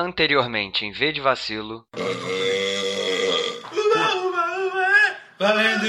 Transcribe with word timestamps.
Anteriormente, 0.00 0.86
em 0.86 0.92
V 0.92 1.10
de 1.10 1.20
Vacilo. 1.20 1.84
Valendo! 5.36 5.86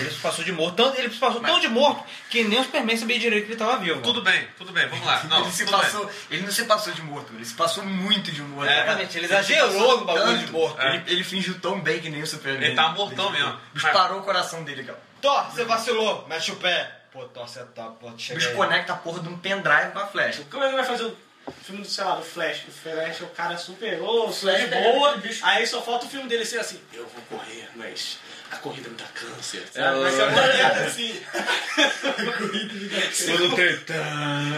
Ele 0.00 0.10
se 0.10 0.18
passou 0.20 0.44
de 0.44 0.50
morto, 0.50 0.74
tão, 0.74 0.94
ele 0.96 1.10
se 1.10 1.18
passou 1.18 1.40
tão 1.40 1.60
de 1.60 1.68
morto 1.68 2.02
que 2.28 2.42
nem 2.42 2.58
o 2.58 2.64
Superman 2.64 2.96
sabia 2.96 3.20
direito 3.20 3.46
que 3.46 3.52
ele 3.52 3.58
tava 3.58 3.76
vivo. 3.76 4.00
Tudo 4.00 4.20
bem, 4.20 4.48
tudo 4.56 4.72
bem, 4.72 4.88
vamos 4.88 5.06
lá. 5.06 5.22
Não, 5.24 5.42
ele, 5.42 5.52
se 5.52 5.64
tudo 5.64 5.76
bem. 5.76 5.86
passou, 5.86 6.10
ele 6.28 6.42
não 6.42 6.50
se 6.50 6.64
passou 6.64 6.92
de 6.92 7.02
morto, 7.02 7.32
ele 7.34 7.44
se 7.44 7.54
passou 7.54 7.84
muito 7.84 8.32
de 8.32 8.42
morto. 8.42 8.68
É, 8.68 8.82
Exatamente, 8.82 9.16
ele 9.18 9.26
exagerou 9.26 10.00
no 10.00 10.04
bagulho 10.04 10.38
de 10.38 10.50
morto. 10.50 10.82
Ele, 10.82 11.02
ele 11.06 11.22
fingiu 11.22 11.60
tão 11.60 11.80
bem 11.80 12.00
que 12.00 12.10
nem 12.10 12.22
o 12.22 12.26
Superman. 12.26 12.66
Ele 12.66 12.74
tá 12.74 12.88
mortão 12.88 13.30
mesmo. 13.30 13.50
O 13.50 13.74
bicho 13.74 13.92
parou 13.92 14.18
o 14.18 14.24
coração 14.24 14.64
dele, 14.64 14.82
cara. 14.82 14.98
Thor, 15.20 15.52
você 15.52 15.64
vacilou, 15.64 16.26
mexe 16.26 16.50
o 16.50 16.56
pé. 16.56 16.96
Pô, 17.12 17.24
Thor, 17.26 17.46
você 17.46 17.62
tá, 17.66 17.84
pô, 17.84 18.10
chega 18.18 18.40
bicho 18.40 18.54
conecta 18.54 18.92
a 18.92 18.96
porra 18.96 19.20
de 19.20 19.28
um 19.28 19.38
pendrive 19.38 19.92
com 19.92 20.00
a 20.00 20.06
flecha. 20.06 20.42
Como 20.50 20.64
é 20.64 20.70
que 20.70 20.74
vai 20.74 20.84
fazer 20.84 21.04
o 21.04 21.16
filme 21.50 21.82
do, 21.82 21.88
sei 21.88 22.04
lá, 22.04 22.16
do 22.16 22.22
Flash? 22.22 22.64
O 22.68 22.70
Flash 22.70 23.20
é 23.20 23.24
o 23.24 23.28
cara 23.28 23.56
super, 23.56 24.00
ô, 24.00 24.30
Flash 24.32 24.68
de 24.68 24.74
é 24.74 24.92
boa, 24.92 25.22
aí 25.42 25.66
só 25.66 25.82
falta 25.82 26.06
o 26.06 26.08
filme 26.08 26.28
dele 26.28 26.44
ser 26.44 26.58
assim, 26.58 26.80
eu 26.92 27.06
vou 27.06 27.38
correr, 27.38 27.68
mas 27.74 28.18
a 28.50 28.56
corrida 28.56 28.88
me 28.88 28.96
dá 28.96 29.04
câncer. 29.14 29.62
É, 29.74 29.80
sabe? 29.80 30.00
Vai 30.00 30.10
ser 30.10 30.22
uma 30.22 30.30
merda 30.32 30.86
assim. 30.86 31.20
Tudo 33.26 33.54
tretando. 33.54 34.48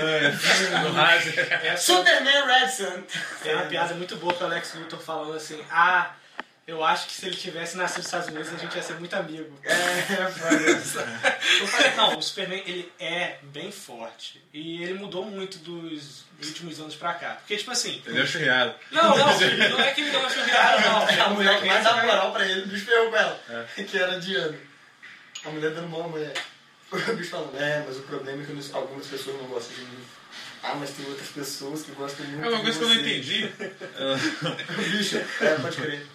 No 0.84 0.92
rádio. 0.92 1.32
Superman 1.76 2.46
Red 2.46 2.68
Sun. 2.68 3.02
Tem 3.42 3.54
uma 3.54 3.64
piada 3.64 3.94
muito 3.94 4.16
boa 4.16 4.32
que 4.32 4.42
o 4.42 4.46
Alex 4.46 4.74
Luthor 4.74 5.00
falando 5.00 5.34
assim, 5.34 5.60
ah, 5.70 6.12
eu 6.70 6.84
acho 6.84 7.08
que 7.08 7.12
se 7.12 7.26
ele 7.26 7.34
tivesse 7.36 7.76
nascido 7.76 7.98
nos 7.98 8.06
Estados 8.06 8.28
Unidos 8.28 8.48
a 8.54 8.56
gente 8.56 8.76
ia 8.76 8.82
ser 8.82 8.94
muito 8.94 9.12
amigo. 9.14 9.58
É. 9.64 10.22
Eu 11.60 11.66
falei, 11.66 11.90
não, 11.96 12.16
o 12.16 12.22
Superman 12.22 12.62
ele 12.64 12.92
é 13.00 13.38
bem 13.42 13.72
forte. 13.72 14.40
E 14.54 14.80
ele 14.82 14.94
mudou 14.94 15.24
muito 15.24 15.58
dos 15.58 16.24
últimos 16.40 16.78
anos 16.78 16.94
pra 16.94 17.14
cá. 17.14 17.30
Porque, 17.40 17.56
tipo 17.56 17.72
assim. 17.72 17.96
Entendeu? 17.96 18.24
Churriado. 18.24 18.74
Não, 18.92 19.16
não, 19.18 19.26
não 19.26 19.80
é 19.80 19.90
que 19.92 20.00
ele 20.00 20.10
deu 20.10 20.20
uma 20.20 20.30
churriada, 20.30 20.80
não. 20.80 21.24
A 21.26 21.28
mulher 21.30 21.60
que 21.60 21.66
mais 21.66 21.84
é- 21.84 21.92
moral 21.92 22.32
pra 22.32 22.46
ele, 22.46 22.62
o 22.62 22.66
bicho 22.68 22.84
ferrou 22.84 23.10
com 23.10 23.16
ela. 23.16 23.40
Que 23.74 23.98
era 23.98 24.20
Diana. 24.20 24.56
A 25.44 25.48
mulher 25.50 25.72
dando 25.72 25.88
mão 25.88 26.04
à 26.04 26.08
mulher. 26.08 26.32
O 26.92 27.14
bicho 27.14 27.30
falando, 27.30 27.56
é, 27.56 27.84
mas 27.86 27.96
o 27.98 28.02
problema 28.02 28.42
é 28.42 28.46
que 28.46 28.72
algumas 28.72 29.06
pessoas 29.06 29.36
não 29.40 29.46
gostam 29.46 29.76
de 29.76 29.82
mim. 29.82 30.04
Ah, 30.62 30.74
mas 30.74 30.90
tem 30.90 31.06
outras 31.06 31.28
pessoas 31.28 31.82
que 31.82 31.92
gostam 31.92 32.26
muito 32.26 32.44
É 32.44 32.48
uma 32.48 32.60
coisa 32.60 32.78
que 32.78 32.84
eu 32.84 32.88
não 32.88 32.94
entendi. 32.96 33.50
O 34.00 34.82
bicho, 34.90 35.16
é, 35.40 35.54
pode 35.54 35.76
crer. 35.76 36.06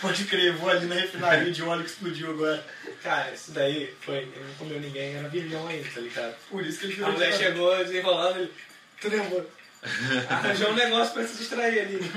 Pode 0.00 0.24
crer, 0.24 0.52
vou 0.54 0.70
ali 0.70 0.86
na 0.86 0.94
refinaria 0.94 1.50
de 1.50 1.62
óleo 1.62 1.84
que 1.84 1.90
explodiu 1.90 2.30
agora. 2.30 2.64
Cara, 3.02 3.30
isso 3.32 3.50
daí 3.52 3.94
foi. 4.00 4.16
Ele 4.18 4.44
não 4.46 4.54
comeu 4.54 4.80
ninguém, 4.80 5.14
era 5.16 5.28
vilão 5.28 5.68
ainda, 5.68 5.88
tá 5.92 6.00
ligado? 6.00 6.34
Por 6.50 6.64
isso 6.64 6.78
que 6.78 6.86
ele 6.86 6.92
A 6.94 6.96
virou 6.96 7.12
mulher 7.12 7.32
ditador. 7.32 7.46
chegou 7.52 7.84
desenrolando, 7.84 8.38
ele. 8.40 8.52
Tu 9.00 9.08
lembra? 9.08 9.46
Arranjou 10.28 10.70
um 10.70 10.74
negócio 10.74 11.14
pra 11.14 11.26
se 11.26 11.36
distrair 11.36 11.80
ali. 11.80 12.12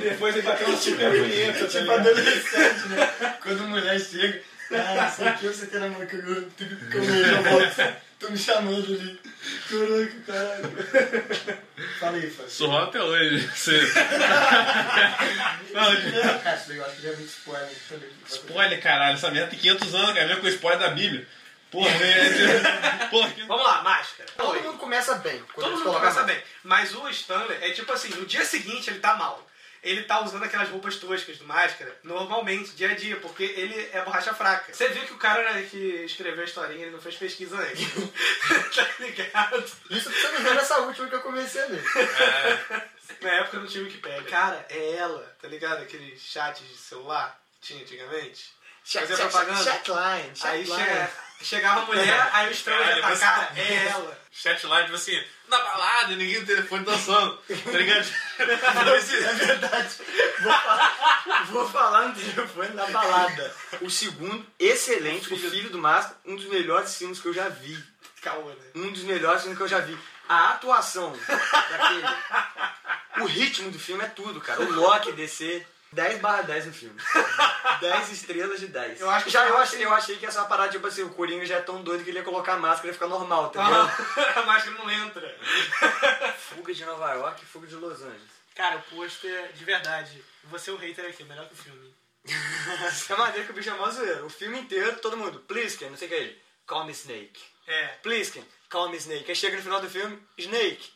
Depois 0.00 0.34
ele 0.34 0.46
bateu 0.46 0.68
uma 0.68 0.76
super 0.76 1.10
bonita, 1.10 1.52
tá 1.66 1.66
Tipo 1.68 1.90
adolescente, 1.92 2.88
né? 2.88 3.36
Quando 3.42 3.62
a 3.62 3.66
mulher 3.66 4.00
chega, 4.00 4.42
ah, 4.72 4.94
não 5.02 5.10
sei 5.10 5.28
o 5.28 5.38
que, 5.38 5.46
você 5.46 5.66
quer 5.66 5.80
namorar 5.80 6.06
que 6.08 6.16
eu 6.16 6.22
comer, 6.90 7.24
já 7.26 7.40
volto. 7.42 8.09
Tô 8.20 8.30
me 8.30 8.36
chamando 8.36 8.84
ali. 8.84 9.18
Caraca, 9.70 10.12
caralho. 10.26 10.72
Fala 11.98 12.16
aí, 12.18 12.30
Fábio. 12.30 12.50
Surrou 12.50 12.78
até 12.78 13.02
hoje. 13.02 13.48
Você... 13.48 13.80
Não, 15.72 15.92
eu 15.94 16.84
acho 16.84 16.96
que 16.96 17.02
já 17.02 17.08
é 17.08 17.16
muito 17.16 17.30
spoiler. 17.30 17.70
Spoiler, 18.28 18.82
caralho. 18.82 19.14
Essa 19.14 19.30
merda 19.30 19.50
tem 19.50 19.58
500 19.58 19.94
anos, 19.94 20.12
cara. 20.12 20.26
Mesmo 20.26 20.42
com 20.42 20.46
o 20.48 20.50
spoiler 20.50 20.80
da 20.80 20.90
Bíblia. 20.90 21.26
Porra, 21.70 21.90
né? 21.90 23.08
Porra, 23.10 23.30
que... 23.30 23.42
Vamos 23.44 23.64
lá, 23.64 23.82
máscara. 23.82 24.28
Todo 24.36 24.50
Oi. 24.50 24.62
mundo 24.62 24.76
começa 24.76 25.14
bem. 25.14 25.42
Todo 25.54 25.70
mundo 25.70 25.84
começa 25.84 26.22
bem. 26.24 26.42
Mas 26.62 26.94
o 26.94 27.08
Stanley 27.08 27.56
é 27.62 27.70
tipo 27.70 27.90
assim, 27.90 28.10
no 28.10 28.26
dia 28.26 28.44
seguinte 28.44 28.90
ele 28.90 28.98
tá 28.98 29.16
mal. 29.16 29.49
Ele 29.82 30.02
tá 30.02 30.20
usando 30.22 30.42
aquelas 30.44 30.68
roupas 30.68 30.96
toscas 30.96 31.38
do 31.38 31.44
máscara 31.46 31.96
normalmente, 32.04 32.72
dia 32.72 32.90
a 32.90 32.94
dia, 32.94 33.16
porque 33.16 33.42
ele 33.44 33.88
é 33.92 34.02
borracha 34.02 34.34
fraca. 34.34 34.72
Você 34.74 34.88
viu 34.88 35.04
que 35.06 35.12
o 35.14 35.18
cara 35.18 35.52
né, 35.54 35.66
que 35.70 35.76
escreveu 36.04 36.42
a 36.42 36.44
historinha, 36.44 36.82
ele 36.82 36.90
não 36.90 37.00
fez 37.00 37.16
pesquisa 37.16 37.56
antes. 37.56 37.88
tá 38.74 38.86
ligado? 38.98 39.64
Isso 39.90 40.10
você 40.10 40.28
não 40.32 40.40
vê 40.42 40.50
nessa 40.50 40.78
última 40.80 41.08
que 41.08 41.14
eu 41.14 41.22
comecei 41.22 41.62
a 41.62 41.66
ver. 41.66 41.82
Na 43.22 43.30
época 43.30 43.58
não 43.58 43.66
tinha 43.66 43.84
Wikipedia. 43.84 44.22
Cara, 44.24 44.66
é 44.68 44.96
ela, 44.96 45.36
tá 45.40 45.48
ligado? 45.48 45.82
Aqueles 45.82 46.20
chats 46.22 46.66
de 46.68 46.76
celular 46.76 47.38
que 47.60 47.68
tinha 47.68 47.82
antigamente. 47.82 48.50
Fazia 48.84 49.16
propaganda. 49.16 49.62
Chatline, 49.64 50.32
Aí 50.42 50.66
chatline. 50.66 50.66
chega- 50.76 51.10
chegava 51.42 51.80
a 51.80 51.84
mulher, 51.86 52.28
aí 52.32 52.48
o 52.48 52.52
Stanley 52.52 53.00
já 53.00 53.16
tá, 53.16 53.52
é 53.56 53.74
ela. 53.88 54.20
Chat 54.32 54.66
live, 54.66 54.84
tipo 54.86 54.96
assim, 54.96 55.24
na 55.48 55.58
balada, 55.58 56.16
ninguém 56.16 56.40
no 56.40 56.46
telefone 56.46 56.84
dançando. 56.84 57.36
Tá 57.36 57.70
ligado? 57.72 58.08
É 59.24 59.34
verdade. 59.34 59.94
Vou 60.40 60.52
falar, 60.52 61.46
vou 61.50 61.68
falar 61.68 62.08
no 62.08 62.14
telefone 62.14 62.74
na 62.74 62.86
balada. 62.86 63.54
O 63.80 63.90
segundo, 63.90 64.46
excelente. 64.58 65.32
O 65.32 65.36
Filho 65.36 65.70
do 65.70 65.78
Máscara, 65.78 66.16
um 66.24 66.36
dos 66.36 66.46
melhores 66.46 66.94
filmes 66.96 67.20
que 67.20 67.26
eu 67.26 67.34
já 67.34 67.48
vi. 67.48 67.82
Calma, 68.22 68.50
né? 68.50 68.64
Um 68.74 68.92
dos 68.92 69.02
melhores 69.02 69.42
filmes 69.42 69.58
que 69.58 69.64
eu 69.64 69.68
já 69.68 69.80
vi. 69.80 69.98
A 70.28 70.50
atuação 70.50 71.12
daquele. 71.26 73.22
O 73.22 73.24
ritmo 73.26 73.70
do 73.70 73.78
filme 73.78 74.04
é 74.04 74.08
tudo, 74.08 74.40
cara. 74.40 74.60
O 74.60 74.72
Loki 74.72 75.12
descer. 75.12 75.66
10 75.92 76.20
barra 76.20 76.42
10 76.42 76.66
no 76.66 76.72
filme. 76.72 77.00
10 77.80 78.10
estrelas 78.10 78.60
de 78.60 78.68
10. 78.68 79.00
Eu 79.00 79.10
acho 79.10 79.24
que 79.24 79.30
já 79.30 79.46
eu 79.48 79.56
achei, 79.56 79.84
eu 79.84 79.92
achei 79.92 80.16
que 80.16 80.26
essa 80.26 80.44
parada, 80.44 80.70
tipo 80.70 80.86
assim, 80.86 81.02
o 81.02 81.10
Coringa 81.10 81.44
já 81.44 81.56
é 81.56 81.62
tão 81.62 81.82
doido 81.82 82.04
que 82.04 82.10
ele 82.10 82.18
ia 82.18 82.24
colocar 82.24 82.54
a 82.54 82.58
máscara 82.58 82.90
e 82.90 82.92
ficar 82.92 83.08
normal, 83.08 83.50
tá 83.50 83.64
ligado? 83.64 83.90
Ah, 84.16 84.40
a 84.40 84.46
máscara 84.46 84.76
não 84.76 84.90
entra. 84.90 85.38
Fuga 86.38 86.72
de 86.72 86.84
Nova 86.84 87.12
York 87.14 87.42
e 87.42 87.46
fuga 87.46 87.66
de 87.66 87.74
Los 87.74 88.02
Angeles. 88.02 88.30
Cara, 88.54 88.76
o 88.76 88.82
pôster, 88.82 89.52
de 89.52 89.64
verdade, 89.64 90.24
você 90.44 90.70
é 90.70 90.72
o 90.72 90.76
hater 90.76 91.06
aqui, 91.06 91.24
melhor 91.24 91.46
que 91.48 91.54
o 91.54 91.56
filme. 91.56 91.94
É 93.10 93.16
maneiro 93.16 93.46
que 93.46 93.52
o 93.52 93.54
bicho 93.54 93.70
é 93.70 93.74
mó 93.74 93.90
zoeiro. 93.90 94.26
O 94.26 94.30
filme 94.30 94.60
inteiro, 94.60 94.98
todo 94.98 95.16
mundo, 95.16 95.40
Plisken, 95.40 95.90
não 95.90 95.96
sei 95.96 96.06
o 96.06 96.10
que 96.10 96.14
é 96.14 96.20
ele. 96.20 96.42
Call 96.66 96.84
me 96.84 96.92
Snake. 96.92 97.40
É. 97.66 97.86
Plisken, 98.02 98.46
call 98.68 98.90
me 98.90 98.96
Snake. 98.96 99.28
Aí 99.28 99.34
chega 99.34 99.56
no 99.56 99.62
final 99.62 99.80
do 99.80 99.90
filme, 99.90 100.20
Snake. 100.38 100.92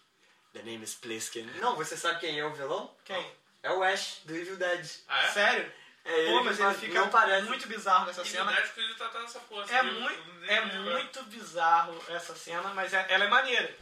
The 0.53 0.62
name 0.62 0.84
is 0.84 0.94
Plisken. 0.94 1.47
Não, 1.61 1.75
você 1.75 1.97
sabe 1.97 2.21
quem 2.21 2.38
é 2.38 2.44
o 2.44 2.53
vilão? 2.53 2.94
Quem? 3.05 3.32
É 3.64 3.70
o 3.72 3.82
Ash, 3.82 4.20
do 4.25 4.36
Evil 4.36 4.56
Dead. 4.56 4.86
Ah, 5.08 5.25
é? 5.25 5.28
Sério? 5.28 5.72
É 6.04 6.19
ele 6.20 6.30
Pô, 6.32 6.38
que 6.41 6.44
mas 6.44 6.60
ele 6.60 6.75
fica 6.75 7.06
parece. 7.06 7.47
muito 7.47 7.66
bizarro 7.66 8.04
nessa 8.06 8.22
cena. 8.22 8.44
verdade 8.44 8.72
que 8.75 8.80
ele 8.80 8.94
tá 8.94 9.08
tá 9.08 9.20
nessa 9.22 9.41
porra. 9.41 9.64
É, 9.72 9.78
assim, 9.80 9.91
muito, 10.00 10.22
é 10.47 10.60
lembro. 10.60 10.80
muito 10.92 11.22
bizarro 11.25 11.98
essa 12.10 12.34
cena, 12.36 12.69
mas 12.75 12.92
é- 12.92 13.06
ela 13.08 13.25
é 13.25 13.28
maneira. 13.28 13.75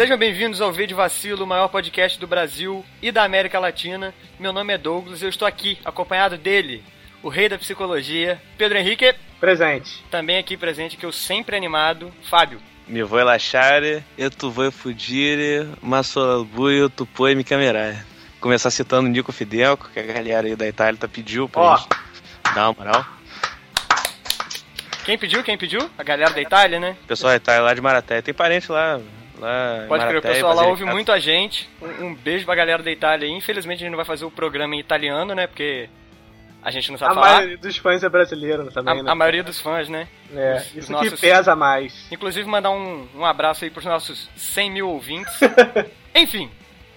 Sejam 0.00 0.16
bem-vindos 0.16 0.62
ao 0.62 0.72
V 0.72 0.86
de 0.86 0.94
Vacilo, 0.94 1.44
o 1.44 1.46
maior 1.46 1.68
podcast 1.68 2.18
do 2.18 2.26
Brasil 2.26 2.82
e 3.02 3.12
da 3.12 3.22
América 3.22 3.58
Latina. 3.60 4.14
Meu 4.38 4.50
nome 4.50 4.72
é 4.72 4.78
Douglas 4.78 5.20
e 5.20 5.26
eu 5.26 5.28
estou 5.28 5.46
aqui, 5.46 5.78
acompanhado 5.84 6.38
dele, 6.38 6.82
o 7.22 7.28
rei 7.28 7.50
da 7.50 7.58
psicologia, 7.58 8.40
Pedro 8.56 8.78
Henrique, 8.78 9.14
Presente. 9.38 10.02
também 10.10 10.38
aqui 10.38 10.56
presente, 10.56 10.96
que 10.96 11.04
eu 11.04 11.12
sempre 11.12 11.54
animado, 11.54 12.10
Fábio. 12.30 12.62
Mi 12.88 13.02
vuoi 13.02 13.22
lasciare 13.22 14.02
e 14.16 14.30
tu 14.30 14.50
vuoi 14.50 14.70
fuggire, 14.70 15.68
ma 15.82 16.02
solo 16.02 16.46
buio 16.46 16.88
tu 16.88 17.04
puoi 17.04 17.34
me 17.34 17.44
camerar. 17.44 18.06
Começar 18.40 18.70
citando 18.70 19.06
o 19.06 19.12
Nico 19.12 19.32
Fidenco, 19.32 19.90
que 19.92 20.00
a 20.00 20.02
galera 20.02 20.46
aí 20.46 20.56
da 20.56 20.66
Itália 20.66 20.98
tá 20.98 21.08
pediu 21.08 21.46
pra 21.46 21.60
Ó. 21.60 21.76
gente 21.76 21.88
dar 22.54 22.70
uma 22.70 22.72
moral. 22.72 23.04
Quem 25.04 25.18
pediu? 25.18 25.42
Quem 25.42 25.58
pediu? 25.58 25.90
A 25.98 26.02
galera 26.02 26.30
da 26.30 26.40
Itália, 26.40 26.80
né? 26.80 26.96
Pessoal 27.06 27.32
da 27.32 27.36
Itália 27.36 27.60
lá 27.60 27.74
de 27.74 27.82
Maraté, 27.82 28.22
tem 28.22 28.32
parente 28.32 28.72
lá, 28.72 28.98
lá 29.40 29.84
Pode 29.88 30.04
crer, 30.06 30.18
o 30.18 30.22
pessoal 30.22 30.54
lá 30.54 30.66
ouve 30.66 30.84
muito 30.84 31.10
a 31.10 31.18
gente. 31.18 31.68
Um, 31.80 32.06
um 32.06 32.14
beijo 32.14 32.44
pra 32.44 32.54
galera 32.54 32.82
da 32.82 32.90
Itália 32.90 33.26
aí. 33.28 33.34
Infelizmente 33.34 33.78
a 33.78 33.80
gente 33.80 33.90
não 33.90 33.96
vai 33.96 34.04
fazer 34.06 34.24
o 34.24 34.30
programa 34.30 34.74
em 34.74 34.80
italiano, 34.80 35.34
né? 35.34 35.46
Porque 35.46 35.88
a 36.62 36.70
gente 36.70 36.90
não 36.90 36.98
sabe 36.98 37.12
A 37.12 37.14
falar. 37.14 37.32
maioria 37.36 37.56
dos 37.58 37.76
fãs 37.78 38.02
é 38.02 38.08
brasileiro 38.08 38.70
também, 38.70 39.00
A, 39.00 39.02
né? 39.02 39.10
a 39.10 39.14
maioria 39.14 39.42
dos 39.42 39.60
fãs, 39.60 39.88
né? 39.88 40.06
É, 40.34 40.56
os 40.56 40.76
isso 40.76 40.92
nossos- 40.92 41.10
que 41.14 41.20
pesa 41.20 41.56
mais. 41.56 42.06
Inclusive 42.12 42.46
mandar 42.48 42.70
um, 42.70 43.08
um 43.16 43.24
abraço 43.24 43.64
aí 43.64 43.70
pros 43.70 43.84
nossos 43.86 44.28
100 44.36 44.70
mil 44.70 44.88
ouvintes. 44.90 45.32
Enfim, 46.14 46.50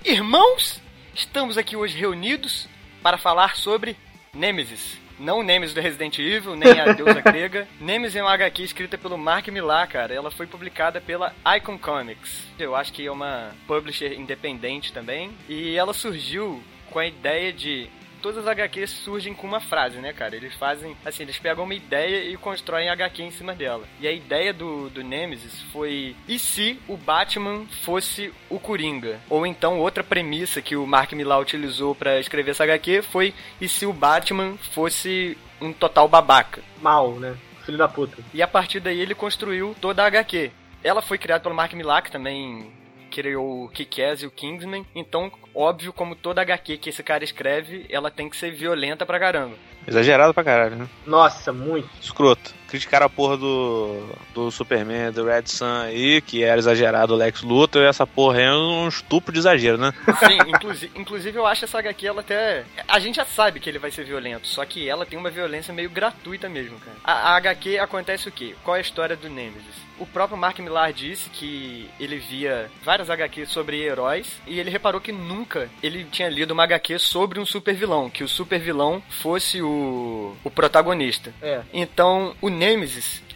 irmãos, 0.04 0.82
estamos 1.16 1.58
aqui 1.58 1.76
hoje 1.78 1.98
reunidos 1.98 2.68
para 3.02 3.18
falar 3.18 3.56
sobre 3.56 3.96
Nemesis. 4.34 5.02
Não 5.20 5.40
o 5.40 5.44
Nemesis 5.44 5.74
do 5.74 5.82
Resident 5.82 6.18
Evil, 6.20 6.56
nem 6.56 6.80
a 6.80 6.94
deusa 6.94 7.22
grega. 7.22 7.68
Nemesis 7.80 8.16
é 8.16 8.22
uma 8.22 8.34
HQ 8.34 8.64
escrita 8.64 8.98
pelo 8.98 9.18
Mark 9.18 9.48
Millar, 9.48 9.88
cara. 9.88 10.14
Ela 10.14 10.32
foi 10.32 10.48
publicada 10.48 11.00
pela 11.00 11.34
Icon 11.58 11.78
Comics. 11.78 12.48
Eu 12.58 12.76
acho 12.76 12.92
que 12.92 13.06
é 13.06 13.12
uma 13.12 13.52
publisher 13.68 14.14
independente 14.14 14.92
também. 14.92 15.32
E 15.48 15.76
ela 15.76 15.94
surgiu 15.94 16.62
com 16.90 17.00
a 17.00 17.08
ideia 17.08 17.52
de 17.52 17.90
todas 18.24 18.48
as 18.48 18.48
HQs 18.48 18.90
surgem 18.90 19.34
com 19.34 19.46
uma 19.46 19.60
frase, 19.60 19.98
né, 19.98 20.14
cara? 20.14 20.36
Eles 20.36 20.56
fazem, 20.56 20.96
assim, 21.06 21.24
eles 21.24 21.38
pegam 21.38 21.66
uma 21.66 21.76
ideia 21.76 22.24
e 22.24 22.38
constroem 22.38 22.90
HQ 22.90 23.22
em 23.22 23.32
cima 23.32 23.54
dela. 23.54 23.84
E 24.00 24.08
a 24.08 24.12
ideia 24.12 24.54
do, 24.54 24.90
do 24.90 25.04
Nemesis 25.04 25.62
foi: 25.74 26.16
e 26.28 26.40
se 26.40 26.80
o 26.88 26.96
Batman 26.96 27.66
fosse 27.84 28.34
o 28.50 28.58
Coringa? 28.58 29.20
Ou 29.30 29.46
então, 29.46 29.80
outra 29.80 30.04
premissa 30.04 30.62
que 30.62 30.76
o 30.76 30.88
Mark 30.88 31.12
Millar 31.12 31.42
utilizou 31.42 31.94
para 31.94 32.20
escrever 32.20 32.52
essa 32.52 32.64
HQ 32.64 33.02
foi: 33.02 33.34
e 33.60 33.68
se 33.68 33.86
o 33.86 33.92
Batman 33.92 34.58
fosse 34.72 35.38
um 35.60 35.74
total 35.74 36.08
babaca? 36.08 36.64
Mal, 36.82 37.12
né? 37.20 37.36
Filho 37.66 37.78
da 37.78 37.88
puta. 37.88 38.18
E 38.34 38.42
a 38.42 38.48
partir 38.48 38.80
daí 38.80 39.00
ele 39.00 39.14
construiu 39.14 39.76
toda 39.80 40.02
a 40.02 40.08
HQ. 40.08 40.52
Ela 40.82 41.02
foi 41.02 41.18
criada 41.18 41.44
pelo 41.44 41.56
Mark 41.56 41.74
Millar, 41.74 42.04
que 42.04 42.12
também 42.12 42.72
criou 43.14 43.66
o 43.66 43.70
Kick-Ass 43.70 44.24
e 44.24 44.26
o 44.26 44.32
Kingsman. 44.32 44.84
Então, 44.96 45.32
óbvio, 45.54 45.94
como 45.94 46.16
toda 46.16 46.42
HQ 46.42 46.78
que 46.78 46.90
esse 46.90 47.04
cara 47.04 47.24
escreve, 47.24 47.86
ela 47.88 48.10
tem 48.10 48.28
que 48.28 48.36
ser 48.36 48.52
violenta 48.52 49.06
pra 49.06 49.20
caramba. 49.20 49.56
Exagerado 49.88 50.34
pra 50.34 50.44
caralho, 50.44 50.76
né? 50.76 50.90
Nossa, 51.06 51.54
muito. 51.54 51.88
Escroto. 52.02 52.56
Criticaram 52.74 53.06
a 53.06 53.10
porra 53.10 53.38
do, 53.38 54.02
do 54.34 54.50
Superman, 54.50 55.12
do 55.12 55.26
Red 55.26 55.44
Sun 55.46 55.84
aí, 55.84 56.20
que 56.22 56.44
era 56.44 56.58
exagerado 56.58 57.14
o 57.14 57.16
Lex 57.16 57.44
Luthor, 57.44 57.84
e 57.84 57.86
essa 57.86 58.08
porra 58.08 58.42
é 58.42 58.52
um 58.52 58.88
estupro 58.88 59.32
de 59.32 59.38
exagero, 59.38 59.78
né? 59.78 59.94
Sim, 60.18 60.40
inclusive, 60.50 60.92
inclusive 60.96 61.38
eu 61.38 61.46
acho 61.46 61.66
essa 61.66 61.78
HQ, 61.78 62.08
ela 62.08 62.22
até. 62.22 62.64
A 62.88 62.98
gente 62.98 63.18
já 63.18 63.26
sabe 63.26 63.60
que 63.60 63.70
ele 63.70 63.78
vai 63.78 63.92
ser 63.92 64.06
violento, 64.06 64.48
só 64.48 64.66
que 64.66 64.90
ela 64.90 65.06
tem 65.06 65.20
uma 65.20 65.30
violência 65.30 65.72
meio 65.72 65.88
gratuita 65.88 66.50
mesmo, 66.50 66.80
cara. 66.80 66.98
A, 67.04 67.34
a 67.34 67.36
HQ 67.36 67.78
acontece 67.78 68.28
o 68.28 68.32
quê? 68.32 68.56
Qual 68.64 68.76
é 68.76 68.80
a 68.80 68.82
história 68.82 69.16
do 69.16 69.30
Nemesis? 69.30 69.84
O 70.00 70.06
próprio 70.08 70.38
Mark 70.38 70.58
Millar 70.60 70.92
disse 70.92 71.30
que 71.30 71.90
ele 72.00 72.18
via 72.18 72.70
várias 72.84 73.10
HQs 73.10 73.50
sobre 73.50 73.82
heróis 73.82 74.42
e 74.48 74.60
ele 74.60 74.72
reparou 74.72 75.00
que 75.00 75.12
nunca 75.12 75.70
ele 75.84 76.04
tinha 76.06 76.30
lido 76.30 76.52
uma 76.52 76.64
HQ 76.64 76.98
sobre 76.98 77.40
um 77.40 77.46
super 77.46 77.76
vilão, 77.76 78.10
que 78.10 78.24
o 78.24 78.28
super 78.28 78.60
vilão 78.60 79.02
fosse 79.10 79.62
o, 79.62 80.36
o 80.44 80.50
protagonista. 80.50 81.32
É. 81.42 81.62
Então, 81.72 82.36
o 82.42 82.50
Nemesis, 82.50 82.63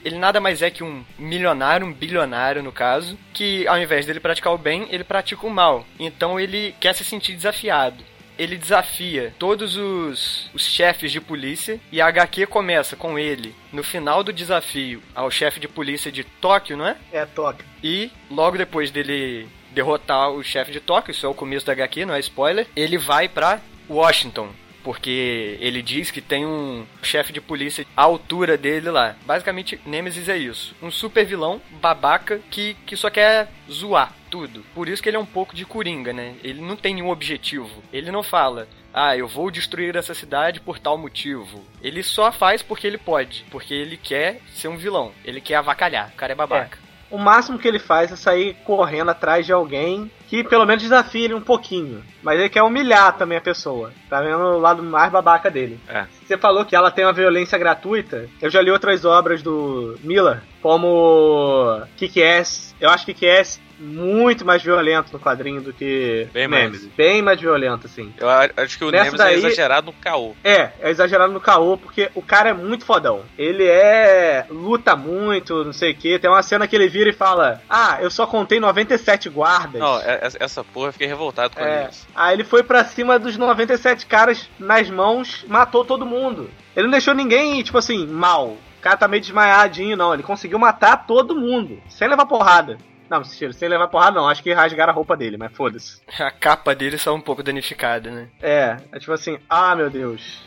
ele 0.04 0.18
nada 0.18 0.40
mais 0.40 0.62
é 0.62 0.70
que 0.70 0.84
um 0.84 1.04
milionário, 1.20 1.86
um 1.86 1.94
bilionário 1.94 2.64
no 2.64 2.72
caso, 2.72 3.18
que 3.34 3.68
ao 3.68 3.78
invés 3.78 4.06
dele 4.06 4.20
praticar 4.20 4.54
o 4.54 4.58
bem, 4.58 4.88
ele 4.90 5.04
pratica 5.04 5.46
o 5.46 5.50
mal. 5.50 5.86
Então 6.00 6.40
ele 6.40 6.74
quer 6.80 6.94
se 6.94 7.04
sentir 7.04 7.36
desafiado. 7.36 8.04
Ele 8.38 8.56
desafia 8.56 9.34
todos 9.40 9.76
os, 9.76 10.50
os 10.54 10.66
chefes 10.66 11.12
de 11.12 11.20
polícia 11.20 11.80
e 11.92 12.00
a 12.00 12.08
HQ 12.08 12.46
começa 12.46 12.96
com 12.96 13.18
ele 13.18 13.56
no 13.74 13.84
final 13.84 14.24
do 14.24 14.32
desafio 14.32 15.02
ao 15.16 15.32
chefe 15.32 15.60
de 15.60 15.68
polícia 15.68 16.12
de 16.12 16.24
Tóquio, 16.24 16.78
não 16.78 16.88
é? 16.88 16.96
É, 17.12 17.26
toque. 17.26 17.66
E 17.84 18.12
logo 18.30 18.58
depois 18.58 18.92
dele 18.92 19.48
derrotar 19.72 20.30
o 20.30 20.44
chefe 20.44 20.72
de 20.72 20.80
Tóquio, 20.80 21.12
isso 21.12 21.26
é 21.26 21.30
o 21.30 21.34
começo 21.34 21.66
da 21.66 21.74
HQ, 21.74 22.06
não 22.06 22.14
é 22.14 22.20
spoiler, 22.20 22.68
ele 22.76 22.98
vai 22.98 23.28
pra 23.28 23.60
Washington. 23.90 24.50
Porque 24.88 25.57
ele 25.60 25.81
diz 25.81 26.12
que 26.12 26.22
tem 26.22 26.45
um 26.45 26.86
chefe 27.04 27.34
de 27.34 27.42
polícia 27.42 27.86
à 27.94 28.04
altura 28.04 28.57
dele 28.57 28.89
lá. 28.89 29.18
Basicamente, 29.25 29.78
Nemesis 29.86 30.30
é 30.30 30.38
isso. 30.38 30.74
Um 30.81 30.89
super 30.89 31.25
vilão, 31.25 31.62
babaca, 31.81 32.39
que, 32.50 32.74
que 32.86 32.95
só 32.95 33.10
quer 33.10 33.50
zoar 33.69 34.13
tudo. 34.30 34.63
Por 34.74 34.88
isso 34.88 35.04
que 35.04 35.10
ele 35.10 35.18
é 35.18 35.19
um 35.19 35.25
pouco 35.25 35.54
de 35.54 35.66
coringa, 35.66 36.13
né? 36.13 36.36
Ele 36.42 36.62
não 36.62 36.78
tem 36.78 36.94
nenhum 36.94 37.10
objetivo. 37.10 37.84
Ele 37.92 38.12
não 38.12 38.24
fala, 38.24 38.66
ah, 38.94 39.18
eu 39.18 39.28
vou 39.28 39.51
destruir 39.51 39.94
essa 39.98 40.13
cidade 40.13 40.62
por 40.62 40.80
tal 40.80 40.98
motivo. 40.98 41.66
Ele 41.81 42.01
só 42.01 42.31
faz 42.31 42.63
porque 42.63 42.88
ele 42.88 42.98
pode. 42.98 43.44
Porque 43.51 43.74
ele 43.74 43.98
quer 43.98 44.40
ser 44.54 44.69
um 44.69 44.78
vilão. 44.78 45.12
Ele 45.25 45.42
quer 45.42 45.56
avacalhar. 45.56 46.12
O 46.13 46.16
cara 46.16 46.31
é 46.31 46.36
babaca. 46.36 46.80
O 47.09 47.18
máximo 47.18 47.57
que 47.57 47.68
ele 47.68 47.80
faz 47.80 48.12
é 48.12 48.15
sair 48.15 48.56
correndo 48.65 49.09
atrás 49.09 49.45
de 49.45 49.54
alguém 49.54 50.12
que 50.27 50.44
pelo 50.44 50.65
menos 50.65 50.83
desafie 50.83 51.24
ele 51.24 51.33
um 51.33 51.42
pouquinho. 51.42 52.04
Mas 52.21 52.39
ele 52.39 52.50
quer 52.50 52.62
humilhar 52.62 53.18
também 53.18 53.38
a 53.38 53.42
pessoa. 53.42 53.94
Tá 54.09 54.21
vendo 54.21 54.38
o 54.39 54.59
lado 54.59 54.83
mais 54.83 55.12
babaca 55.12 55.50
dele. 55.50 55.80
É. 55.88 56.06
Você 56.25 56.38
falou 56.38 56.65
que 56.65 56.75
ela 56.75 56.92
tem 56.92 57.06
uma 57.06 57.13
violência 57.13 57.57
gratuita. 57.57 58.27
Eu 58.42 58.50
já 58.50 58.62
li 58.62 58.69
outras 58.69 59.06
obras 59.06 59.42
do 59.42 59.98
Miller, 60.04 60.42
como 60.62 61.81
Kick-Ass. 61.95 62.75
Eu 62.80 62.89
acho 62.89 63.06
que 63.06 63.13
Kick-Ass 63.13 63.62
muito 63.80 64.46
mais 64.46 64.62
violento 64.64 65.12
no 65.14 65.20
quadrinho 65.20 65.62
do 65.62 65.72
que 65.74 66.28
Bem 66.34 66.48
mais. 66.48 66.64
Nemesis. 66.66 66.90
Bem 66.96 67.22
mais 67.22 67.40
violento, 67.40 67.86
assim. 67.88 68.14
Eu 68.18 68.28
acho 68.30 68.78
que 68.78 68.84
o 68.84 68.92
Nessa 68.92 69.04
Nemesis 69.06 69.18
daí- 69.20 69.34
é 69.36 69.38
exagerado 69.38 69.88
no 69.88 69.94
caô. 69.94 70.36
É, 70.44 70.72
é 70.82 70.90
exagerado 70.90 71.32
no 71.32 71.40
caô, 71.40 71.78
porque 71.78 72.10
o 72.16 72.22
cara 72.22 72.50
é 72.50 72.54
muito 72.54 72.86
fodão. 72.86 73.22
Ele 73.38 73.64
é. 73.66 74.46
luta 74.50 74.96
muito, 74.96 75.64
não 75.64 75.74
sei 75.74 75.92
o 75.92 75.96
que. 75.96 76.18
Tem 76.20 76.30
uma 76.30 76.44
cena 76.44 76.68
que 76.68 76.76
ele 76.76 76.88
vira 76.88 77.10
e 77.10 77.14
fala: 77.14 77.62
Ah, 77.70 77.98
eu 78.02 78.10
só 78.10 78.26
contei 78.26 78.60
97 78.60 79.30
guardas. 79.30 79.80
Não, 79.82 80.00
é- 80.00 80.20
essa- 80.22 80.38
essa 80.40 80.64
porra 80.64 80.88
eu 80.90 80.94
fiquei 80.94 81.08
revoltado 81.08 81.56
com 81.56 81.62
É. 81.64 81.88
isso. 81.90 82.08
Aí 82.16 82.34
ele 82.36 82.44
foi 82.44 82.64
pra 82.64 82.84
cima 82.86 83.18
dos 83.20 83.38
97 83.38 84.06
caras 84.06 84.50
nas 84.60 84.90
mãos, 84.90 85.46
matou 85.48 85.84
todo 85.86 86.06
mundo. 86.06 86.50
Ele 86.76 86.86
não 86.86 86.92
deixou 86.92 87.14
ninguém, 87.14 87.62
tipo 87.64 87.78
assim, 87.78 88.06
mal. 88.08 88.50
O 88.50 88.82
cara 88.82 88.96
tá 88.98 89.08
meio 89.08 89.22
desmaiadinho, 89.22 89.98
não. 89.98 90.14
Ele 90.14 90.24
conseguiu 90.24 90.60
matar 90.60 91.06
todo 91.08 91.36
mundo, 91.36 91.80
sem 91.90 92.08
levar 92.08 92.26
porrada. 92.26 92.78
Não, 93.09 93.19
mentira, 93.19 93.54
sem 93.54 93.69
levar 93.69 93.88
porrada 93.88 94.15
não. 94.19 94.27
Acho 94.27 94.44
que 94.44 94.51
rasgaram 94.54 94.92
a 94.92 94.95
roupa 94.95 95.15
dele, 95.15 95.38
mas 95.38 95.51
foda-se. 95.56 96.01
A 96.19 96.31
capa 96.31 96.75
dele 96.75 96.98
só 96.98 97.13
um 97.15 97.21
pouco 97.21 97.42
danificada, 97.44 98.09
né? 98.12 98.27
É, 98.42 98.77
é 98.92 99.00
tipo 99.00 99.12
assim, 99.13 99.38
ah 99.50 99.75
meu 99.75 99.89
Deus. 99.89 100.42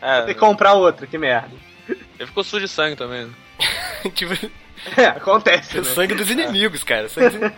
É, 0.00 0.22
Tem 0.26 0.34
que 0.34 0.40
comprar 0.40 0.74
outra, 0.74 1.06
que 1.06 1.16
merda. 1.18 1.50
ele 1.88 2.26
ficou 2.26 2.44
sujo 2.44 2.66
de 2.66 2.70
sangue 2.70 2.96
também. 2.96 3.26
né? 3.26 3.32
tipo, 4.14 4.32
É, 4.96 5.06
acontece, 5.06 5.78
o 5.78 5.82
né? 5.82 5.90
sangue 5.90 6.14
dos 6.14 6.30
inimigos, 6.30 6.82
cara. 6.84 7.08
Sangue 7.08 7.38
dos- 7.38 7.50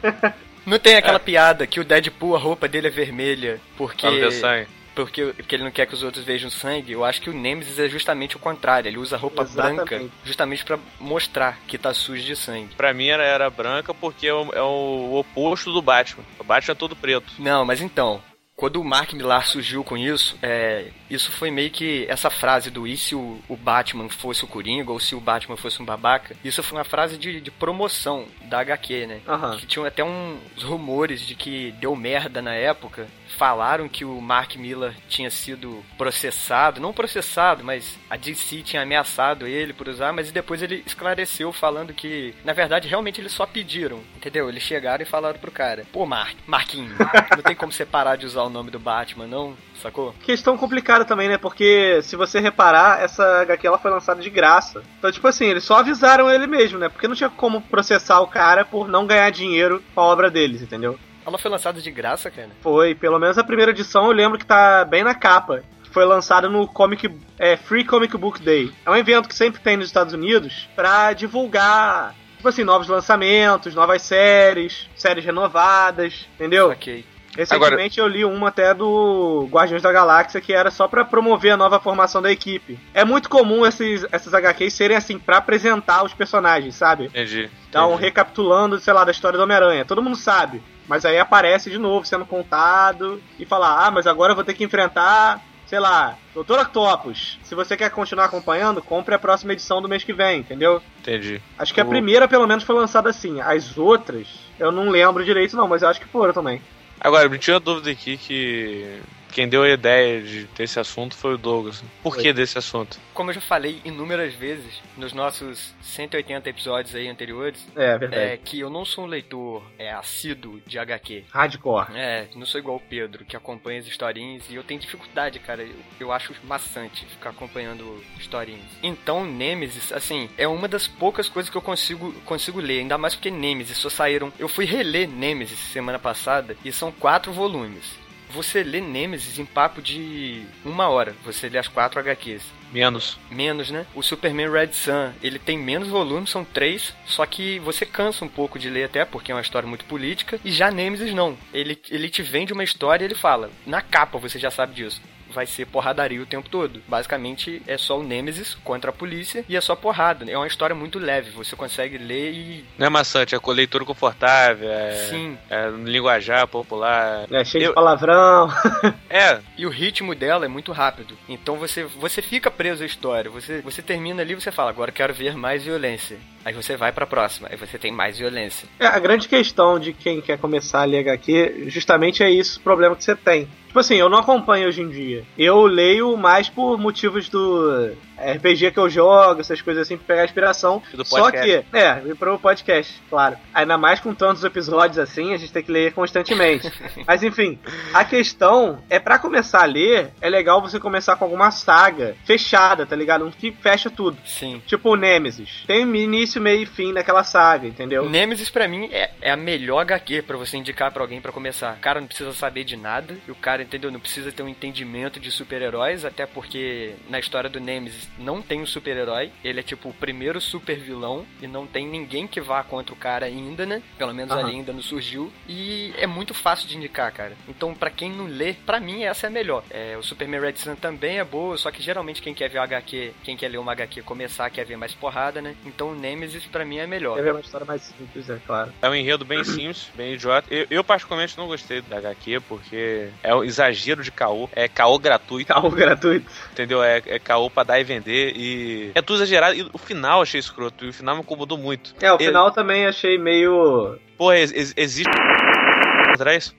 Não 0.67 0.79
tem 0.79 0.97
aquela 0.97 1.19
piada 1.21 1.67
que 1.67 1.79
o 1.81 1.85
Deadpool, 1.85 2.37
a 2.37 2.39
roupa 2.39 2.67
dele 2.69 2.87
é 2.87 2.91
vermelha 2.91 3.61
porque, 3.77 4.31
sangue. 4.33 4.67
Porque, 4.95 5.27
porque 5.37 5.55
ele 5.55 5.65
não 5.65 5.71
quer 5.71 5.87
que 5.87 5.95
os 5.95 6.03
outros 6.03 6.25
vejam 6.25 6.51
sangue. 6.51 6.93
Eu 6.93 7.05
acho 7.05 7.21
que 7.21 7.31
o 7.31 7.33
Nemesis 7.33 7.79
é 7.79 7.89
justamente 7.89 8.37
o 8.37 8.41
contrário. 8.41 8.89
Ele 8.89 8.99
usa 8.99 9.17
roupa 9.17 9.43
Exatamente. 9.43 9.89
branca 9.89 10.11
justamente 10.25 10.65
pra 10.65 10.79
mostrar 11.01 11.59
que 11.67 11.79
tá 11.79 11.93
sujo 11.93 12.25
de 12.25 12.37
sangue. 12.37 12.75
Pra 12.75 12.95
mim 12.95 13.09
era, 13.09 13.25
era 13.25 13.51
branca 13.51 13.93
porque 13.93 14.27
é 14.27 14.35
o, 14.35 14.53
é 14.53 14.63
o 14.63 15.17
oposto 15.19 15.73
do 15.73 15.83
Batman. 15.83 16.25
O 16.39 16.45
Batman 16.45 16.73
é 16.73 16.77
todo 16.77 16.97
preto. 16.97 17.33
Não, 17.39 17.65
mas 17.65 17.81
então, 17.81 18.23
quando 18.57 18.81
o 18.81 18.85
Mark 18.85 19.13
Millar 19.13 19.47
surgiu 19.47 19.83
com 19.83 19.97
isso, 19.97 20.37
é, 20.41 20.87
isso 21.11 21.31
foi 21.33 21.51
meio 21.51 21.71
que 21.71 22.07
essa 22.09 22.31
frase 22.31 22.71
do 22.71 22.87
e 22.87 22.97
se 22.97 23.15
o, 23.15 23.41
o 23.49 23.57
Batman 23.57 24.09
fosse 24.09 24.45
o 24.45 24.47
Coringa 24.47 24.93
ou 24.93 25.01
se 25.01 25.15
o 25.15 25.21
Batman 25.21 25.57
fosse 25.57 25.83
um 25.83 25.85
babaca, 25.85 26.37
isso 26.45 26.63
foi 26.63 26.79
uma 26.79 26.85
frase 26.85 27.19
de, 27.19 27.41
de 27.41 27.51
promoção 27.51 28.27
da 28.45 28.61
HQ, 28.61 29.07
né? 29.07 29.21
Aham. 29.27 29.57
Que 29.57 29.67
tinham 29.67 29.85
até 29.85 30.05
uns 30.05 30.63
rumores 30.63 31.21
de 31.21 31.35
que 31.35 31.73
deu 31.73 31.97
merda 31.97 32.41
na 32.41 32.55
época. 32.55 33.09
Falaram 33.37 33.89
que 33.89 34.05
o 34.05 34.21
Mark 34.21 34.57
Millar 34.57 34.95
tinha 35.09 35.31
sido 35.31 35.85
processado, 35.99 36.81
não 36.81 36.93
processado, 36.93 37.65
mas 37.65 37.99
a 38.09 38.17
DC 38.17 38.63
tinha 38.63 38.83
ameaçado 38.83 39.47
ele 39.47 39.73
por 39.73 39.89
usar, 39.89 40.13
mas 40.13 40.31
depois 40.31 40.63
ele 40.63 40.83
esclareceu 40.87 41.53
falando 41.53 41.93
que, 41.93 42.35
na 42.45 42.53
verdade, 42.53 42.89
realmente 42.89 43.21
eles 43.21 43.33
só 43.33 43.47
pediram, 43.47 44.01
entendeu? 44.17 44.49
Eles 44.49 44.63
chegaram 44.63 45.03
e 45.03 45.07
falaram 45.07 45.39
pro 45.39 45.51
cara, 45.51 45.85
pô, 45.93 46.07
Mark, 46.07 46.37
Marquinho, 46.47 46.95
não 47.35 47.43
tem 47.43 47.57
como 47.57 47.73
você 47.73 47.85
parar 47.85 48.17
de 48.17 48.27
usar 48.27 48.43
o 48.43 48.51
nome 48.51 48.71
do 48.71 48.79
Batman, 48.79 49.27
não? 49.27 49.57
Sacou? 49.83 50.15
Questão 50.23 50.57
complicada 50.57 51.05
também, 51.05 51.29
né? 51.29 51.37
Porque 51.37 52.01
se 52.03 52.17
você 52.17 52.41
reparar, 52.41 53.03
essa 53.03 53.43
HQ 53.43 53.67
ela 53.67 53.79
foi 53.79 53.91
lançada 53.91 54.23
de 54.23 54.31
graça. 54.31 54.83
Então, 54.99 55.11
tipo 55.11 55.27
assim, 55.27 55.47
eles 55.47 55.65
só 55.65 55.79
avisaram 55.79 56.31
ele 56.31 56.47
mesmo, 56.47 56.79
né? 56.79 56.89
Porque 56.89 57.09
não 57.09 57.15
tinha 57.15 57.29
como 57.29 57.61
processar 57.61 58.21
o 58.21 58.29
cara 58.29 58.65
por 58.65 58.89
não 58.89 59.07
ganhar 59.07 59.31
dinheiro 59.31 59.83
com 59.95 60.01
a 60.01 60.05
obra 60.05 60.31
deles, 60.31 60.63
entendeu? 60.63 60.99
Ela 61.27 61.39
foi 61.39 61.51
lançada 61.51 61.81
de 61.81 61.91
graça, 61.91 62.31
cara. 62.31 62.51
Foi, 62.61 62.95
pelo 62.95 63.19
menos 63.19 63.39
a 63.39 63.45
primeira 63.45 63.71
edição 63.71 64.07
eu 64.07 64.13
lembro 64.13 64.39
que 64.39 64.47
tá 64.47 64.85
bem 64.85 65.03
na 65.03 65.15
capa. 65.15 65.63
Foi 65.91 66.05
lançada 66.05 66.49
no 66.49 66.67
Comic 66.67 67.09
é, 67.39 67.57
Free 67.57 67.85
Comic 67.85 68.17
Book 68.17 68.43
Day. 68.43 68.73
É 68.85 68.91
um 68.91 68.97
evento 68.97 69.29
que 69.29 69.35
sempre 69.35 69.61
tem 69.61 69.77
nos 69.77 69.87
Estados 69.87 70.13
Unidos 70.13 70.69
pra 70.75 71.13
divulgar, 71.13 72.15
tipo 72.37 72.49
assim, 72.49 72.65
novos 72.65 72.89
lançamentos, 72.89 73.75
novas 73.75 74.03
séries, 74.03 74.89
séries 74.97 75.25
renovadas, 75.25 76.29
entendeu? 76.35 76.71
Ok. 76.71 77.05
Recentemente 77.37 77.99
eu 77.99 78.07
li 78.07 78.25
uma 78.25 78.49
até 78.49 78.73
do 78.73 79.49
Guardiões 79.51 79.83
da 79.83 79.93
Galáxia 79.93 80.41
que 80.41 80.53
era 80.53 80.71
só 80.71 80.87
pra 80.87 81.05
promover 81.05 81.53
a 81.53 81.57
nova 81.57 81.81
formação 81.81 82.23
da 82.23 82.31
equipe. 82.31 82.79
É 82.93 83.05
muito 83.05 83.29
comum 83.29 83.67
esses, 83.67 84.07
essas 84.13 84.33
HQs 84.33 84.73
serem 84.73 84.97
assim 84.97 85.19
pra 85.19 85.39
apresentar 85.39 86.05
os 86.05 86.15
personagens, 86.15 86.77
sabe? 86.77 87.07
Entendi. 87.07 87.51
Então, 87.69 87.91
entendi. 87.91 88.03
recapitulando, 88.03 88.79
sei 88.79 88.95
lá, 88.95 89.05
da 89.05 89.11
história 89.11 89.37
do 89.37 89.43
Homem-Aranha. 89.43 89.85
Todo 89.85 90.03
mundo 90.03 90.17
sabe. 90.17 90.63
Mas 90.87 91.05
aí 91.05 91.19
aparece 91.19 91.71
de 91.71 91.79
novo 91.79 92.07
sendo 92.07 92.27
contado 92.27 93.23
e 93.39 93.45
falar: 93.45 93.87
ah, 93.87 93.91
mas 93.91 94.07
agora 94.07 94.33
eu 94.33 94.37
vou 94.37 94.45
ter 94.45 94.55
que 94.55 94.65
enfrentar, 94.65 95.41
sei 95.67 95.79
lá, 95.79 96.17
Doutor 96.35 96.59
Octopus. 96.61 97.39
Se 97.43 97.55
você 97.55 97.77
quer 97.77 97.91
continuar 97.91 98.27
acompanhando, 98.27 98.83
compre 98.83 99.15
a 99.15 99.19
próxima 99.19 99.53
edição 99.53 99.81
do 99.81 99.89
mês 99.89 100.05
que 100.05 100.13
vem, 100.13 100.41
entendeu? 100.41 100.83
Entendi. 101.01 101.41
Acho 101.59 101.73
que 101.73 101.81
a 101.81 101.85
primeira, 101.85 102.27
pelo 102.27 102.47
menos, 102.47 102.65
foi 102.65 102.75
lançada 102.75 103.09
assim. 103.09 103.41
As 103.41 103.79
outras, 103.79 104.27
eu 104.59 104.73
não 104.73 104.91
lembro 104.91 105.25
direito, 105.25 105.57
não, 105.57 105.69
mas 105.69 105.83
eu 105.83 105.89
acho 105.89 106.01
que 106.01 106.09
foram 106.09 106.33
também. 106.33 106.61
Agora, 107.01 107.29
me 107.29 107.39
uma 107.49 107.61
dúvida 107.61 107.91
aqui 107.91 108.17
que. 108.17 109.01
Quem 109.35 109.49
deu 109.49 109.65
a 109.65 109.69
ideia 109.69 110.23
de 110.23 110.45
ter 110.47 110.63
esse 110.63 110.79
assunto 110.79 111.17
foi 111.17 111.35
o 111.35 111.39
Douglas. 111.39 111.83
Por 112.03 112.17
que 112.17 112.33
desse 112.33 112.57
assunto? 112.57 112.99
Como 113.13 113.31
eu 113.31 113.35
já 113.35 113.41
falei 113.41 113.81
inúmeras 113.85 114.33
vezes 114.35 114.81
nos 114.97 115.13
nossos 115.13 115.75
180 115.83 116.49
episódios 116.49 116.95
aí 116.95 117.09
anteriores, 117.09 117.67
É, 117.75 117.99
verdade. 117.99 118.23
é 118.23 118.37
que 118.37 118.61
eu 118.61 118.71
não 118.71 118.85
sou 118.85 119.05
um 119.05 119.09
leitor 119.09 119.63
é, 119.79 119.93
assíduo 119.93 120.61
de 120.67 120.79
HQ. 120.79 121.25
Hardcore. 121.33 121.89
É, 121.95 122.29
não 122.37 122.47
sou 122.47 122.61
igual 122.61 122.77
o 122.77 122.81
Pedro, 122.81 123.25
que 123.25 123.37
acompanha 123.37 123.81
as 123.81 123.87
historinhas 123.87 124.45
e 124.49 124.55
eu 124.55 124.63
tenho 124.63 124.81
dificuldade, 124.81 125.39
cara. 125.41 125.63
Eu, 125.63 125.75
eu 125.99 126.13
acho 126.13 126.33
maçante 126.45 127.05
ficar 127.07 127.31
acompanhando 127.31 128.03
historinhas. 128.19 128.71
Então, 128.83 129.25
Nemesis, 129.25 129.93
assim, 129.93 130.31
é 130.39 130.47
uma 130.47 130.69
das 130.69 130.87
poucas 130.87 131.29
coisas 131.29 131.51
que 131.51 131.57
eu 131.57 131.63
consigo, 131.63 132.13
consigo 132.25 132.61
ler, 132.61 132.79
ainda 132.81 132.97
mais 132.97 133.15
porque 133.17 133.31
Nemesis 133.31 133.79
só 133.79 133.91
saíram. 133.91 134.33
Eu 134.39 134.49
fui 134.49 134.65
reler 134.65 135.09
Nemesis 135.09 135.59
semana 135.59 135.99
passada 135.99 136.57
e 136.65 136.71
são 136.71 136.93
quatro 136.93 137.33
volumes. 137.33 138.04
Você 138.35 138.65
lê 138.65 138.81
Nemesis 138.81 139.39
em 139.39 139.47
papo 139.47 139.81
de 139.81 140.45
uma 140.65 140.89
hora. 140.89 141.15
Você 141.25 141.49
lê 141.49 141.57
as 141.57 141.69
quatro 141.69 142.01
HQs. 142.01 142.43
Menos. 142.73 143.17
Menos, 143.31 143.71
né? 143.71 143.87
O 143.95 144.03
Superman 144.03 144.51
Red 144.51 144.73
Sun, 144.73 145.13
ele 145.23 145.39
tem 145.39 145.57
menos 145.57 145.87
volumes, 145.87 146.31
são 146.31 146.45
três, 146.45 146.93
só 147.07 147.25
que 147.25 147.61
você 147.61 147.87
cansa 147.87 148.25
um 148.25 148.29
pouco 148.29 148.59
de 148.59 148.69
ler 148.69 148.85
até, 148.85 149.05
porque 149.05 149.31
é 149.31 149.35
uma 149.35 149.41
história 149.41 149.69
muito 149.69 149.85
política. 149.85 150.41
E 150.45 150.51
já 150.51 150.73
Nemesis 150.73 151.15
não. 151.15 151.39
Ele, 151.53 151.81
ele 151.89 152.09
te 152.09 152.23
vende 152.23 152.53
uma 152.53 152.65
história 152.65 153.05
e 153.05 153.07
ele 153.07 153.15
fala. 153.15 153.51
Na 153.65 153.81
capa 153.81 154.19
você 154.19 154.37
já 154.39 154.51
sabe 154.51 154.75
disso. 154.75 155.01
Vai 155.35 155.47
ser 155.47 155.67
porradaria 155.67 156.23
o 156.23 156.27
tempo 156.27 156.49
todo. 156.49 156.81
Basicamente 156.87 157.61
é 157.67 157.77
só 157.77 157.99
o 157.99 158.03
Nemesis 158.05 158.55
contra 158.65 158.91
a 158.91 158.93
polícia 158.93 159.45
e 159.49 159.57
é 159.57 159.61
só 159.61 159.75
porrada. 159.75 160.25
É 160.31 160.37
uma 160.37 160.47
história 160.47 160.75
muito 160.77 160.99
leve. 160.99 161.31
Você 161.33 161.57
consegue 161.57 161.99
ler 161.99 162.33
e. 162.33 162.65
Não 162.79 162.87
é 162.87 162.91
maçante, 162.91 163.35
é 163.35 163.39
com 163.39 163.51
leitura 163.51 163.85
confortável, 163.85 164.71
é, 164.71 164.93
Sim. 165.11 165.37
é 165.51 165.69
linguajar 165.71 166.47
popular. 166.47 167.27
É 167.31 167.45
cheio 167.45 167.65
Eu- 167.65 167.69
de 167.71 167.75
palavrão. 167.75 168.49
É, 169.11 169.39
E 169.57 169.65
o 169.65 169.71
ritmo 169.71 170.13
dela 170.15 170.45
é 170.45 170.49
muito 170.49 170.73
rápido. 170.73 171.17
Então 171.29 171.57
você, 171.57 171.85
você 171.85 172.21
fica 172.21 172.51
preso 172.51 172.83
à 172.83 172.87
história. 172.87 173.31
Você, 173.31 173.61
você 173.61 173.81
termina 173.81 174.23
ali 174.23 174.33
e 174.33 174.35
você 174.35 174.51
fala, 174.51 174.71
agora 174.71 174.91
quero 174.91 175.15
ver 175.15 175.37
mais 175.37 175.63
violência. 175.65 176.19
Aí 176.45 176.53
você 176.53 176.77
vai 176.77 176.91
pra 176.91 177.07
próxima. 177.07 177.49
Aí 177.51 177.57
você 177.57 177.79
tem 177.79 177.93
mais 177.93 178.19
violência. 178.19 178.69
É, 178.81 178.87
a 178.87 178.99
grande 178.99 179.29
questão 179.29 179.79
de 179.79 179.93
quem 179.93 180.21
quer 180.21 180.37
começar 180.39 180.83
a 180.83 180.85
ler 180.85 180.99
HQ, 180.99 181.65
justamente 181.69 182.23
é 182.25 182.31
isso, 182.31 182.59
o 182.59 182.63
problema 182.63 182.97
que 182.97 183.05
você 183.05 183.15
tem. 183.15 183.49
Tipo 183.75 183.81
assim, 183.81 183.97
eu 183.97 184.09
não 184.09 184.19
acompanho 184.19 184.69
hoje 184.69 184.83
em 184.83 184.89
dia. 184.89 185.25
Eu 185.37 185.67
leio 185.67 186.17
mais 186.17 186.49
por 186.49 186.79
motivos 186.79 187.29
do 187.29 187.93
RPG 188.17 188.71
que 188.71 188.79
eu 188.79 188.89
jogo, 188.89 189.41
essas 189.41 189.61
coisas 189.61 189.83
assim, 189.83 189.97
pra 189.97 190.07
pegar 190.07 190.25
inspiração. 190.25 190.81
Do 190.93 191.05
Só 191.05 191.23
podcast. 191.23 191.67
que, 191.69 191.77
é, 191.77 192.03
e 192.07 192.15
pro 192.15 192.39
podcast, 192.39 193.03
claro. 193.11 193.37
Ainda 193.53 193.77
mais 193.77 193.99
com 193.99 194.15
tantos 194.15 194.45
episódios 194.45 194.97
assim, 194.99 195.35
a 195.35 195.37
gente 195.37 195.53
tem 195.53 195.63
que 195.63 195.73
ler 195.73 195.93
constantemente. 195.93 196.71
Mas 197.05 197.25
enfim, 197.25 197.59
a 197.93 198.05
questão 198.05 198.79
é 198.89 199.01
pra 199.01 199.19
começar 199.19 199.63
a 199.63 199.67
ler, 199.67 200.13
é 200.21 200.31
legal 200.31 200.63
você 200.63 200.79
começar 200.79 201.17
com 201.17 201.25
alguma 201.25 201.51
saga 201.51 202.15
fechada, 202.25 202.87
tá 202.87 202.95
ligado? 202.95 203.25
Um 203.25 203.31
que 203.33 203.51
fecha 203.51 203.91
tudo. 203.91 204.17
Sim. 204.25 204.63
Tipo 204.67 204.91
o 204.91 204.97
Nemesis. 204.97 205.65
Tem 205.67 205.83
início, 205.83 206.41
meio 206.41 206.63
e 206.63 206.67
fim 206.67 206.93
daquela 206.93 207.25
saga, 207.25 207.67
entendeu? 207.67 208.09
Nemesis 208.09 208.51
pra 208.51 208.69
mim 208.69 208.89
é, 208.93 209.11
é 209.21 209.33
a 209.33 209.37
melhor 209.37 209.81
HQ 209.81 210.23
pra 210.23 210.37
você 210.37 210.57
indicar 210.57 210.93
pra 210.93 211.03
alguém 211.03 211.21
pra 211.21 211.33
começar. 211.33 211.75
O 211.75 211.81
cara 211.81 212.01
não 212.01 212.07
precisa 212.07 212.33
saber 212.33 212.63
de 212.63 212.77
nada, 212.77 213.17
e 213.27 213.31
o 213.33 213.35
cara, 213.35 213.64
entendeu? 213.65 213.91
Não 213.91 214.01
precisa 214.01 214.33
ter 214.33 214.43
um 214.43 214.49
entendimento 214.49 215.19
de 215.19 215.31
super-heróis, 215.31 216.05
até 216.05 216.27
porque 216.27 216.95
na 217.09 217.19
história 217.19 217.51
do 217.51 217.61
Nemesis 217.61 218.09
não 218.19 218.41
tem 218.41 218.61
um 218.61 218.67
super-herói, 218.67 219.31
ele 219.43 219.61
é 219.61 219.63
tipo 219.63 219.89
o 219.89 219.95
primeiro 219.95 220.41
super 220.41 220.79
vilão 220.79 221.27
e 221.41 221.47
não 221.47 221.67
tem 221.67 221.87
ninguém 221.87 222.27
que 222.27 222.41
vá 222.41 222.63
contra 222.63 222.95
o 222.95 222.99
cara 222.99 223.27
ainda, 223.27 223.67
né? 223.67 223.83
Pelo 223.99 224.15
menos 224.15 224.33
ali 224.33 224.53
ainda 224.53 224.73
não 224.73 224.83
surgiu. 224.83 225.33
E 225.49 225.93
é 225.97 226.07
muito 226.07 226.35
fácil 226.35 226.69
de 226.69 226.77
indicar, 226.77 227.13
cara. 227.13 227.37
Então, 227.49 227.75
pra 227.75 227.91
quem 227.91 228.11
não 228.11 228.27
lê, 228.27 228.55
pra 228.55 228.81
mim 228.81 229.05
essa 229.05 229.27
é 229.27 229.29
a 229.29 229.31
melhor. 229.31 229.65
É, 229.71 229.97
o 229.97 230.03
Superman 230.03 230.41
Red 230.41 230.57
Sun 230.57 230.77
também 230.77 231.19
é 231.19 231.25
boa, 231.25 231.57
só 231.57 231.71
que 231.71 231.83
geralmente 231.83 232.23
quem 232.23 232.35
quer 232.35 232.49
ver 232.49 232.59
o 232.59 232.63
HQ, 232.63 233.13
quem 233.23 233.37
quer 233.37 233.49
ler 233.49 233.59
uma 233.59 233.73
HQ 233.73 234.03
começar, 234.03 234.51
quer 234.51 234.65
ver 234.65 234.77
mais 234.77 234.95
porrada, 234.95 235.41
né? 235.41 235.55
Então 235.65 235.91
o 235.91 235.95
Nemesis 235.95 236.47
pra 236.47 236.65
mim 236.65 236.79
é 236.79 236.87
melhor. 236.87 237.21
Ser 237.23 237.31
uma 237.31 237.41
história 237.41 237.67
mais 237.67 237.83
simples, 237.83 238.31
é 238.31 238.39
claro. 238.47 238.73
É 238.81 238.89
um 238.89 238.95
enredo 238.95 239.25
bem 239.25 239.43
simples, 239.45 239.91
bem 239.95 240.15
idiota. 240.15 240.53
Eu, 240.53 240.67
eu, 240.71 240.85
particularmente 240.85 241.37
não 241.37 241.47
gostei 241.47 241.81
da 241.83 241.99
HQ, 241.99 242.41
porque 242.49 243.09
é 243.23 243.35
um 243.35 243.45
exagero 243.55 244.03
de 244.03 244.11
caô. 244.11 244.49
É 244.53 244.69
caô 244.69 244.99
gratuito, 244.99 245.53
Carro 245.55 245.71
gratuito. 245.71 246.27
entendeu? 246.53 246.83
É, 246.83 247.01
é 247.07 247.19
caô 247.19 247.49
pra 247.49 247.63
dar 247.63 247.81
e 247.81 247.85
vender. 247.85 248.33
E 248.37 248.91
é 248.95 249.01
tudo 249.01 249.17
exagerado. 249.19 249.55
E 249.55 249.69
o 249.73 249.79
final 249.79 250.19
eu 250.19 250.23
achei 250.23 250.41
escroto. 250.41 250.85
E 250.85 250.89
o 250.89 250.93
final 250.93 251.15
me 251.17 251.23
incomodou 251.23 251.57
muito. 251.57 251.95
É, 252.01 252.13
o 252.13 252.17
Ele- 252.17 252.27
final 252.27 252.51
também 252.51 252.87
achei 252.87 253.17
meio. 253.19 253.99
Pô, 254.19 254.33
ex- 254.33 254.53
ex- 254.53 254.75
existe. 254.77 255.11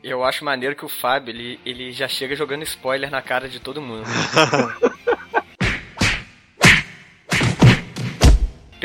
Eu 0.04 0.24
acho 0.24 0.44
maneiro 0.44 0.76
que 0.76 0.84
o 0.84 0.90
Fábio, 0.90 1.32
ele, 1.32 1.60
ele 1.66 1.92
já 1.94 2.08
chega 2.10 2.36
jogando 2.36 2.64
spoiler 2.64 3.10
na 3.10 3.22
cara 3.22 3.48
de 3.48 3.60
todo 3.60 3.82
mundo. 3.82 4.04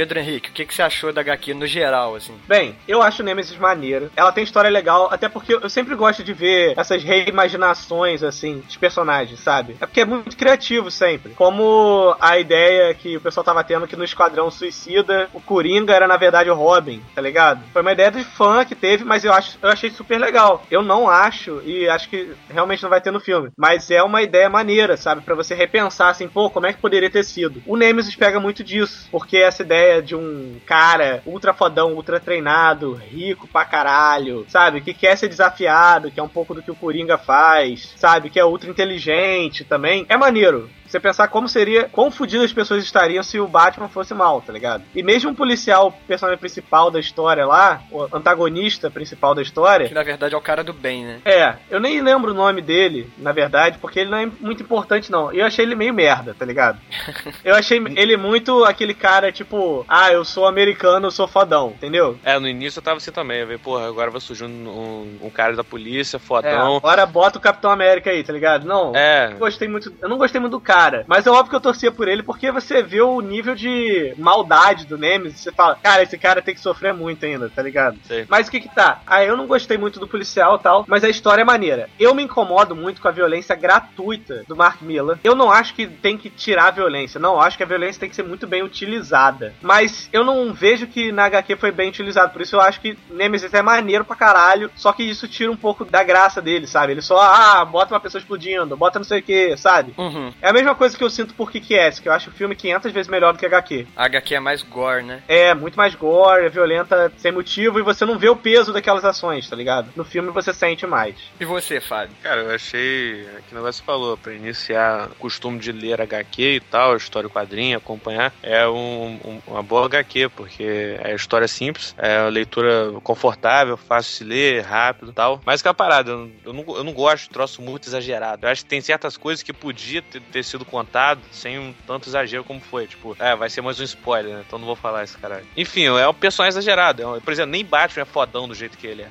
Pedro 0.00 0.18
Henrique, 0.18 0.48
o 0.48 0.52
que, 0.54 0.64
que 0.64 0.72
você 0.72 0.80
achou 0.80 1.12
da 1.12 1.20
HQ 1.20 1.52
no 1.52 1.66
geral, 1.66 2.14
assim? 2.14 2.34
Bem, 2.48 2.74
eu 2.88 3.02
acho 3.02 3.22
Nemesis 3.22 3.58
maneiro. 3.58 4.10
Ela 4.16 4.32
tem 4.32 4.42
história 4.42 4.70
legal, 4.70 5.10
até 5.12 5.28
porque 5.28 5.52
eu 5.52 5.68
sempre 5.68 5.94
gosto 5.94 6.24
de 6.24 6.32
ver 6.32 6.72
essas 6.74 7.04
reimaginações, 7.04 8.22
assim, 8.22 8.62
de 8.66 8.78
personagens, 8.78 9.40
sabe? 9.40 9.76
É 9.78 9.84
porque 9.84 10.00
é 10.00 10.06
muito 10.06 10.34
criativo 10.38 10.90
sempre. 10.90 11.34
Como 11.34 12.16
a 12.18 12.38
ideia 12.38 12.94
que 12.94 13.18
o 13.18 13.20
pessoal 13.20 13.44
tava 13.44 13.62
tendo 13.62 13.86
que 13.86 13.94
no 13.94 14.02
Esquadrão 14.02 14.50
Suicida, 14.50 15.28
o 15.34 15.40
Coringa 15.40 15.92
era 15.92 16.08
na 16.08 16.16
verdade 16.16 16.48
o 16.48 16.54
Robin, 16.54 17.02
tá 17.14 17.20
ligado? 17.20 17.62
Foi 17.70 17.82
uma 17.82 17.92
ideia 17.92 18.10
de 18.10 18.24
fã 18.24 18.64
que 18.64 18.74
teve, 18.74 19.04
mas 19.04 19.22
eu, 19.22 19.34
acho, 19.34 19.58
eu 19.60 19.68
achei 19.68 19.90
super 19.90 20.18
legal. 20.18 20.64
Eu 20.70 20.82
não 20.82 21.10
acho, 21.10 21.60
e 21.62 21.86
acho 21.90 22.08
que 22.08 22.32
realmente 22.48 22.82
não 22.82 22.88
vai 22.88 23.02
ter 23.02 23.10
no 23.10 23.20
filme, 23.20 23.50
mas 23.54 23.90
é 23.90 24.02
uma 24.02 24.22
ideia 24.22 24.48
maneira, 24.48 24.96
sabe? 24.96 25.20
Pra 25.20 25.34
você 25.34 25.54
repensar 25.54 26.08
assim, 26.08 26.26
pô, 26.26 26.48
como 26.48 26.64
é 26.64 26.72
que 26.72 26.80
poderia 26.80 27.10
ter 27.10 27.22
sido? 27.22 27.62
O 27.66 27.76
Nemesis 27.76 28.16
pega 28.16 28.40
muito 28.40 28.64
disso, 28.64 29.06
porque 29.10 29.36
essa 29.36 29.62
ideia 29.62 29.89
de 29.98 30.14
um 30.14 30.60
cara 30.64 31.22
ultra 31.26 31.52
fodão, 31.52 31.94
ultra 31.94 32.20
treinado, 32.20 32.94
rico 32.94 33.48
pra 33.48 33.64
caralho, 33.64 34.46
sabe? 34.48 34.80
Que 34.80 34.94
quer 34.94 35.16
ser 35.16 35.28
desafiado, 35.28 36.10
que 36.10 36.20
é 36.20 36.22
um 36.22 36.28
pouco 36.28 36.54
do 36.54 36.62
que 36.62 36.70
o 36.70 36.76
Coringa 36.76 37.18
faz, 37.18 37.92
sabe? 37.96 38.30
Que 38.30 38.38
é 38.38 38.44
ultra 38.44 38.70
inteligente 38.70 39.64
também. 39.64 40.06
É 40.08 40.16
maneiro. 40.16 40.70
Você 40.90 40.98
pensar 40.98 41.28
como 41.28 41.48
seria, 41.48 41.84
quão 41.84 42.10
fodidas 42.10 42.46
as 42.46 42.52
pessoas 42.52 42.82
estariam 42.82 43.22
se 43.22 43.38
o 43.38 43.46
Batman 43.46 43.88
fosse 43.88 44.12
mal, 44.12 44.40
tá 44.40 44.52
ligado? 44.52 44.82
E 44.94 45.02
mesmo 45.04 45.30
um 45.30 45.34
policial, 45.34 45.86
o 45.88 45.92
personagem 45.92 46.38
principal 46.40 46.90
da 46.90 46.98
história 46.98 47.46
lá, 47.46 47.80
o 47.92 48.08
antagonista 48.12 48.90
principal 48.90 49.34
da 49.34 49.40
história, 49.42 49.86
Que 49.88 49.94
na 49.94 50.02
verdade 50.02 50.34
é 50.34 50.36
o 50.36 50.40
cara 50.40 50.64
do 50.64 50.72
bem, 50.72 51.04
né? 51.04 51.20
é, 51.24 51.54
eu 51.70 51.78
nem 51.78 52.00
lembro 52.00 52.32
o 52.32 52.34
nome 52.34 52.60
dele, 52.60 53.08
na 53.18 53.30
verdade, 53.32 53.78
porque 53.78 54.00
ele 54.00 54.10
não 54.10 54.18
é 54.18 54.26
muito 54.40 54.62
importante, 54.62 55.12
não. 55.12 55.32
Eu 55.32 55.46
achei 55.46 55.64
ele 55.64 55.74
meio 55.76 55.94
merda, 55.94 56.34
tá 56.36 56.44
ligado? 56.44 56.78
Eu 57.44 57.54
achei 57.54 57.78
ele 57.96 58.16
muito 58.16 58.64
aquele 58.64 58.92
cara, 58.94 59.30
tipo, 59.32 59.84
ah, 59.88 60.12
eu 60.12 60.24
sou 60.24 60.46
americano, 60.46 61.06
eu 61.06 61.10
sou 61.10 61.26
fodão, 61.28 61.70
entendeu? 61.70 62.18
É, 62.24 62.38
no 62.38 62.48
início 62.48 62.78
eu 62.78 62.82
tava 62.82 62.96
assim 62.98 63.10
também. 63.12 63.38
Eu 63.38 63.46
falei, 63.46 63.58
porra, 63.58 63.86
agora 63.86 64.10
vai 64.10 64.20
surgir 64.20 64.44
um, 64.44 65.18
um, 65.22 65.30
cara 65.30 65.54
da 65.54 65.62
polícia, 65.64 66.16
É, 66.16 66.20
fodão. 66.20 66.76
agora 66.76 67.06
bota 67.06 67.38
o 67.38 67.40
Capitão 67.40 67.70
América 67.70 68.10
aí, 68.10 68.22
tá 68.22 68.32
ligado? 68.32 68.66
Não. 68.66 68.94
É, 68.94 69.30
Eu 69.32 69.38
gostei 69.38 69.68
muito, 69.68 69.92
eu 70.00 70.08
não 70.08 70.18
gostei 70.18 70.40
muito 70.40 70.52
do 70.52 70.60
cara, 70.60 70.79
mas 71.06 71.26
é 71.26 71.30
óbvio 71.30 71.50
que 71.50 71.56
eu 71.56 71.60
torcia 71.60 71.92
por 71.92 72.08
ele 72.08 72.22
porque 72.22 72.50
você 72.50 72.82
vê 72.82 73.00
o 73.00 73.20
nível 73.20 73.54
de 73.54 74.14
maldade 74.18 74.86
do 74.86 74.98
Nemesis, 74.98 75.40
você 75.40 75.52
fala, 75.52 75.76
cara, 75.76 76.02
esse 76.02 76.18
cara 76.18 76.42
tem 76.42 76.54
que 76.54 76.60
sofrer 76.60 76.94
muito 76.94 77.24
ainda, 77.24 77.48
tá 77.48 77.62
ligado? 77.62 77.98
sei. 78.10 78.26
Mas 78.28 78.48
o 78.48 78.50
que 78.50 78.60
que 78.60 78.74
tá? 78.74 79.00
Ah, 79.06 79.24
eu 79.24 79.36
não 79.36 79.46
gostei 79.46 79.78
muito 79.78 80.00
do 80.00 80.08
policial 80.08 80.56
e 80.56 80.58
tal, 80.58 80.84
mas 80.88 81.04
a 81.04 81.08
história 81.08 81.42
é 81.42 81.44
maneira. 81.44 81.88
Eu 81.98 82.14
me 82.14 82.22
incomodo 82.22 82.74
muito 82.74 83.00
com 83.00 83.08
a 83.08 83.12
violência 83.12 83.54
gratuita 83.54 84.44
do 84.48 84.56
Mark 84.56 84.82
Miller. 84.82 85.18
Eu 85.22 85.34
não 85.34 85.50
acho 85.50 85.74
que 85.74 85.86
tem 85.86 86.18
que 86.18 86.28
tirar 86.28 86.68
a 86.68 86.70
violência, 86.72 87.20
não. 87.20 87.40
Acho 87.40 87.56
que 87.56 87.62
a 87.62 87.66
violência 87.66 88.00
tem 88.00 88.08
que 88.08 88.16
ser 88.16 88.24
muito 88.24 88.46
bem 88.46 88.62
utilizada. 88.62 89.54
Mas 89.62 90.08
eu 90.12 90.24
não 90.24 90.52
vejo 90.52 90.86
que 90.86 91.12
na 91.12 91.24
HQ 91.26 91.56
foi 91.56 91.70
bem 91.70 91.88
utilizado, 91.88 92.32
por 92.32 92.42
isso 92.42 92.56
eu 92.56 92.60
acho 92.60 92.80
que 92.80 92.98
Nemesis 93.10 93.54
é 93.54 93.62
maneiro 93.62 94.04
pra 94.04 94.16
caralho, 94.16 94.70
só 94.74 94.92
que 94.92 95.02
isso 95.02 95.28
tira 95.28 95.50
um 95.50 95.56
pouco 95.56 95.84
da 95.84 96.02
graça 96.02 96.42
dele, 96.42 96.66
sabe? 96.66 96.92
Ele 96.92 97.02
só, 97.02 97.20
ah, 97.20 97.64
bota 97.64 97.94
uma 97.94 98.00
pessoa 98.00 98.20
explodindo, 98.20 98.76
bota 98.76 98.98
não 98.98 99.04
sei 99.04 99.20
o 99.20 99.22
que, 99.22 99.56
sabe? 99.56 99.94
Uhum. 99.96 100.32
É 100.40 100.50
a 100.50 100.52
mesma 100.52 100.69
coisa 100.74 100.96
que 100.96 101.02
eu 101.04 101.10
sinto 101.10 101.34
por 101.34 101.50
Kick-Ass, 101.50 101.98
que 102.00 102.08
eu 102.08 102.12
acho 102.12 102.30
o 102.30 102.32
filme 102.32 102.54
500 102.54 102.92
vezes 102.92 103.08
melhor 103.10 103.32
do 103.32 103.38
que 103.38 103.46
HQ. 103.46 103.86
A 103.96 104.04
HQ 104.04 104.34
é 104.34 104.40
mais 104.40 104.62
gore, 104.62 105.02
né? 105.02 105.22
É, 105.28 105.54
muito 105.54 105.76
mais 105.76 105.94
gore, 105.94 106.44
é 106.46 106.48
violenta 106.48 107.12
sem 107.18 107.32
motivo 107.32 107.78
e 107.78 107.82
você 107.82 108.04
não 108.04 108.18
vê 108.18 108.28
o 108.28 108.36
peso 108.36 108.72
daquelas 108.72 109.04
ações, 109.04 109.48
tá 109.48 109.56
ligado? 109.56 109.90
No 109.96 110.04
filme 110.04 110.30
você 110.30 110.52
sente 110.52 110.86
mais. 110.86 111.14
E 111.38 111.44
você, 111.44 111.80
Fábio? 111.80 112.14
Cara, 112.22 112.40
eu 112.42 112.54
achei. 112.54 113.22
é 113.22 113.40
Que 113.48 113.52
o 113.52 113.58
negócio 113.58 113.82
falou, 113.84 114.16
pra 114.16 114.32
iniciar 114.32 115.08
o 115.10 115.14
costume 115.16 115.58
de 115.58 115.72
ler 115.72 116.00
HQ 116.00 116.42
e 116.56 116.60
tal, 116.60 116.96
história 116.96 117.28
quadrinho, 117.28 117.76
acompanhar, 117.78 118.32
é 118.42 118.66
um- 118.68 119.18
um- 119.24 119.40
uma 119.46 119.62
boa 119.62 119.86
HQ, 119.86 120.28
porque 120.30 120.96
é 121.02 121.14
história 121.14 121.48
simples, 121.48 121.94
é 121.98 122.20
uma 122.20 122.28
leitura 122.28 122.92
confortável, 123.02 123.76
fácil 123.76 124.10
de 124.12 124.16
se 124.18 124.24
ler, 124.24 124.62
rápido 124.62 125.10
e 125.10 125.14
tal. 125.14 125.40
Mas 125.44 125.62
que 125.62 125.68
a 125.68 125.74
parada, 125.74 126.10
eu, 126.10 126.30
eu 126.44 126.52
não, 126.52 126.64
eu 126.76 126.84
não 126.84 126.92
gosto 126.92 127.24
de 127.24 127.30
troço 127.30 127.60
muito 127.62 127.88
exagerado. 127.88 128.46
Eu 128.46 128.50
acho 128.50 128.62
que 128.64 128.70
tem 128.70 128.80
certas 128.80 129.16
coisas 129.16 129.42
que 129.42 129.52
podia 129.52 130.00
ter, 130.02 130.20
ter 130.20 130.42
sido 130.44 130.59
contado 130.64 131.20
sem 131.30 131.58
um 131.58 131.74
tanto 131.86 132.08
exagero 132.08 132.44
como 132.44 132.60
foi. 132.60 132.86
Tipo, 132.86 133.16
é, 133.18 133.34
vai 133.36 133.50
ser 133.50 133.60
mais 133.60 133.78
um 133.80 133.84
spoiler, 133.84 134.34
né? 134.34 134.44
Então 134.46 134.58
não 134.58 134.66
vou 134.66 134.76
falar 134.76 135.04
esse 135.04 135.16
caralho. 135.16 135.46
Enfim, 135.56 135.84
é 135.84 136.08
um 136.08 136.14
personagem 136.14 136.58
exagerado. 136.58 137.16
É 137.16 137.20
por 137.20 137.32
exemplo, 137.32 137.50
nem 137.50 137.64
Batman 137.64 138.02
é 138.02 138.04
fodão 138.06 138.48
do 138.48 138.54
jeito 138.54 138.78
que 138.78 138.86
ele 138.86 139.02
é. 139.02 139.08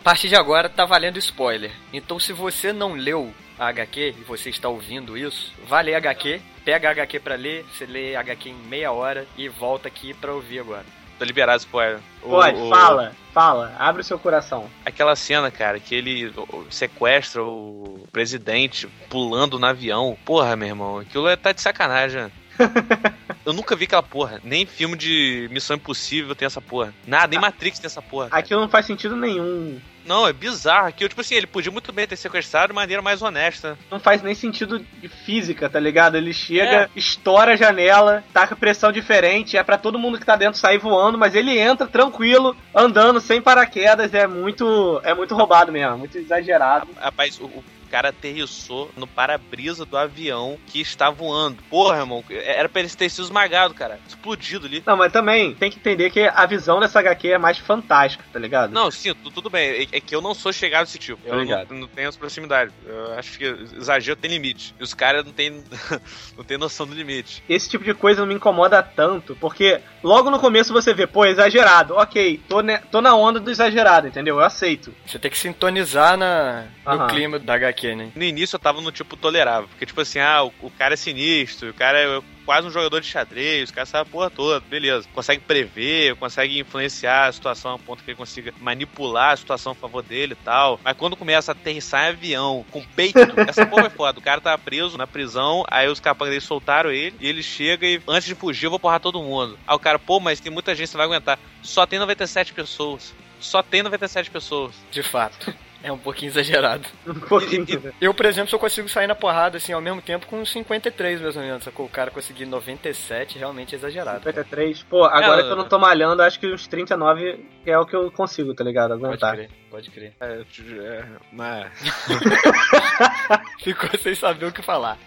A 0.00 0.02
partir 0.02 0.28
de 0.28 0.36
agora 0.36 0.68
tá 0.68 0.86
valendo 0.86 1.18
spoiler. 1.18 1.72
Então 1.92 2.18
se 2.18 2.32
você 2.32 2.72
não 2.72 2.94
leu 2.94 3.32
a 3.58 3.68
HQ 3.68 4.14
e 4.18 4.24
você 4.24 4.48
está 4.48 4.68
ouvindo 4.68 5.16
isso, 5.16 5.52
vá 5.68 5.82
ler 5.82 5.94
HQ, 5.94 6.40
pega 6.64 6.88
a 6.88 6.92
HQ 6.92 7.20
pra 7.20 7.34
ler, 7.34 7.64
você 7.64 7.84
lê 7.84 8.16
a 8.16 8.20
HQ 8.20 8.48
em 8.48 8.54
meia 8.54 8.90
hora 8.90 9.26
e 9.36 9.46
volta 9.48 9.88
aqui 9.88 10.14
pra 10.14 10.32
ouvir 10.32 10.60
agora. 10.60 10.86
Tô 11.20 11.24
liberado 11.26 11.58
spoiler. 11.60 11.98
O- 12.22 12.30
Pode, 12.30 12.58
o- 12.58 12.70
fala, 12.70 13.12
fala, 13.34 13.74
abre 13.78 14.00
o 14.00 14.04
seu 14.04 14.18
coração. 14.18 14.70
Aquela 14.86 15.14
cena, 15.14 15.50
cara, 15.50 15.78
que 15.78 15.94
ele 15.94 16.32
o- 16.34 16.64
sequestra 16.70 17.44
o 17.44 18.08
presidente 18.10 18.88
pulando 19.10 19.58
no 19.58 19.66
avião. 19.66 20.16
Porra, 20.24 20.56
meu 20.56 20.68
irmão, 20.68 20.98
aquilo 20.98 21.28
é- 21.28 21.36
tá 21.36 21.52
de 21.52 21.60
sacanagem. 21.60 22.32
Eu 23.44 23.52
nunca 23.52 23.76
vi 23.76 23.84
aquela 23.84 24.02
porra. 24.02 24.40
Nem 24.42 24.64
filme 24.64 24.96
de 24.96 25.46
Missão 25.50 25.76
Impossível 25.76 26.34
tem 26.34 26.46
essa 26.46 26.60
porra. 26.60 26.94
Nada, 27.06 27.26
nem 27.28 27.38
Matrix 27.40 27.78
tem 27.78 27.86
essa 27.86 28.00
porra. 28.00 28.30
cara. 28.30 28.40
Aquilo 28.40 28.60
não 28.62 28.68
faz 28.68 28.86
sentido 28.86 29.14
nenhum. 29.14 29.78
Não, 30.04 30.26
é 30.26 30.32
bizarro. 30.32 30.88
Aquilo, 30.88 31.08
tipo 31.08 31.20
assim, 31.20 31.34
ele 31.34 31.46
podia 31.46 31.70
muito 31.70 31.92
bem 31.92 32.06
ter 32.06 32.16
sequestrado 32.16 32.68
de 32.68 32.74
maneira 32.74 33.02
mais 33.02 33.22
honesta. 33.22 33.78
Não 33.90 34.00
faz 34.00 34.22
nem 34.22 34.34
sentido 34.34 34.78
de 34.78 35.08
física, 35.08 35.68
tá 35.68 35.78
ligado? 35.78 36.16
Ele 36.16 36.32
chega, 36.32 36.90
estoura 36.96 37.52
a 37.52 37.56
janela, 37.56 38.24
taca 38.32 38.56
pressão 38.56 38.92
diferente, 38.92 39.56
é 39.56 39.62
pra 39.62 39.78
todo 39.78 39.98
mundo 39.98 40.18
que 40.18 40.26
tá 40.26 40.36
dentro 40.36 40.58
sair 40.58 40.78
voando, 40.78 41.18
mas 41.18 41.34
ele 41.34 41.58
entra 41.58 41.86
tranquilo, 41.86 42.56
andando 42.74 43.20
sem 43.20 43.40
paraquedas, 43.40 44.14
é 44.14 44.26
muito 44.26 45.00
é 45.04 45.14
muito 45.14 45.34
roubado 45.34 45.72
mesmo, 45.72 45.98
muito 45.98 46.18
exagerado. 46.18 46.88
Rapaz, 46.98 47.38
o 47.40 47.62
cara 47.90 48.08
aterrissou 48.10 48.90
no 48.96 49.06
para-brisa 49.06 49.84
do 49.84 49.96
avião 49.96 50.58
que 50.66 50.80
está 50.80 51.10
voando. 51.10 51.62
Porra, 51.68 51.98
irmão, 51.98 52.24
era 52.30 52.68
pra 52.68 52.80
ele 52.80 52.90
ter 52.90 53.08
sido 53.10 53.24
esmagado, 53.24 53.74
cara. 53.74 53.98
Explodido 54.08 54.66
ali. 54.66 54.82
Não, 54.86 54.96
mas 54.96 55.12
também 55.12 55.54
tem 55.54 55.70
que 55.70 55.78
entender 55.78 56.10
que 56.10 56.20
a 56.20 56.46
visão 56.46 56.78
dessa 56.80 57.00
HQ 57.00 57.28
é 57.32 57.38
mais 57.38 57.58
fantástica, 57.58 58.24
tá 58.32 58.38
ligado? 58.38 58.70
Não, 58.72 58.90
sim, 58.90 59.14
tu- 59.14 59.30
tudo 59.30 59.50
bem. 59.50 59.68
É, 59.92 59.96
é 59.96 60.00
que 60.00 60.14
eu 60.14 60.20
não 60.20 60.34
sou 60.34 60.52
chegado 60.52 60.86
desse 60.86 60.98
tipo. 60.98 61.20
Eu 61.26 61.34
Obrigado. 61.34 61.70
não, 61.72 61.80
não 61.80 61.88
tenho 61.88 62.08
essa 62.08 62.18
proximidade. 62.18 62.72
Eu 62.86 63.12
acho 63.14 63.38
que 63.38 63.44
exagero 63.44 64.16
tem 64.18 64.30
limite. 64.30 64.74
E 64.78 64.82
os 64.82 64.94
caras 64.94 65.24
não 65.24 65.32
têm 65.32 65.62
não 66.36 66.44
tem 66.44 66.56
noção 66.58 66.86
do 66.86 66.94
limite. 66.94 67.42
Esse 67.48 67.68
tipo 67.68 67.84
de 67.84 67.94
coisa 67.94 68.20
não 68.20 68.28
me 68.28 68.34
incomoda 68.34 68.82
tanto, 68.82 69.36
porque 69.36 69.80
logo 70.02 70.30
no 70.30 70.38
começo 70.38 70.72
você 70.72 70.94
vê, 70.94 71.06
pô, 71.06 71.24
exagerado, 71.24 71.94
ok, 71.94 72.40
tô, 72.48 72.60
ne- 72.60 72.78
tô 72.90 73.00
na 73.00 73.14
onda 73.14 73.40
do 73.40 73.50
exagerado, 73.50 74.06
entendeu? 74.08 74.36
Eu 74.38 74.44
aceito. 74.44 74.94
Você 75.06 75.18
tem 75.18 75.30
que 75.30 75.38
sintonizar 75.38 76.16
na, 76.16 76.64
no 76.86 77.06
clima 77.08 77.38
da 77.38 77.54
HQ, 77.54 77.79
né? 77.88 78.10
No 78.14 78.24
início 78.24 78.56
eu 78.56 78.60
tava 78.60 78.80
no 78.80 78.92
tipo 78.92 79.16
tolerável. 79.16 79.68
Porque, 79.68 79.86
tipo 79.86 80.00
assim, 80.00 80.18
ah, 80.18 80.44
o, 80.44 80.52
o 80.60 80.70
cara 80.70 80.94
é 80.94 80.96
sinistro, 80.96 81.70
o 81.70 81.74
cara 81.74 81.98
é 81.98 82.22
quase 82.44 82.66
um 82.66 82.70
jogador 82.70 83.00
de 83.00 83.06
xadrez, 83.06 83.70
o 83.70 83.72
cara 83.74 83.86
sabe 83.86 84.08
a 84.08 84.12
porra 84.12 84.30
toda, 84.30 84.60
beleza. 84.60 85.08
Consegue 85.14 85.42
prever, 85.42 86.16
consegue 86.16 86.58
influenciar 86.58 87.26
a 87.26 87.32
situação 87.32 87.74
a 87.74 87.78
ponto 87.78 88.02
que 88.02 88.10
ele 88.10 88.16
consiga 88.16 88.52
manipular 88.60 89.32
a 89.32 89.36
situação 89.36 89.72
a 89.72 89.74
favor 89.74 90.02
dele 90.02 90.32
e 90.32 90.44
tal. 90.44 90.80
Mas 90.82 90.96
quando 90.96 91.16
começa 91.16 91.52
a 91.52 91.54
aterrissar 91.54 92.06
em 92.06 92.08
avião, 92.08 92.64
com 92.70 92.82
peito, 92.82 93.18
essa 93.48 93.64
porra 93.64 93.86
é 93.86 93.90
foda. 93.90 94.18
O 94.18 94.22
cara 94.22 94.40
tava 94.40 94.58
preso 94.58 94.98
na 94.98 95.06
prisão, 95.06 95.64
aí 95.68 95.88
os 95.88 96.00
capangas 96.00 96.32
dele 96.32 96.44
soltaram 96.44 96.90
ele, 96.90 97.14
e 97.20 97.28
ele 97.28 97.42
chega 97.42 97.86
e 97.86 98.00
antes 98.08 98.26
de 98.26 98.34
fugir 98.34 98.66
eu 98.66 98.70
vou 98.70 98.80
porrar 98.80 99.00
todo 99.00 99.22
mundo. 99.22 99.58
Aí 99.66 99.76
o 99.76 99.78
cara, 99.78 99.98
pô, 99.98 100.18
mas 100.18 100.40
tem 100.40 100.52
muita 100.52 100.74
gente, 100.74 100.90
você 100.90 100.96
vai 100.96 101.06
aguentar. 101.06 101.38
Só 101.62 101.86
tem 101.86 101.98
97 101.98 102.52
pessoas. 102.52 103.14
Só 103.38 103.62
tem 103.62 103.82
97 103.82 104.30
pessoas. 104.30 104.74
De 104.90 105.02
fato. 105.02 105.54
É 105.82 105.90
um 105.90 105.96
pouquinho 105.98 106.30
exagerado. 106.30 106.86
Um 107.06 107.14
pouquinho. 107.20 107.64
E- 107.68 107.74
e- 107.74 107.92
Eu, 108.02 108.12
por 108.12 108.26
exemplo, 108.26 108.50
só 108.50 108.58
consigo 108.58 108.88
sair 108.88 109.06
na 109.06 109.14
porrada, 109.14 109.56
assim, 109.56 109.72
ao 109.72 109.80
mesmo 109.80 110.02
tempo 110.02 110.26
com 110.26 110.44
53, 110.44 111.20
mais 111.22 111.36
ou 111.36 111.42
menos. 111.42 111.64
Sacou? 111.64 111.86
O 111.86 111.88
cara 111.88 112.10
conseguir 112.10 112.44
97 112.44 113.38
realmente 113.38 113.74
é 113.74 113.78
exagerado. 113.78 114.18
53. 114.18 114.82
Pô, 114.82 115.04
agora 115.04 115.40
É, 115.40 115.44
que 115.44 115.50
eu 115.50 115.56
não 115.56 115.64
tô 115.68 115.78
malhando, 115.78 116.22
acho 116.22 116.38
que 116.38 116.52
uns 116.52 116.66
39 116.66 117.44
é 117.64 117.78
o 117.78 117.86
que 117.86 117.96
eu 117.96 118.10
consigo, 118.10 118.52
tá 118.54 118.62
ligado? 118.62 118.90
Pode 118.90 119.04
Aguentar. 119.06 119.34
crer, 119.36 119.50
pode 119.70 119.90
crer. 119.90 120.12
É, 120.20 120.42
é, 120.42 121.04
mas... 121.32 121.70
Ficou 123.62 123.90
sem 123.98 124.14
saber 124.14 124.46
o 124.46 124.52
que 124.52 124.62
falar. 124.62 124.98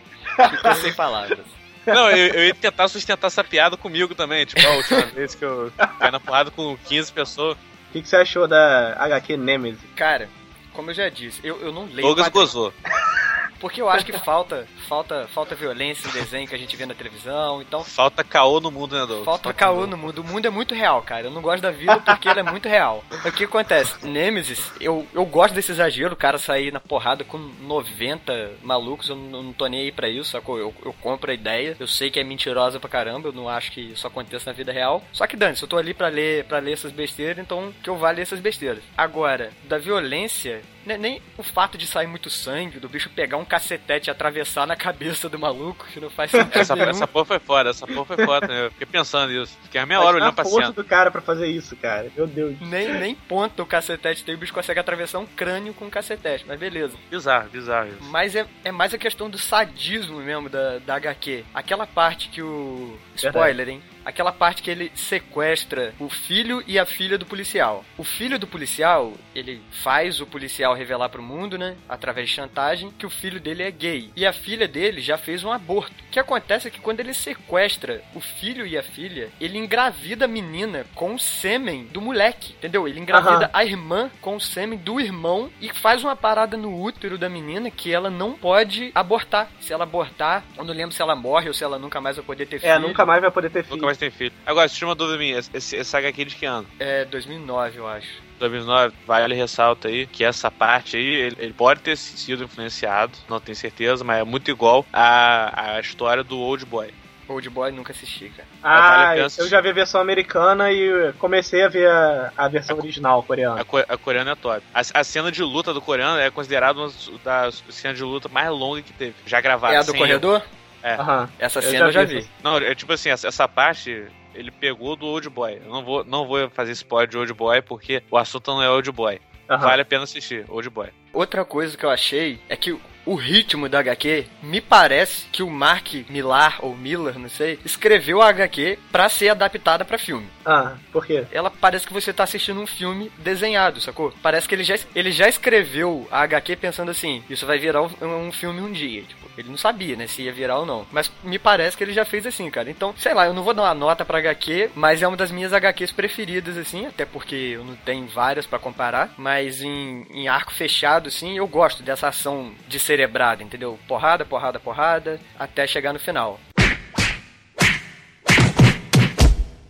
Ficou 0.49 0.73
sem 0.75 0.93
palavras. 0.93 1.39
Não, 1.85 2.09
eu, 2.09 2.27
eu 2.33 2.45
ia 2.45 2.55
tentar 2.55 2.87
sustentar 2.87 3.27
essa 3.27 3.43
piada 3.43 3.75
comigo 3.75 4.15
também. 4.15 4.45
Tipo, 4.45 4.65
a 4.65 4.71
última 4.75 5.01
vez 5.13 5.35
que 5.35 5.43
eu 5.43 5.71
caí 5.99 6.11
na 6.11 6.19
porrada 6.19 6.49
com 6.49 6.77
15 6.85 7.11
pessoas. 7.11 7.57
O 7.57 7.93
que, 7.93 8.01
que 8.01 8.07
você 8.07 8.15
achou 8.15 8.47
da 8.47 8.95
HQ 8.97 9.37
Nemesis? 9.37 9.79
Cara, 9.95 10.27
como 10.73 10.89
eu 10.91 10.93
já 10.93 11.09
disse, 11.09 11.39
eu, 11.43 11.59
eu 11.61 11.71
não 11.71 11.85
leio 11.85 12.01
Douglas 12.01 12.27
quadrinho, 12.27 12.45
gozou. 12.45 12.73
porque 13.63 13.82
eu 13.82 13.89
acho 13.89 14.05
que 14.05 14.12
falta, 14.12 14.67
falta, 14.89 15.25
falta 15.29 15.55
violência 15.55 16.05
em 16.10 16.12
desenho 16.12 16.46
que 16.46 16.53
a 16.53 16.58
gente 16.58 16.75
vê 16.75 16.86
na 16.86 16.93
televisão, 16.93 17.62
então 17.62 17.82
Falta 17.82 18.22
caô 18.22 18.60
no 18.60 18.70
mundo, 18.70 18.93
né, 18.93 19.05
Douglas? 19.05 19.24
Falta 19.24 19.53
caô 19.53 19.88
no 19.88 19.96
mundo. 19.96 20.20
O 20.20 20.24
mundo 20.25 20.46
é 20.46 20.50
muito 20.50 20.75
real, 20.75 21.01
cara. 21.01 21.27
Eu 21.27 21.32
não 21.32 21.41
gosto 21.41 21.62
da 21.62 21.72
vida 21.72 21.98
porque 22.01 22.27
ele 22.27 22.41
é 22.41 22.43
muito 22.43 22.67
real. 22.67 23.01
O 23.25 23.32
que 23.32 23.46
acontece? 23.46 24.05
Nemesis, 24.05 24.70
eu, 24.82 25.08
eu 25.13 25.25
gosto 25.25 25.53
desse 25.53 25.72
exagero, 25.72 26.13
o 26.13 26.17
cara 26.17 26.38
sair 26.38 26.74
na 26.74 26.79
porrada 26.82 27.24
com 27.24 27.38
90 27.38 28.51
malucos, 28.62 29.08
eu 29.08 29.15
não, 29.15 29.43
não 29.43 29.54
tô 29.54 29.65
nem 29.67 29.80
aí 29.80 29.91
pra 29.93 30.10
isso, 30.10 30.32
sacou? 30.32 30.60
Eu, 30.60 30.76
eu 30.84 30.91
compro 30.99 31.32
a 31.32 31.34
ideia, 31.34 31.78
eu 31.80 31.88
sei 31.88 32.12
que 32.12 32.19
é 32.19 32.23
mentirosa 32.26 32.82
pra 32.82 32.89
caramba, 32.89 33.30
eu 33.30 33.34
não 33.34 33.47
acho 33.47 33.71
que 33.71 33.80
isso 33.80 34.06
aconteça 34.06 34.49
na 34.49 34.58
vida 34.58 34.73
real. 34.73 35.02
Só 35.13 35.26
que, 35.26 35.38
Dani, 35.38 35.56
se 35.56 35.63
eu 35.63 35.69
tô 35.69 35.78
ali 35.78 35.93
pra 35.93 36.10
ler, 36.10 36.43
pra 36.43 36.60
ler 36.60 36.73
essas 36.73 36.91
besteiras, 36.91 37.38
então 37.38 37.73
que 37.82 37.89
eu 37.89 37.95
vá 37.95 38.12
ler 38.12 38.23
essas 38.23 38.41
besteiras. 38.41 38.84
Agora, 38.97 39.52
da 39.63 39.78
violência, 39.78 40.62
nem 40.86 41.22
o 41.38 41.43
fato 41.43 41.78
de 41.78 41.88
sair 41.88 42.08
muito 42.08 42.30
sangue, 42.30 42.80
do 42.80 42.89
bicho 42.89 43.10
pegar 43.10 43.38
um 43.38 43.46
cacetete 43.46 44.10
e 44.10 44.12
atravessar 44.12 44.67
na 44.67 44.76
cabeça 44.76 45.30
do 45.30 45.39
maluco, 45.39 45.86
que 45.93 46.00
não 46.00 46.10
faz 46.10 46.30
sentido 46.32 46.60
Essa, 46.60 46.76
nenhum. 46.76 46.89
essa 46.89 47.08
porra 47.08 47.26
foi 47.26 47.39
foda, 47.39 47.69
essa 47.69 47.88
porra 47.88 48.06
foi 48.06 48.26
foda. 48.26 48.48
né? 48.48 48.65
Eu 48.65 48.72
fiquei 48.72 48.88
pensando 48.88 49.32
nisso. 49.32 49.58
Fiquei 49.63 49.80
a 49.82 49.86
meia 49.86 50.02
hora 50.02 50.17
olhando 50.17 50.34
pra 50.34 50.41
a 50.43 50.46
força 50.46 50.67
cena. 50.67 50.74
do 50.74 50.84
cara 50.84 51.10
pra 51.12 51.22
fazer 51.22 51.48
isso, 51.48 51.76
cara. 51.78 52.12
Meu 52.15 52.28
Deus. 52.28 52.56
Nem, 52.62 52.93
nem 52.93 53.15
ponta 53.15 53.62
o 53.63 53.65
cacetete 53.65 54.24
tem, 54.24 54.36
o 54.36 54.38
bicho 54.38 54.54
consegue 54.54 54.80
atravessar 54.80 55.19
um 55.19 55.26
crânio 55.26 55.74
com 55.74 55.86
um 55.86 55.89
cacetete, 55.89 56.46
mas 56.48 56.60
beleza. 56.60 56.96
Bizarro, 57.10 57.50
bizarro 57.50 57.88
isso. 57.89 58.04
Mas 58.10 58.36
é, 58.36 58.46
é 58.63 58.72
mais 58.72 58.93
a 58.93 58.98
questão 58.98 59.30
do 59.30 59.38
sadismo 59.38 60.17
mesmo 60.19 60.50
da, 60.50 60.80
da 60.80 60.96
HQ. 60.96 61.46
Aquela 61.54 61.86
parte 61.88 62.30
que 62.30 62.41
o. 62.41 62.98
Spoiler, 63.15 63.69
hein? 63.69 63.82
Aquela 64.05 64.31
parte 64.31 64.61
que 64.61 64.69
ele 64.69 64.91
sequestra 64.95 65.93
o 65.99 66.09
filho 66.09 66.63
e 66.67 66.77
a 66.77 66.85
filha 66.85 67.17
do 67.17 67.25
policial. 67.25 67.83
O 67.97 68.03
filho 68.03 68.37
do 68.37 68.47
policial, 68.47 69.13
ele 69.33 69.61
faz 69.71 70.19
o 70.19 70.25
policial 70.25 70.73
revelar 70.73 71.09
pro 71.09 71.21
mundo, 71.21 71.57
né? 71.57 71.75
Através 71.87 72.29
de 72.29 72.35
chantagem, 72.35 72.91
que 72.91 73.05
o 73.05 73.09
filho 73.09 73.39
dele 73.39 73.63
é 73.63 73.71
gay. 73.71 74.11
E 74.15 74.25
a 74.25 74.33
filha 74.33 74.67
dele 74.67 75.01
já 75.01 75.17
fez 75.17 75.43
um 75.43 75.51
aborto. 75.51 75.93
O 76.07 76.11
que 76.11 76.19
acontece 76.19 76.67
é 76.67 76.71
que 76.71 76.79
quando 76.79 76.99
ele 76.99 77.13
sequestra 77.13 78.01
o 78.13 78.19
filho 78.19 78.65
e 78.65 78.77
a 78.77 78.83
filha, 78.83 79.29
ele 79.39 79.57
engravida 79.57 80.25
a 80.25 80.27
menina 80.27 80.85
com 80.95 81.15
o 81.15 81.19
sêmen 81.19 81.85
do 81.85 82.01
moleque, 82.01 82.53
entendeu? 82.53 82.87
Ele 82.87 82.99
engravida 82.99 83.45
Aham. 83.45 83.49
a 83.53 83.65
irmã 83.65 84.11
com 84.21 84.35
o 84.35 84.41
sêmen 84.41 84.77
do 84.77 84.99
irmão 84.99 85.49
e 85.61 85.69
faz 85.69 86.03
uma 86.03 86.15
parada 86.15 86.57
no 86.57 86.81
útero 86.81 87.17
da 87.17 87.29
menina 87.29 87.71
que 87.71 87.91
ela 87.91 88.09
não 88.09 88.33
pode 88.33 88.91
abortar. 88.93 89.49
Se 89.59 89.73
ela 89.73 89.83
abortar, 89.83 90.43
eu 90.57 90.63
não 90.63 90.73
lembro 90.73 90.93
se 90.93 91.01
ela 91.01 91.15
morre 91.15 91.47
ou 91.47 91.53
se 91.53 91.63
ela 91.63 91.79
nunca 91.79 92.01
mais 92.01 92.15
vai 92.15 92.25
poder 92.25 92.45
ter 92.45 92.59
filho. 92.59 92.71
É, 92.71 92.79
nunca 92.79 93.05
mais 93.05 93.21
vai 93.21 93.31
poder 93.31 93.49
ter 93.49 93.63
filho. 93.63 93.75
Mais 93.93 93.97
tem 93.99 94.10
filho. 94.10 94.34
Agora, 94.45 94.67
se 94.67 94.75
tinha 94.75 94.88
uma 94.88 94.95
dúvida 94.95 95.17
minha, 95.19 95.38
esse, 95.38 95.75
esse 95.75 95.95
HQ 95.95 96.25
de 96.25 96.36
que 96.36 96.45
ano? 96.45 96.67
É 96.79 97.06
2009, 97.06 97.77
eu 97.77 97.88
acho. 97.88 98.08
2009, 98.39 98.93
vale 99.06 99.36
ressalta 99.36 99.88
aí 99.88 100.08
que 100.08 100.23
essa 100.23 100.49
parte 100.49 100.97
aí, 100.97 101.06
ele, 101.06 101.36
ele 101.39 101.53
pode 101.53 101.82
ter 101.82 101.95
sido 101.95 102.43
influenciado, 102.43 103.13
não 103.29 103.39
tenho 103.39 103.56
certeza, 103.56 104.03
mas 104.03 104.19
é 104.19 104.23
muito 104.23 104.49
igual 104.49 104.86
à, 104.91 105.75
à 105.75 105.79
história 105.79 106.23
do 106.23 106.38
Old 106.39 106.65
Boy. 106.65 106.91
Old 107.29 107.47
Boy 107.51 107.71
nunca 107.71 107.93
assisti, 107.93 108.29
cara. 108.29 108.47
Ah, 108.62 108.89
Vale 109.08 109.21
a 109.21 109.27
eu 109.38 109.47
já 109.47 109.62
vi 109.62 109.69
a 109.69 109.73
versão 109.73 110.01
americana 110.01 110.71
e 110.71 111.13
comecei 111.19 111.63
a 111.63 111.69
ver 111.69 111.88
a, 111.89 112.34
a 112.36 112.47
versão 112.49 112.77
original 112.77 113.19
A, 113.19 113.23
coreana. 113.23 113.63
co- 113.63 113.77
a 113.88 113.97
coreana 113.97 114.32
é 114.32 114.36
top. 114.36 114.62
A, 114.73 114.82
a 114.93 115.03
cena 115.03 115.32
de 115.32 115.41
luta 115.41 115.73
do 115.73 115.82
coreano 115.82 116.19
é 116.19 116.29
considerada 116.29 116.79
uma 116.79 116.91
das 117.23 117.63
cenas 117.69 117.97
de 117.97 118.03
luta 118.03 118.27
mais 118.27 118.49
longas 118.49 118.84
que 118.84 118.91
teve, 118.93 119.15
já 119.25 119.39
gravada. 119.39 119.73
É 119.75 119.77
a 119.77 119.82
do 119.84 119.91
sem 119.91 119.99
corredor? 119.99 120.41
É. 120.84 120.98
Essa 121.39 121.60
Eu 121.60 121.63
cena 121.63 121.78
já 121.80 121.86
eu 121.86 121.91
já 121.91 122.04
vi 122.04 122.19
vi. 122.22 122.30
Não, 122.43 122.58
é 122.58 122.76
tipo 122.76 122.91
assim, 122.91 123.10
essa, 123.10 123.28
essa 123.28 123.48
parte 123.48 124.06
ele 124.36 124.52
pegou 124.52 124.96
do 124.96 125.06
Old 125.06 125.30
Boy. 125.30 125.62
Eu 125.63 125.72
não 125.72 125.84
vou, 125.84 126.04
não 126.04 126.28
vou 126.28 126.50
fazer 126.50 126.72
spoiler 126.74 127.08
de 127.08 127.17
Old 127.17 127.34
Boy 127.34 127.62
porque 127.62 128.04
o 128.12 128.17
assunto 128.17 128.52
não 128.52 128.62
é 128.62 128.69
Old 128.69 128.91
Boy. 128.91 129.19
Aham. 129.50 129.67
Vale 129.67 129.82
a 129.82 129.86
pena 129.86 130.04
assistir, 130.04 130.46
Old 130.50 130.69
Boy. 130.69 130.89
Outra 131.13 131.46
coisa 131.46 131.78
que 131.78 131.86
eu 131.86 131.89
achei 131.89 132.39
é 132.50 132.56
que 132.56 132.78
o 133.05 133.15
ritmo 133.15 133.67
da 133.67 133.79
HQ 133.79 134.25
me 134.41 134.61
parece 134.61 135.25
que 135.31 135.43
o 135.43 135.49
Mark 135.49 135.93
Millar, 136.09 136.57
ou 136.61 136.75
Miller, 136.75 137.17
não 137.19 137.29
sei, 137.29 137.59
escreveu 137.65 138.21
a 138.21 138.29
HQ 138.29 138.79
pra 138.91 139.09
ser 139.09 139.29
adaptada 139.29 139.85
pra 139.85 139.97
filme. 139.97 140.27
Ah, 140.45 140.73
por 140.91 141.05
quê? 141.05 141.25
Ela 141.31 141.49
parece 141.49 141.87
que 141.87 141.93
você 141.93 142.11
tá 142.11 142.23
assistindo 142.23 142.59
um 142.59 142.67
filme 142.67 143.11
desenhado, 143.17 143.79
sacou? 143.79 144.13
Parece 144.21 144.47
que 144.47 144.55
ele 144.55 144.63
já, 144.63 144.75
ele 144.95 145.11
já 145.11 145.27
escreveu 145.27 146.07
a 146.11 146.21
HQ 146.21 146.55
pensando 146.57 146.91
assim, 146.91 147.23
isso 147.29 147.45
vai 147.45 147.57
virar 147.57 147.81
um, 147.81 148.27
um 148.27 148.31
filme 148.31 148.61
um 148.61 148.71
dia. 148.71 149.03
Tipo, 149.03 149.29
ele 149.37 149.49
não 149.49 149.57
sabia, 149.57 149.95
né, 149.95 150.07
se 150.07 150.23
ia 150.23 150.33
virar 150.33 150.59
ou 150.59 150.65
não. 150.65 150.85
Mas 150.91 151.11
me 151.23 151.39
parece 151.39 151.75
que 151.75 151.83
ele 151.83 151.93
já 151.93 152.05
fez 152.05 152.25
assim, 152.25 152.49
cara. 152.49 152.69
Então, 152.69 152.93
sei 152.97 153.13
lá, 153.13 153.25
eu 153.25 153.33
não 153.33 153.43
vou 153.43 153.53
dar 153.53 153.63
uma 153.63 153.73
nota 153.73 154.05
pra 154.05 154.19
HQ, 154.19 154.71
mas 154.75 155.01
é 155.01 155.07
uma 155.07 155.17
das 155.17 155.31
minhas 155.31 155.53
HQs 155.53 155.91
preferidas, 155.91 156.57
assim, 156.57 156.85
até 156.85 157.05
porque 157.05 157.35
eu 157.35 157.63
não 157.63 157.75
tenho 157.75 158.07
várias 158.07 158.45
pra 158.45 158.59
comparar. 158.59 159.13
Mas 159.17 159.61
em, 159.61 160.05
em 160.11 160.27
arco 160.27 160.53
fechado, 160.53 161.07
assim, 161.07 161.37
eu 161.37 161.47
gosto 161.47 161.83
dessa 161.83 162.07
ação 162.07 162.51
descerebrada, 162.93 163.43
entendeu? 163.43 163.77
Porrada, 163.88 164.23
porrada, 164.23 164.60
porrada, 164.60 165.19
até 165.38 165.65
chegar 165.65 165.93
no 165.93 165.99
final. 165.99 166.39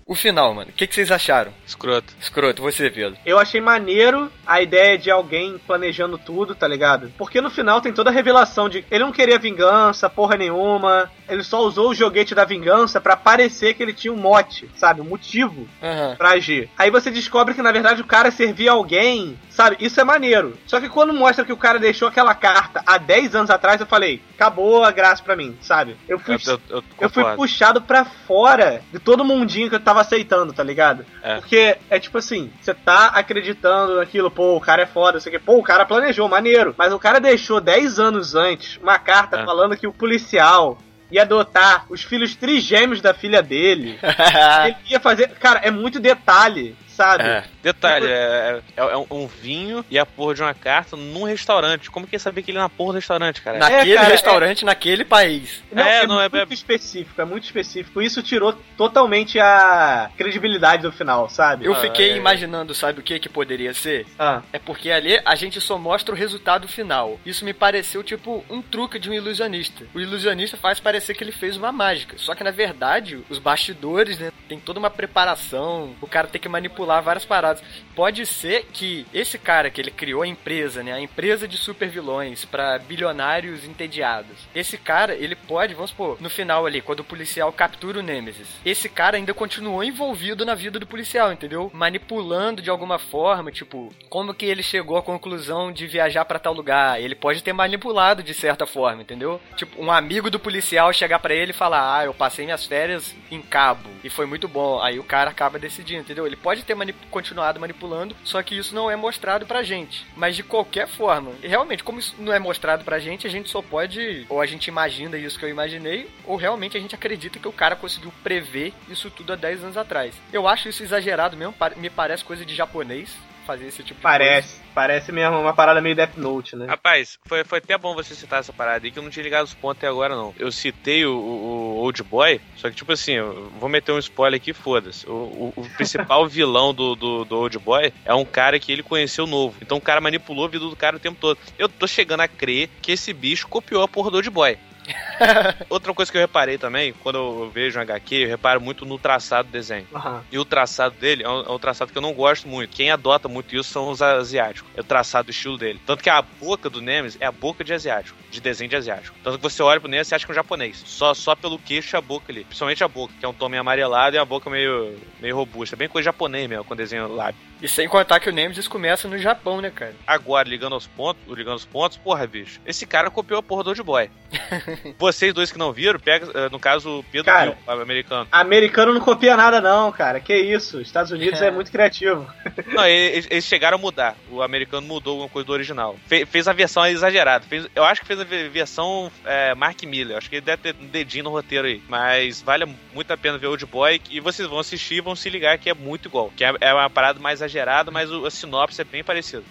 O 0.05 0.15
final, 0.15 0.53
mano. 0.53 0.69
O 0.69 0.73
que, 0.73 0.85
que 0.85 0.93
vocês 0.93 1.11
acharam? 1.11 1.53
Escroto. 1.65 2.13
Escroto, 2.19 2.61
você, 2.61 2.89
Pedro. 2.89 3.17
Eu 3.25 3.39
achei 3.39 3.61
maneiro 3.61 4.29
a 4.45 4.61
ideia 4.61 4.97
de 4.97 5.09
alguém 5.09 5.57
planejando 5.65 6.17
tudo, 6.17 6.53
tá 6.53 6.67
ligado? 6.67 7.11
Porque 7.17 7.39
no 7.39 7.49
final 7.49 7.79
tem 7.79 7.93
toda 7.93 8.09
a 8.09 8.13
revelação 8.13 8.67
de 8.67 8.85
ele 8.91 9.03
não 9.03 9.11
queria 9.13 9.39
vingança, 9.39 10.09
porra 10.09 10.35
nenhuma. 10.35 11.09
Ele 11.29 11.43
só 11.43 11.61
usou 11.61 11.89
o 11.91 11.95
joguete 11.95 12.35
da 12.35 12.43
vingança 12.43 12.99
pra 12.99 13.15
parecer 13.15 13.73
que 13.75 13.81
ele 13.81 13.93
tinha 13.93 14.11
um 14.11 14.17
mote, 14.17 14.69
sabe? 14.75 14.99
Um 14.99 15.05
motivo 15.05 15.67
Aham. 15.81 16.15
pra 16.17 16.31
agir. 16.31 16.69
Aí 16.77 16.91
você 16.91 17.09
descobre 17.09 17.53
que 17.53 17.61
na 17.61 17.71
verdade 17.71 18.01
o 18.01 18.05
cara 18.05 18.29
servia 18.29 18.71
alguém, 18.71 19.39
sabe? 19.49 19.77
Isso 19.79 20.01
é 20.01 20.03
maneiro. 20.03 20.57
Só 20.67 20.81
que 20.81 20.89
quando 20.89 21.13
mostra 21.13 21.45
que 21.45 21.53
o 21.53 21.57
cara 21.57 21.79
deixou 21.79 22.09
aquela 22.09 22.35
carta 22.35 22.83
há 22.85 22.97
10 22.97 23.35
anos 23.35 23.49
atrás, 23.49 23.79
eu 23.79 23.87
falei, 23.87 24.21
acabou 24.35 24.83
a 24.83 24.91
graça 24.91 25.23
pra 25.23 25.35
mim, 25.35 25.57
sabe? 25.61 25.95
Eu 26.09 26.19
fui, 26.19 26.35
Eu, 26.35 26.39
eu, 26.45 26.59
eu 26.69 26.83
eu 26.99 27.09
fui 27.09 27.23
puxado 27.35 27.81
pra 27.81 28.03
fora 28.03 28.81
de 28.91 28.99
todo 28.99 29.23
mundinho 29.23 29.69
que 29.69 29.75
eu 29.75 29.79
tava 29.79 29.92
aceitando, 30.01 30.53
tá 30.53 30.63
ligado? 30.63 31.05
É. 31.21 31.35
Porque 31.39 31.77
é 31.89 31.99
tipo 31.99 32.17
assim, 32.17 32.51
você 32.61 32.73
tá 32.73 33.07
acreditando 33.07 33.95
naquilo, 33.97 34.29
pô, 34.31 34.55
o 34.55 34.61
cara 34.61 34.83
é 34.83 34.85
foda, 34.85 35.19
sei 35.19 35.31
que, 35.31 35.39
pô, 35.39 35.57
o 35.57 35.63
cara 35.63 35.85
planejou, 35.85 36.27
maneiro. 36.29 36.73
Mas 36.77 36.91
o 36.93 36.99
cara 36.99 37.19
deixou 37.19 37.59
10 37.61 37.99
anos 37.99 38.35
antes 38.35 38.77
uma 38.81 38.97
carta 38.99 39.39
É. 39.41 39.45
falando 39.45 39.77
que 39.77 39.87
o 39.87 39.93
policial 39.93 40.77
ia 41.11 41.21
adotar 41.21 41.85
os 41.89 42.01
filhos 42.03 42.35
trigêmeos 42.35 42.99
da 42.99 43.13
filha 43.13 43.41
dele. 43.41 43.99
Ele 44.65 44.75
ia 44.89 44.99
fazer. 44.99 45.29
Cara, 45.39 45.59
é 45.63 45.69
muito 45.69 45.99
detalhe, 45.99 46.75
sabe? 46.93 47.23
É. 47.23 47.43
Detalhe, 47.61 48.07
é, 48.07 48.61
é, 48.77 48.81
é 48.81 48.97
um- 49.11 49.27
vinho 49.27 49.83
e 49.89 49.97
a 49.97 50.05
porra 50.05 50.35
de 50.35 50.41
uma 50.41 50.53
carta 50.53 50.95
num 50.95 51.23
restaurante. 51.23 51.89
Como 51.89 52.05
que 52.07 52.15
ia 52.15 52.19
saber 52.19 52.43
que 52.43 52.51
ele 52.51 52.57
é 52.57 52.61
na 52.61 52.69
porra 52.69 52.93
do 52.93 52.95
restaurante, 52.95 53.41
cara? 53.41 53.57
Naquele 53.57 53.95
cara, 53.95 54.07
restaurante, 54.09 54.65
naquele 54.65 55.03
país. 55.05 55.63
Não, 55.71 55.83
É, 55.83 56.03
é, 56.03 56.07
não, 56.07 56.21
é- 56.21 56.29
muito 56.29 56.53
específico, 56.53 57.19
é 57.21 57.25
muito 57.25 57.43
específico. 57.45 58.01
Isso 58.01 58.21
tirou 58.21 58.53
totalmente 58.77 59.39
a 59.39 60.09
credibilidade 60.17 60.83
do 60.83 60.91
final, 60.91 61.29
sabe? 61.29 61.65
Eu 61.65 61.73
Ah, 61.73 61.77
fiquei 61.81 62.11
é. 62.11 62.17
imaginando, 62.17 62.73
sabe 62.75 62.99
o 62.99 63.03
que 63.03 63.17
que 63.19 63.29
poderia 63.29 63.73
ser? 63.73 64.05
Ah, 64.19 64.41
É 64.51 64.59
porque 64.59 64.91
ali 64.91 65.19
a 65.25 65.35
gente 65.35 65.59
só 65.59 65.77
mostra 65.77 66.13
o 66.13 66.17
resultado 66.17 66.67
final. 66.67 67.19
Isso 67.25 67.43
me 67.45 67.53
pareceu 67.53 68.03
tipo 68.03 68.43
um 68.49 68.61
truque 68.61 68.99
de 68.99 69.09
um 69.09 69.13
ilusionista. 69.13 69.85
O 69.93 69.99
ilusionista 69.99 70.57
faz 70.57 70.79
parecer 70.79 71.13
que 71.15 71.23
ele 71.23 71.31
fez 71.31 71.57
uma 71.57 71.71
mágica. 71.71 72.15
Só 72.17 72.35
que 72.35 72.43
na 72.43 72.51
verdade, 72.51 73.23
os 73.29 73.39
bastidores, 73.39 74.19
né, 74.19 74.31
tem 74.47 74.59
toda 74.59 74.79
uma 74.79 74.89
preparação. 74.89 75.95
O 76.01 76.07
cara 76.07 76.27
tem 76.27 76.39
que 76.39 76.49
manipular 76.49 76.82
várias 76.85 77.25
paradas. 77.25 77.63
Pode 77.95 78.25
ser 78.25 78.65
que 78.73 79.05
esse 79.13 79.37
cara 79.37 79.69
que 79.69 79.79
ele 79.79 79.91
criou 79.91 80.23
a 80.23 80.27
empresa, 80.27 80.81
né, 80.81 80.93
a 80.93 80.99
empresa 80.99 81.47
de 81.47 81.57
super 81.57 81.89
vilões 81.89 82.45
para 82.45 82.79
bilionários 82.79 83.63
entediados. 83.65 84.37
Esse 84.53 84.77
cara, 84.77 85.13
ele 85.13 85.35
pode, 85.35 85.73
vamos 85.73 85.91
supor, 85.91 86.17
no 86.19 86.29
final 86.29 86.65
ali, 86.65 86.81
quando 86.81 87.01
o 87.01 87.03
policial 87.03 87.51
captura 87.51 87.99
o 87.99 88.03
Nemesis, 88.03 88.47
esse 88.65 88.89
cara 88.89 89.17
ainda 89.17 89.33
continuou 89.33 89.83
envolvido 89.83 90.45
na 90.45 90.55
vida 90.55 90.79
do 90.79 90.87
policial, 90.87 91.31
entendeu? 91.31 91.69
Manipulando 91.73 92.61
de 92.61 92.69
alguma 92.69 92.97
forma, 92.97 93.51
tipo, 93.51 93.93
como 94.09 94.33
que 94.33 94.45
ele 94.45 94.63
chegou 94.63 94.97
à 94.97 95.03
conclusão 95.03 95.71
de 95.71 95.85
viajar 95.87 96.25
pra 96.25 96.39
tal 96.39 96.53
lugar? 96.53 96.99
Ele 96.99 97.15
pode 97.15 97.43
ter 97.43 97.53
manipulado 97.53 98.23
de 98.23 98.33
certa 98.33 98.65
forma, 98.65 99.01
entendeu? 99.01 99.39
Tipo, 99.55 99.81
um 99.81 99.91
amigo 99.91 100.29
do 100.29 100.39
policial 100.39 100.91
chegar 100.93 101.19
pra 101.19 101.33
ele 101.33 101.51
e 101.51 101.55
falar: 101.55 101.97
"Ah, 101.97 102.05
eu 102.05 102.13
passei 102.13 102.45
minhas 102.45 102.65
férias 102.65 103.15
em 103.29 103.41
Cabo 103.41 103.89
e 104.03 104.09
foi 104.09 104.25
muito 104.25 104.47
bom". 104.47 104.81
Aí 104.81 104.99
o 104.99 105.03
cara 105.03 105.29
acaba 105.29 105.59
decidindo, 105.59 106.01
entendeu? 106.01 106.25
Ele 106.25 106.35
pode 106.35 106.63
ter 106.63 106.72
manip- 106.75 107.07
continuado 107.09 107.59
manipulando, 107.59 108.15
só 108.23 108.41
que 108.43 108.57
isso 108.57 108.73
não 108.75 108.89
é 108.89 108.95
mostrado 108.95 109.45
pra 109.45 109.63
gente. 109.63 110.05
Mas 110.15 110.35
de 110.35 110.43
qualquer 110.43 110.87
forma, 110.87 111.31
realmente, 111.41 111.83
como 111.83 111.99
isso 111.99 112.15
não 112.19 112.33
é 112.33 112.39
mostrado 112.39 112.83
pra 112.83 112.99
gente, 112.99 113.25
a 113.27 113.29
gente 113.29 113.49
só 113.49 113.61
pode 113.61 114.25
ou 114.29 114.41
a 114.41 114.45
gente 114.45 114.67
imagina 114.67 115.17
isso 115.17 115.37
que 115.39 115.45
eu 115.45 115.49
imaginei, 115.49 116.09
ou 116.25 116.35
realmente 116.35 116.77
a 116.77 116.79
gente 116.79 116.95
acredita 116.95 117.39
que 117.39 117.47
o 117.47 117.51
cara 117.53 117.75
conseguiu 117.75 118.13
prever 118.23 118.73
isso 118.89 119.09
tudo 119.11 119.33
há 119.33 119.35
10 119.35 119.63
anos 119.63 119.77
atrás. 119.77 120.13
Eu 120.31 120.47
acho 120.47 120.69
isso 120.69 120.83
exagerado 120.83 121.35
mesmo, 121.37 121.55
me 121.77 121.89
parece 121.89 122.23
coisa 122.23 122.45
de 122.45 122.55
japonês 122.55 123.15
fazer 123.43 123.67
esse 123.67 123.77
tipo 123.83 123.95
de 123.99 124.01
coisa. 124.01 124.03
parece. 124.03 124.63
Parece 124.73 125.11
mesmo 125.11 125.39
uma 125.39 125.53
parada 125.53 125.79
meio 125.79 125.95
Death 125.95 126.17
Note, 126.17 126.55
né? 126.55 126.65
Rapaz, 126.67 127.19
foi, 127.25 127.43
foi 127.43 127.59
até 127.59 127.77
bom 127.77 127.93
você 127.93 128.15
citar 128.15 128.39
essa 128.39 128.51
parada 128.51 128.85
aí, 128.85 128.91
que 128.91 128.97
eu 128.97 129.03
não 129.03 129.09
tinha 129.11 129.21
ligado 129.23 129.45
os 129.45 129.53
pontos 129.53 129.77
até 129.77 129.87
agora, 129.87 130.15
não. 130.15 130.33
Eu 130.39 130.51
citei 130.51 131.05
o, 131.05 131.13
o, 131.13 131.75
o 131.75 131.75
Old 131.83 132.01
Boy, 132.01 132.41
só 132.57 132.69
que, 132.69 132.75
tipo 132.75 132.91
assim, 132.91 133.11
eu 133.13 133.51
vou 133.59 133.69
meter 133.69 133.91
um 133.91 133.99
spoiler 133.99 134.39
aqui, 134.39 134.51
foda-se. 134.51 135.07
O, 135.07 135.13
o- 135.13 135.53
o 135.57 135.69
principal 135.75 136.25
vilão 136.27 136.73
do, 136.73 136.95
do, 136.95 137.23
do 137.23 137.37
Old 137.37 137.59
Boy 137.59 137.93
é 138.03 138.13
um 138.15 138.25
cara 138.25 138.57
que 138.59 138.71
ele 138.71 138.81
conheceu 138.81 139.27
novo. 139.27 139.55
Então 139.61 139.77
o 139.77 139.81
cara 139.81 140.01
manipulou 140.01 140.45
a 140.45 140.49
vida 140.49 140.65
do 140.67 140.75
cara 140.75 140.95
o 140.95 140.99
tempo 140.99 141.19
todo. 141.21 141.37
Eu 141.59 141.69
tô 141.69 141.85
chegando 141.85 142.21
a 142.21 142.27
crer 142.27 142.69
que 142.81 142.91
esse 142.93 143.13
bicho 143.13 143.47
copiou 143.47 143.83
a 143.83 143.87
porra 143.87 144.09
do 144.09 144.15
Old 144.17 144.29
Boy. 144.31 144.57
Outra 145.69 145.93
coisa 145.93 146.11
que 146.11 146.17
eu 146.17 146.21
reparei 146.21 146.57
também, 146.57 146.93
quando 146.93 147.15
eu 147.15 147.49
vejo 147.49 147.79
um 147.79 147.81
HQ, 147.81 148.15
eu 148.15 148.27
reparo 148.27 148.61
muito 148.61 148.85
no 148.85 148.97
traçado 148.97 149.47
do 149.47 149.51
desenho. 149.51 149.87
Aham. 149.93 150.23
E 150.31 150.37
o 150.37 150.45
traçado 150.45 150.95
dele 150.95 151.23
é 151.23 151.29
um, 151.29 151.41
é 151.41 151.51
um 151.51 151.59
traçado 151.59 151.91
que 151.91 151.97
eu 151.97 152.01
não 152.01 152.13
gosto 152.13 152.47
muito. 152.47 152.75
Quem 152.75 152.91
adota 152.91 153.27
muito 153.27 153.55
isso 153.55 153.71
são 153.71 153.89
os 153.89 154.01
asiáticos. 154.01 154.69
É 154.75 154.81
o 154.81 154.83
traçado 154.83 155.27
do 155.27 155.31
estilo 155.31 155.57
dele. 155.57 155.79
Tanto 155.85 156.03
que 156.03 156.09
a 156.09 156.21
boca 156.21 156.69
do 156.69 156.81
Nemesis 156.81 157.19
é 157.21 157.25
a 157.25 157.31
boca 157.31 157.63
de 157.63 157.73
asiático, 157.73 158.17
de 158.29 158.41
desenho 158.41 158.69
de 158.69 158.75
asiático. 158.75 159.15
Tanto 159.23 159.37
que 159.37 159.43
você 159.43 159.61
olha 159.61 159.79
pro 159.79 159.89
Nemesis 159.89 160.11
e 160.11 160.15
acha 160.15 160.25
que 160.25 160.31
é 160.31 160.33
um 160.33 160.35
japonês. 160.35 160.83
Só, 160.85 161.13
só 161.13 161.35
pelo 161.35 161.59
queixo 161.59 161.95
e 161.95 161.97
a 161.97 162.01
boca 162.01 162.31
ali. 162.31 162.43
Principalmente 162.43 162.83
a 162.83 162.87
boca, 162.87 163.13
que 163.19 163.25
é 163.25 163.29
um 163.29 163.33
tom 163.33 163.49
meio 163.49 163.61
amarelado 163.61 164.15
e 164.15 164.19
a 164.19 164.25
boca 164.25 164.49
meio, 164.49 164.97
meio 165.19 165.35
robusta. 165.35 165.75
É 165.75 165.77
bem 165.77 165.89
coisa 165.89 166.05
japonês 166.05 166.49
mesmo, 166.49 166.63
com 166.63 166.75
desenho 166.75 167.13
lábio. 167.13 167.52
E 167.63 167.67
sem 167.69 167.87
contar 167.87 168.19
que 168.19 168.29
o 168.29 168.33
Nemesis 168.33 168.67
começa 168.67 169.07
no 169.07 169.17
Japão, 169.17 169.61
né, 169.61 169.71
cara? 169.73 169.95
Agora, 170.05 170.47
ligando 170.47 170.73
aos 170.73 170.85
pontos, 170.85 171.21
ligando 171.35 171.55
os 171.55 171.63
pontos, 171.65 171.97
porra, 171.97 172.27
bicho. 172.27 172.59
Esse 172.65 172.85
cara 172.85 173.09
copiou 173.09 173.39
a 173.39 173.43
porra 173.43 173.63
do 173.63 173.69
Old 173.69 173.81
Boy. 173.81 174.09
Vocês 174.99 175.33
dois 175.33 175.51
que 175.51 175.57
não 175.57 175.71
viram, 175.71 175.99
pega, 175.99 176.27
eh, 176.33 176.49
no 176.49 176.59
caso, 176.59 176.99
o 176.99 177.03
Pedro 177.03 177.25
Cara. 177.25 177.51
viu, 177.51 177.57
o 177.77 177.81
americano. 177.81 178.27
Americano 178.31 178.93
não 178.93 178.99
copia 179.01 179.37
nada, 179.37 179.61
não, 179.61 179.91
cara. 179.91 180.19
Que 180.19 180.35
isso? 180.35 180.81
Estados 180.81 181.11
Unidos 181.11 181.41
é 181.41 181.49
muito 181.51 181.71
criativo. 181.71 182.27
Não, 182.67 182.85
eles, 182.85 183.27
eles 183.29 183.45
chegaram 183.45 183.77
a 183.77 183.81
mudar. 183.81 184.15
O 184.29 184.41
americano 184.41 184.85
mudou 184.85 185.11
alguma 185.13 185.29
coisa 185.29 185.45
do 185.45 185.53
original. 185.53 185.95
Fe- 186.07 186.25
fez 186.25 186.47
a 186.47 186.53
versão 186.53 186.85
exagerada. 186.85 187.45
Fez, 187.47 187.67
eu 187.75 187.83
acho 187.85 188.01
que 188.01 188.07
fez 188.07 188.19
a 188.19 188.23
ve- 188.25 188.49
versão 188.49 189.11
é, 189.25 189.55
Mark 189.55 189.81
Miller. 189.83 190.17
Acho 190.17 190.29
que 190.29 190.35
ele 190.37 190.45
deve 190.45 190.61
ter 190.63 190.75
um 190.81 190.87
dedinho 190.87 191.25
no 191.25 191.29
roteiro 191.31 191.67
aí. 191.67 191.81
Mas 191.87 192.41
vale 192.41 192.65
muito 192.93 193.11
a 193.11 193.17
pena 193.17 193.37
ver 193.37 193.47
Old 193.47 193.65
Boy. 193.65 194.01
E 194.09 194.19
vocês 194.19 194.47
vão 194.49 194.59
assistir 194.59 194.95
e 194.95 195.01
vão 195.01 195.15
se 195.15 195.29
ligar 195.29 195.57
que 195.57 195.69
é 195.69 195.73
muito 195.73 196.07
igual. 196.09 196.31
Que 196.35 196.43
é, 196.43 196.53
é 196.59 196.73
uma 196.73 196.89
parada 196.89 197.19
mais 197.19 197.39
exagerada, 197.39 197.52
mas 197.91 198.11
o, 198.11 198.25
a 198.25 198.31
sinopse 198.31 198.81
é 198.81 198.83
bem 198.83 199.03
parecida. 199.03 199.43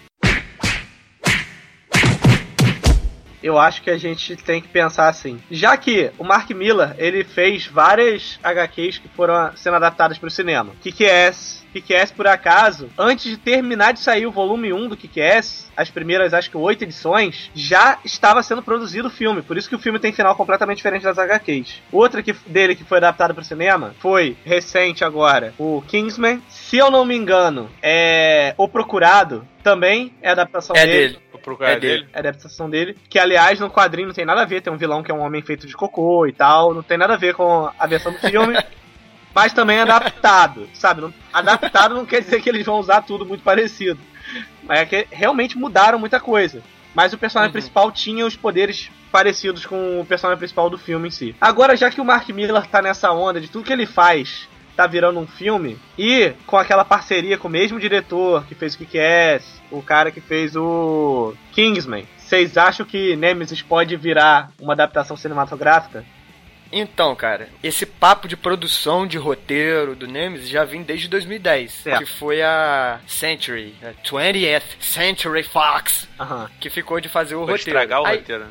Eu 3.41 3.59
acho 3.59 3.81
que 3.81 3.89
a 3.89 3.97
gente 3.97 4.37
tem 4.37 4.61
que 4.61 4.69
pensar 4.69 5.09
assim. 5.09 5.41
Já 5.51 5.75
que 5.75 6.11
o 6.17 6.23
Mark 6.23 6.49
Miller, 6.51 6.95
ele 6.97 7.25
fez 7.25 7.67
várias 7.67 8.39
HQs 8.41 8.99
que 8.99 9.09
foram 9.09 9.55
sendo 9.57 9.75
adaptadas 9.75 10.17
para 10.17 10.27
o 10.27 10.31
cinema. 10.31 10.73
Kick-Ass, 10.81 11.62
Kick-Ass, 11.73 12.11
por 12.11 12.27
acaso, 12.27 12.89
antes 12.97 13.25
de 13.25 13.37
terminar 13.37 13.91
de 13.93 13.99
sair 13.99 14.25
o 14.25 14.31
volume 14.31 14.71
1 14.71 14.87
do 14.89 14.95
Kick-Ass, 14.97 15.71
as 15.75 15.89
primeiras, 15.89 16.33
acho 16.33 16.49
que 16.49 16.57
oito 16.57 16.83
edições, 16.83 17.49
já 17.53 17.97
estava 18.05 18.41
sendo 18.43 18.61
produzido 18.61 19.07
o 19.07 19.11
filme. 19.11 19.41
Por 19.41 19.57
isso 19.57 19.67
que 19.67 19.75
o 19.75 19.79
filme 19.79 19.99
tem 19.99 20.13
final 20.13 20.35
completamente 20.35 20.77
diferente 20.77 21.03
das 21.03 21.17
HQs. 21.17 21.81
Outra 21.91 22.21
que, 22.23 22.33
dele 22.47 22.75
que 22.75 22.83
foi 22.83 22.97
adaptada 22.99 23.33
para 23.33 23.41
o 23.41 23.45
cinema 23.45 23.93
foi, 23.99 24.37
recente 24.45 25.03
agora, 25.03 25.53
o 25.57 25.81
Kingsman. 25.87 26.41
Se 26.47 26.77
eu 26.77 26.89
não 26.91 27.03
me 27.05 27.15
engano, 27.15 27.69
é 27.81 28.53
O 28.57 28.67
Procurado, 28.67 29.47
também 29.63 30.13
é 30.21 30.29
adaptação 30.29 30.75
É 30.75 30.85
dele. 30.85 30.97
dele. 31.13 31.19
Procurar 31.43 31.71
É 31.71 31.79
dele. 31.79 31.93
dele. 32.01 32.09
É 32.13 32.17
a 32.17 32.19
adaptação 32.19 32.69
dele. 32.69 32.95
Que, 33.09 33.19
aliás, 33.19 33.59
no 33.59 33.69
quadrinho 33.69 34.07
não 34.07 34.13
tem 34.15 34.23
nada 34.25 34.41
a 34.43 34.45
ver. 34.45 34.61
Tem 34.61 34.71
um 34.71 34.77
vilão 34.77 35.03
que 35.03 35.11
é 35.11 35.13
um 35.13 35.19
homem 35.21 35.41
feito 35.41 35.67
de 35.67 35.73
cocô 35.73 36.25
e 36.25 36.31
tal. 36.31 36.73
Não 36.73 36.81
tem 36.81 36.97
nada 36.97 37.15
a 37.15 37.17
ver 37.17 37.33
com 37.35 37.69
a 37.77 37.85
versão 37.87 38.13
do 38.13 38.17
filme. 38.19 38.55
mas 39.33 39.53
também 39.53 39.79
adaptado, 39.79 40.69
sabe? 40.73 41.01
Não- 41.01 41.13
adaptado 41.31 41.95
não 41.95 42.05
quer 42.05 42.21
dizer 42.21 42.41
que 42.41 42.49
eles 42.49 42.65
vão 42.65 42.79
usar 42.79 43.01
tudo 43.01 43.25
muito 43.25 43.43
parecido. 43.43 43.99
Mas 44.63 44.79
é 44.79 44.85
que 44.85 45.07
realmente 45.11 45.57
mudaram 45.57 45.99
muita 45.99 46.19
coisa. 46.19 46.61
Mas 46.95 47.11
o 47.11 47.17
personagem 47.17 47.49
Uhum. 47.49 47.53
principal 47.53 47.91
tinha 47.91 48.25
os 48.25 48.35
poderes 48.35 48.89
parecidos 49.11 49.65
com 49.65 49.99
o 49.99 50.05
personagem 50.05 50.37
principal 50.39 50.69
do 50.69 50.77
filme 50.77 51.07
em 51.07 51.11
si. 51.11 51.35
Agora, 51.41 51.75
já 51.75 51.89
que 51.89 51.99
o 51.99 52.05
Mark 52.05 52.29
Miller 52.29 52.65
tá 52.67 52.81
nessa 52.81 53.11
onda 53.11 53.41
de 53.41 53.49
tudo 53.49 53.65
que 53.65 53.73
ele 53.73 53.85
faz 53.85 54.47
tá 54.75 54.87
virando 54.87 55.19
um 55.19 55.27
filme, 55.27 55.77
e 55.99 56.33
com 56.47 56.57
aquela 56.57 56.83
parceria 56.83 57.37
com 57.37 57.47
o 57.47 57.51
mesmo 57.51 57.79
diretor 57.79 58.43
que 58.47 58.55
fez 58.55 58.73
o 58.73 58.77
Kick-Ass, 58.79 59.61
o 59.69 59.83
cara 59.83 60.09
que 60.09 60.19
fez 60.19 60.55
o 60.55 61.35
Kingsman, 61.51 62.07
vocês 62.17 62.57
acham 62.57 62.83
que 62.83 63.15
Nemesis 63.15 63.61
pode 63.61 63.95
virar 63.95 64.49
uma 64.59 64.73
adaptação 64.73 65.15
cinematográfica? 65.15 66.03
Então, 66.75 67.15
cara, 67.15 67.49
esse 67.61 67.85
papo 67.85 68.27
de 68.27 68.35
produção 68.35 69.05
de 69.05 69.17
roteiro 69.17 69.95
do 69.95 70.07
Nemesis 70.07 70.49
já 70.49 70.63
vem 70.65 70.81
desde 70.81 71.07
2010, 71.07 71.71
Certo. 71.71 71.99
que 71.99 72.05
foi 72.05 72.41
a 72.41 72.99
Century, 73.05 73.75
a 73.83 73.93
20th 74.03 74.63
Century 74.79 75.43
Fox, 75.43 76.07
Aham. 76.19 76.49
que 76.59 76.69
ficou 76.71 76.99
de 76.99 77.07
fazer 77.09 77.35
o 77.35 77.41
Pode 77.45 77.51
roteiro. 77.51 77.69
estragar 77.79 78.01
o 78.01 78.05
Aí- 78.07 78.17
roteiro. 78.17 78.45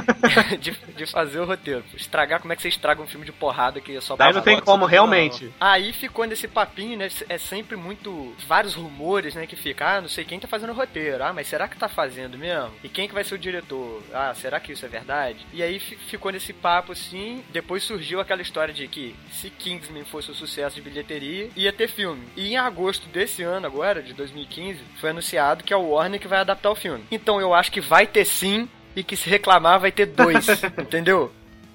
de, 0.60 0.70
de 0.96 1.06
fazer 1.06 1.40
o 1.40 1.44
roteiro. 1.44 1.84
Estragar, 1.94 2.40
como 2.40 2.52
é 2.52 2.56
que 2.56 2.62
você 2.62 2.68
estraga 2.68 3.02
um 3.02 3.06
filme 3.06 3.24
de 3.26 3.32
porrada 3.32 3.80
que 3.80 3.96
é 3.96 4.00
só 4.00 4.16
Daí 4.16 4.32
não 4.32 4.42
tem 4.42 4.60
como, 4.60 4.84
realmente. 4.86 5.52
Aí 5.60 5.92
ficou 5.92 6.24
nesse 6.26 6.48
papinho, 6.48 6.96
né? 6.98 7.08
É 7.28 7.38
sempre 7.38 7.76
muito. 7.76 8.34
Vários 8.46 8.74
rumores, 8.74 9.34
né? 9.34 9.46
Que 9.46 9.56
fica, 9.56 9.96
ah, 9.96 10.00
não 10.00 10.08
sei 10.08 10.24
quem 10.24 10.38
tá 10.40 10.48
fazendo 10.48 10.70
o 10.70 10.74
roteiro. 10.74 11.22
Ah, 11.24 11.32
mas 11.32 11.46
será 11.48 11.68
que 11.68 11.76
tá 11.76 11.88
fazendo 11.88 12.38
mesmo? 12.38 12.72
E 12.82 12.88
quem 12.88 13.08
que 13.08 13.14
vai 13.14 13.24
ser 13.24 13.34
o 13.34 13.38
diretor? 13.38 14.02
Ah, 14.12 14.32
será 14.34 14.60
que 14.60 14.72
isso 14.72 14.84
é 14.84 14.88
verdade? 14.88 15.46
E 15.52 15.62
aí 15.62 15.78
fi- 15.78 15.96
ficou 15.96 16.30
nesse 16.32 16.52
papo 16.52 16.92
assim. 16.92 17.42
Depois 17.50 17.82
surgiu 17.82 18.20
aquela 18.20 18.42
história 18.42 18.72
de 18.72 18.86
que 18.88 19.14
se 19.30 19.50
Kingsman 19.50 20.04
fosse 20.04 20.30
um 20.30 20.34
sucesso 20.34 20.76
de 20.76 20.82
bilheteria, 20.82 21.50
ia 21.56 21.72
ter 21.72 21.88
filme. 21.88 22.26
E 22.36 22.52
em 22.52 22.56
agosto 22.56 23.08
desse 23.08 23.42
ano, 23.42 23.66
agora, 23.66 24.02
de 24.02 24.12
2015, 24.14 24.80
foi 25.00 25.10
anunciado 25.10 25.64
que 25.64 25.72
é 25.72 25.76
o 25.76 25.90
Warner 25.90 26.20
que 26.20 26.28
vai 26.28 26.38
adaptar 26.40 26.70
o 26.70 26.74
filme. 26.74 27.04
Então 27.10 27.40
eu 27.40 27.54
acho 27.54 27.70
que 27.72 27.80
vai 27.80 28.06
ter 28.06 28.24
sim. 28.24 28.68
E 28.96 29.04
que 29.04 29.16
se 29.16 29.28
reclamar 29.30 29.78
vai 29.78 29.92
ter 29.92 30.06
dois, 30.06 30.46
entendeu? 30.80 31.30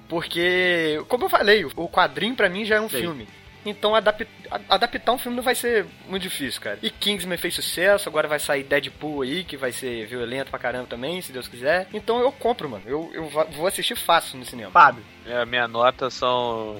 Porque, 0.08 1.02
como 1.08 1.24
eu 1.24 1.30
falei, 1.30 1.64
o 1.64 1.88
quadrinho 1.88 2.34
pra 2.34 2.48
mim 2.50 2.64
já 2.64 2.74
é 2.76 2.80
um 2.80 2.88
Sei. 2.88 3.00
filme. 3.00 3.26
Então 3.64 3.94
adap- 3.94 4.26
a- 4.50 4.60
adaptar 4.74 5.12
um 5.12 5.18
filme 5.18 5.36
não 5.36 5.42
vai 5.42 5.54
ser 5.54 5.86
muito 6.08 6.22
difícil, 6.24 6.60
cara. 6.60 6.80
E 6.82 6.90
Kingsman 6.90 7.38
fez 7.38 7.54
sucesso, 7.54 8.08
agora 8.08 8.26
vai 8.26 8.40
sair 8.40 8.64
Deadpool 8.64 9.22
aí, 9.22 9.44
que 9.44 9.56
vai 9.56 9.70
ser 9.70 10.04
violento 10.06 10.50
pra 10.50 10.58
caramba 10.58 10.86
também, 10.88 11.22
se 11.22 11.30
Deus 11.32 11.46
quiser. 11.46 11.86
Então 11.94 12.18
eu 12.20 12.32
compro, 12.32 12.68
mano. 12.68 12.82
Eu, 12.84 13.08
eu 13.14 13.28
vou 13.28 13.68
assistir 13.68 13.94
fácil 13.94 14.36
no 14.38 14.44
cinema. 14.44 14.72
Fábio. 14.72 15.04
É, 15.24 15.36
a 15.42 15.46
minha 15.46 15.68
nota 15.68 16.10
são 16.10 16.76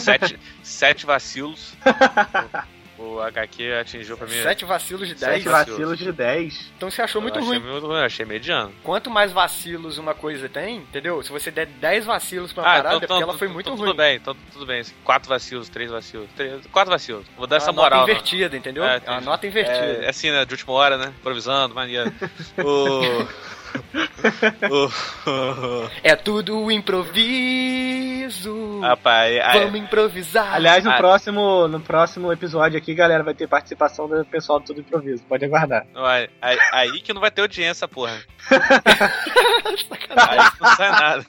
sete, 0.00 0.38
sete 0.64 1.04
vacilos. 1.04 1.74
O, 3.02 3.20
HQ 3.20 3.72
atingiu 3.80 4.16
pra 4.16 4.26
mim. 4.26 4.34
Sete 4.42 4.64
vacilos 4.64 5.08
de 5.08 5.18
Sete 5.18 5.30
10. 5.30 5.42
Sete 5.42 5.48
vacilos. 5.48 5.78
vacilos 5.80 5.98
de 5.98 6.12
10. 6.12 6.72
Então 6.76 6.90
você 6.90 7.02
achou 7.02 7.20
muito 7.20 7.38
achei 7.38 7.48
ruim. 7.48 7.58
Muito 7.60 7.86
ruim, 7.86 7.98
eu 7.98 8.04
achei 8.04 8.24
mediano. 8.24 8.72
Quanto 8.82 9.10
mais 9.10 9.32
vacilos 9.32 9.98
uma 9.98 10.14
coisa 10.14 10.48
tem, 10.48 10.76
entendeu? 10.76 11.22
Se 11.22 11.30
você 11.30 11.50
der 11.50 11.66
10 11.66 12.04
vacilos 12.06 12.52
pra 12.52 12.62
uma 12.62 12.68
Ah, 12.70 12.76
parada, 12.76 12.88
então, 12.88 12.96
é 12.96 13.00
porque 13.00 13.14
então, 13.14 13.28
ela 13.30 13.38
foi 13.38 13.46
então, 13.48 13.54
muito 13.54 13.66
então 13.66 13.76
ruim. 13.76 13.86
Tudo 13.90 13.96
bem, 13.96 14.16
então 14.16 14.36
tudo 14.52 14.66
bem. 14.66 14.82
Quatro 15.04 15.28
vacilos, 15.28 15.68
três 15.68 15.90
vacilos. 15.90 16.28
Três, 16.36 16.66
quatro 16.68 16.90
vacilos. 16.90 17.26
Vou 17.36 17.46
dar 17.46 17.56
É 17.56 17.58
essa 17.58 17.70
uma 17.72 17.82
moral. 17.82 18.00
nota 18.00 18.12
né? 18.12 18.18
invertida, 18.18 18.56
entendeu? 18.56 18.84
É, 18.84 18.86
É, 18.86 18.98
uma 18.98 18.98
entendi. 19.14 19.24
nota 19.24 19.46
invertida. 19.46 19.86
É, 20.02 20.04
é 20.04 20.08
assim, 20.08 20.30
né? 20.30 20.44
De 20.44 20.54
última 20.54 20.72
hora, 20.74 20.96
né? 20.96 21.12
Improvisando, 21.18 21.74
maneiro. 21.74 22.12
o... 22.64 23.26
É 26.02 26.16
tudo 26.16 26.70
improviso. 26.70 28.80
Rapaz, 28.80 29.36
Vamos 29.54 29.80
improvisar. 29.80 30.54
Aliás, 30.54 30.84
no, 30.84 30.90
Ah. 30.90 30.96
próximo, 30.96 31.68
no 31.68 31.80
próximo 31.80 32.32
episódio 32.32 32.78
aqui, 32.78 32.94
galera, 32.94 33.22
vai 33.22 33.34
ter 33.34 33.46
participação 33.48 34.08
do 34.08 34.24
pessoal 34.24 34.58
do 34.60 34.66
Tudo 34.66 34.80
Improviso. 34.80 35.22
Pode 35.28 35.44
aguardar. 35.44 35.86
aí, 35.94 36.28
aí- 36.40 36.58
aí 36.72 37.00
que 37.00 37.12
não 37.12 37.20
vai 37.20 37.30
ter 37.30 37.42
audiência, 37.42 37.86
porra. 37.88 38.18
aí 38.50 40.38
não 40.60 40.76
sai 40.76 40.90
nada. 40.90 41.24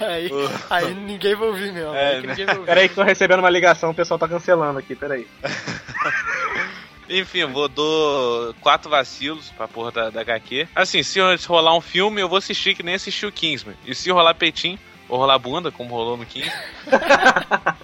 Aí, 0.00 0.28
aí 0.70 0.94
ninguém 0.94 1.36
vai 1.36 1.46
ouvir 1.48 1.72
mesmo. 1.72 1.94
É, 1.94 2.14
aí 2.16 2.20
que 2.20 2.26
né? 2.26 2.32
ninguém 2.32 2.46
vai 2.46 2.54
ouvir. 2.56 2.66
Peraí 2.66 2.88
que 2.88 2.94
tô 2.96 3.02
recebendo 3.04 3.38
uma 3.40 3.50
ligação, 3.50 3.90
o 3.90 3.94
pessoal 3.94 4.18
tá 4.18 4.26
cancelando 4.26 4.78
aqui, 4.78 4.96
peraí. 4.96 5.26
Enfim, 7.12 7.44
vou 7.44 7.68
dou 7.68 8.54
quatro 8.60 8.90
vacilos 8.90 9.50
pra 9.50 9.68
porra 9.68 9.90
da, 9.90 10.10
da 10.10 10.20
HQ. 10.22 10.68
Assim, 10.74 11.02
se, 11.02 11.20
rolar 11.46 11.76
um 11.76 11.80
filme, 11.80 12.20
eu 12.20 12.28
vou 12.28 12.38
assistir 12.38 12.74
que 12.74 12.82
nem 12.82 12.94
assisti 12.94 13.26
o 13.26 13.32
Kingsman. 13.32 13.76
E 13.86 13.94
se 13.94 14.10
rolar 14.10 14.34
peitinho, 14.34 14.78
ou 15.08 15.18
rolar 15.18 15.38
bunda, 15.38 15.70
como 15.70 15.94
rolou 15.94 16.16
no 16.16 16.24
Kingsman. 16.24 16.54